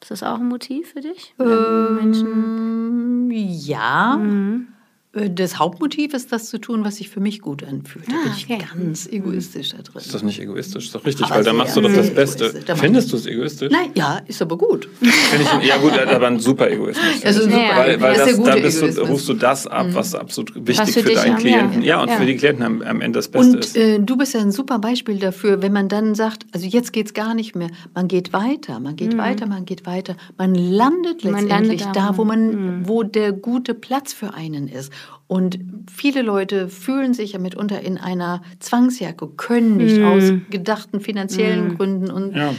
Ist 0.01 0.11
das 0.11 0.23
auch 0.23 0.39
ein 0.39 0.49
Motiv 0.49 0.93
für 0.93 1.01
dich? 1.01 1.35
Ähm, 1.39 1.97
Menschen 1.97 3.31
ja. 3.31 4.17
Mhm. 4.17 4.69
Äh, 5.13 5.31
das 5.31 5.59
Hauptmotiv 5.59 6.15
ist, 6.15 6.31
das 6.31 6.49
zu 6.49 6.59
tun, 6.59 6.85
was 6.85 6.97
sich 6.97 7.09
für 7.09 7.19
mich 7.19 7.41
gut 7.41 7.65
anfühlt. 7.65 8.07
Da 8.07 8.13
ah, 8.13 8.23
bin 8.23 8.33
ich 8.37 8.45
okay. 8.49 8.65
ganz 8.75 9.09
egoistisch 9.09 9.71
da 9.71 9.79
drin. 9.79 9.97
Ist 9.97 10.15
das 10.15 10.23
nicht 10.23 10.41
egoistisch? 10.41 10.87
Ist 10.87 10.95
doch 10.95 11.05
richtig, 11.05 11.27
aber 11.27 11.37
weil 11.37 11.45
da 11.45 11.53
machst 11.53 11.77
du 11.77 11.81
doch 11.81 11.93
das 11.93 12.15
Beste. 12.15 12.55
Findest 12.77 13.13
du 13.13 13.17
es 13.17 13.27
egoistisch? 13.27 13.73
Nein, 13.73 13.91
ja, 13.95 14.21
ist 14.27 14.41
aber 14.41 14.57
gut. 14.57 14.89
Ich, 15.01 15.69
ja 15.69 15.79
gut, 15.79 15.99
aber 15.99 16.27
ein 16.29 16.39
super 16.39 16.71
Egoismus. 16.71 17.05
Also 17.25 17.43
super, 17.43 17.77
weil, 17.77 18.01
weil 18.01 18.17
das, 18.17 18.43
da 18.43 18.57
bist 18.57 18.83
du, 18.83 19.03
rufst 19.03 19.29
du 19.29 19.35
das 19.35 19.67
ab, 19.67 19.89
mhm. 19.89 19.95
was 19.95 20.15
absolut 20.15 20.55
wichtig 20.55 20.79
was 20.79 20.91
für, 20.91 21.03
für 21.03 21.15
deinen 21.15 21.37
Klienten. 21.37 21.83
Ja, 21.83 21.97
ja 21.97 22.03
und 22.03 22.09
ja. 22.09 22.17
für 22.17 22.27
die 22.27 22.37
Klienten 22.37 22.65
am, 22.65 22.83
am, 22.83 23.01
Ende 23.01 23.19
das 23.19 23.29
Beste 23.29 23.53
und, 23.53 23.65
ist. 23.65 23.77
Äh, 23.77 23.99
du 24.01 24.17
bist 24.17 24.35
ja 24.35 24.41
ein 24.41 24.53
super 24.53 24.79
Beispiel 24.79 25.19
dafür, 25.19 25.61
wenn 25.63 25.73
man 25.73 25.89
dann 25.89 26.15
sagt, 26.15 26.47
also 26.53 26.67
jetzt 26.67 26.93
geht 26.93 27.07
es 27.07 27.15
gar 27.15 27.35
nicht 27.35 27.55
mehr. 27.55 27.71
Man 27.95 28.09
geht 28.09 28.33
weiter, 28.33 28.81
man 28.81 28.97
geht 28.97 29.15
mhm. 29.15 29.19
weiter, 29.19 29.47
man 29.47 29.65
geht 29.65 29.87
weiter. 29.87 30.17
Man 30.39 30.55
landet 30.55 31.23
letztendlich 31.23 31.49
man 31.49 31.49
landet 31.49 31.87
da, 31.95 32.17
wo 32.17 32.25
man, 32.25 32.81
mhm. 32.81 32.89
wo 32.89 33.03
der 33.03 33.33
gute 33.33 33.75
Platz 33.75 34.13
für 34.13 34.35
einen 34.35 34.69
ist. 34.69 34.93
Und 35.27 35.61
viele 35.91 36.23
Leute 36.23 36.69
fühlen 36.69 37.15
sich 37.15 37.33
ja 37.33 37.39
mitunter 37.39 37.81
in 37.81 37.99
einer 37.99 38.43
Zwangsjacke, 38.59 39.29
können 39.37 39.77
nicht 39.77 40.01
mm. 40.01 40.05
aus 40.05 40.33
gedachten 40.51 41.01
finanziellen 41.01 41.69
mm. 41.69 41.77
Gründen. 41.77 42.11
Und 42.11 42.35
ja. 42.35 42.53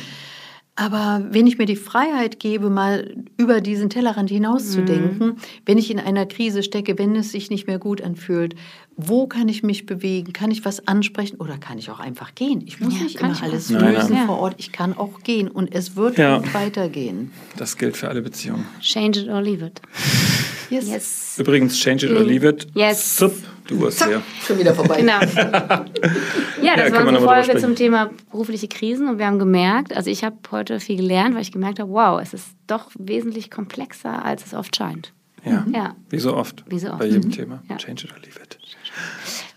Aber 0.82 1.26
wenn 1.30 1.48
ich 1.48 1.58
mir 1.58 1.66
die 1.66 1.76
Freiheit 1.76 2.40
gebe, 2.40 2.70
mal 2.70 3.14
über 3.38 3.60
diesen 3.62 3.90
Tellerrand 3.90 4.30
hinauszudenken, 4.30 5.28
mhm. 5.28 5.36
wenn 5.66 5.78
ich 5.78 5.92
in 5.92 6.00
einer 6.00 6.26
Krise 6.26 6.64
stecke, 6.64 6.98
wenn 6.98 7.16
es 7.16 7.32
sich 7.32 7.50
nicht 7.50 7.68
mehr 7.68 7.78
gut 7.78 8.02
anfühlt, 8.02 8.56
wo 8.96 9.28
kann 9.28 9.50
ich 9.50 9.64
mich 9.64 9.86
bewegen? 9.86 10.32
Kann 10.32 10.50
ich 10.50 10.64
was 10.64 10.88
ansprechen 10.88 11.36
oder 11.38 11.58
kann 11.58 11.78
ich 11.78 11.92
auch 11.92 12.00
einfach 12.00 12.36
gehen? 12.36 12.64
Ich 12.66 12.80
muss 12.80 12.98
ja, 12.98 13.04
nicht 13.04 13.20
immer 13.20 13.44
alles 13.44 13.70
lösen 13.70 14.18
vor 14.26 14.40
Ort. 14.40 14.56
Ich 14.58 14.72
kann 14.72 14.98
auch 14.98 15.20
gehen 15.20 15.50
und 15.50 15.76
es 15.76 15.96
wird 15.96 16.18
ja. 16.18 16.42
weitergehen. 16.54 17.32
Das 17.58 17.78
gilt 17.78 17.98
für 17.98 18.08
alle 18.08 18.22
Beziehungen. 18.22 18.66
Change 18.80 19.20
it 19.20 19.30
or 19.30 19.42
leave 19.42 19.66
it. 19.66 19.82
Yes. 20.72 20.88
yes. 20.88 21.36
Übrigens, 21.38 21.78
change 21.78 22.06
it 22.06 22.12
or 22.12 22.24
leave 22.24 22.48
it. 22.48 22.66
Yes. 22.74 23.18
Zup, 23.18 23.34
du 23.68 23.82
warst 23.82 24.06
hier. 24.06 24.22
Schon 24.46 24.58
wieder 24.58 24.74
vorbei. 24.74 25.02
Genau. 25.02 25.20
ja, 25.20 26.76
das 26.76 26.90
ja, 26.90 26.94
war 26.94 27.08
unsere 27.08 27.22
Folge 27.22 27.58
zum 27.58 27.76
Thema 27.76 28.10
berufliche 28.32 28.70
Krisen 28.70 29.10
und 29.10 29.20
wir 29.20 29.26
haben 29.26 29.38
gemerkt, 29.38 29.96
also 29.96 30.10
ich 30.10 30.24
habe 30.24 30.38
heute 30.52 30.80
viel 30.80 30.96
gelernt, 30.96 31.36
weil 31.36 31.42
ich 31.42 31.52
gemerkt 31.52 31.80
habe, 31.80 31.92
wow, 31.92 32.22
es 32.22 32.34
ist 32.34 32.48
doch 32.68 32.90
wesentlich 32.98 33.52
komplexer, 33.52 34.24
als 34.24 34.46
es 34.46 34.54
oft 34.54 34.76
scheint. 34.76 35.12
Ja, 35.44 35.66
ja. 35.74 35.96
wie 36.10 36.20
so 36.20 36.36
oft. 36.36 36.64
Wie 36.68 36.80
so 36.80 36.90
oft. 36.90 37.00
Bei 37.00 37.06
jedem 37.06 37.30
mhm. 37.30 37.32
Thema. 37.32 37.64
Ja. 37.68 37.78
Change 37.78 38.06
it 38.06 38.12
or 38.12 38.20
leave 38.20 38.40
it. 38.42 38.58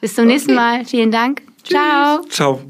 Bis 0.01 0.15
zum 0.15 0.27
nächsten 0.27 0.55
Mal. 0.55 0.85
Vielen 0.85 1.11
Dank. 1.11 1.43
Ciao. 1.63 2.23
Ciao. 2.29 2.61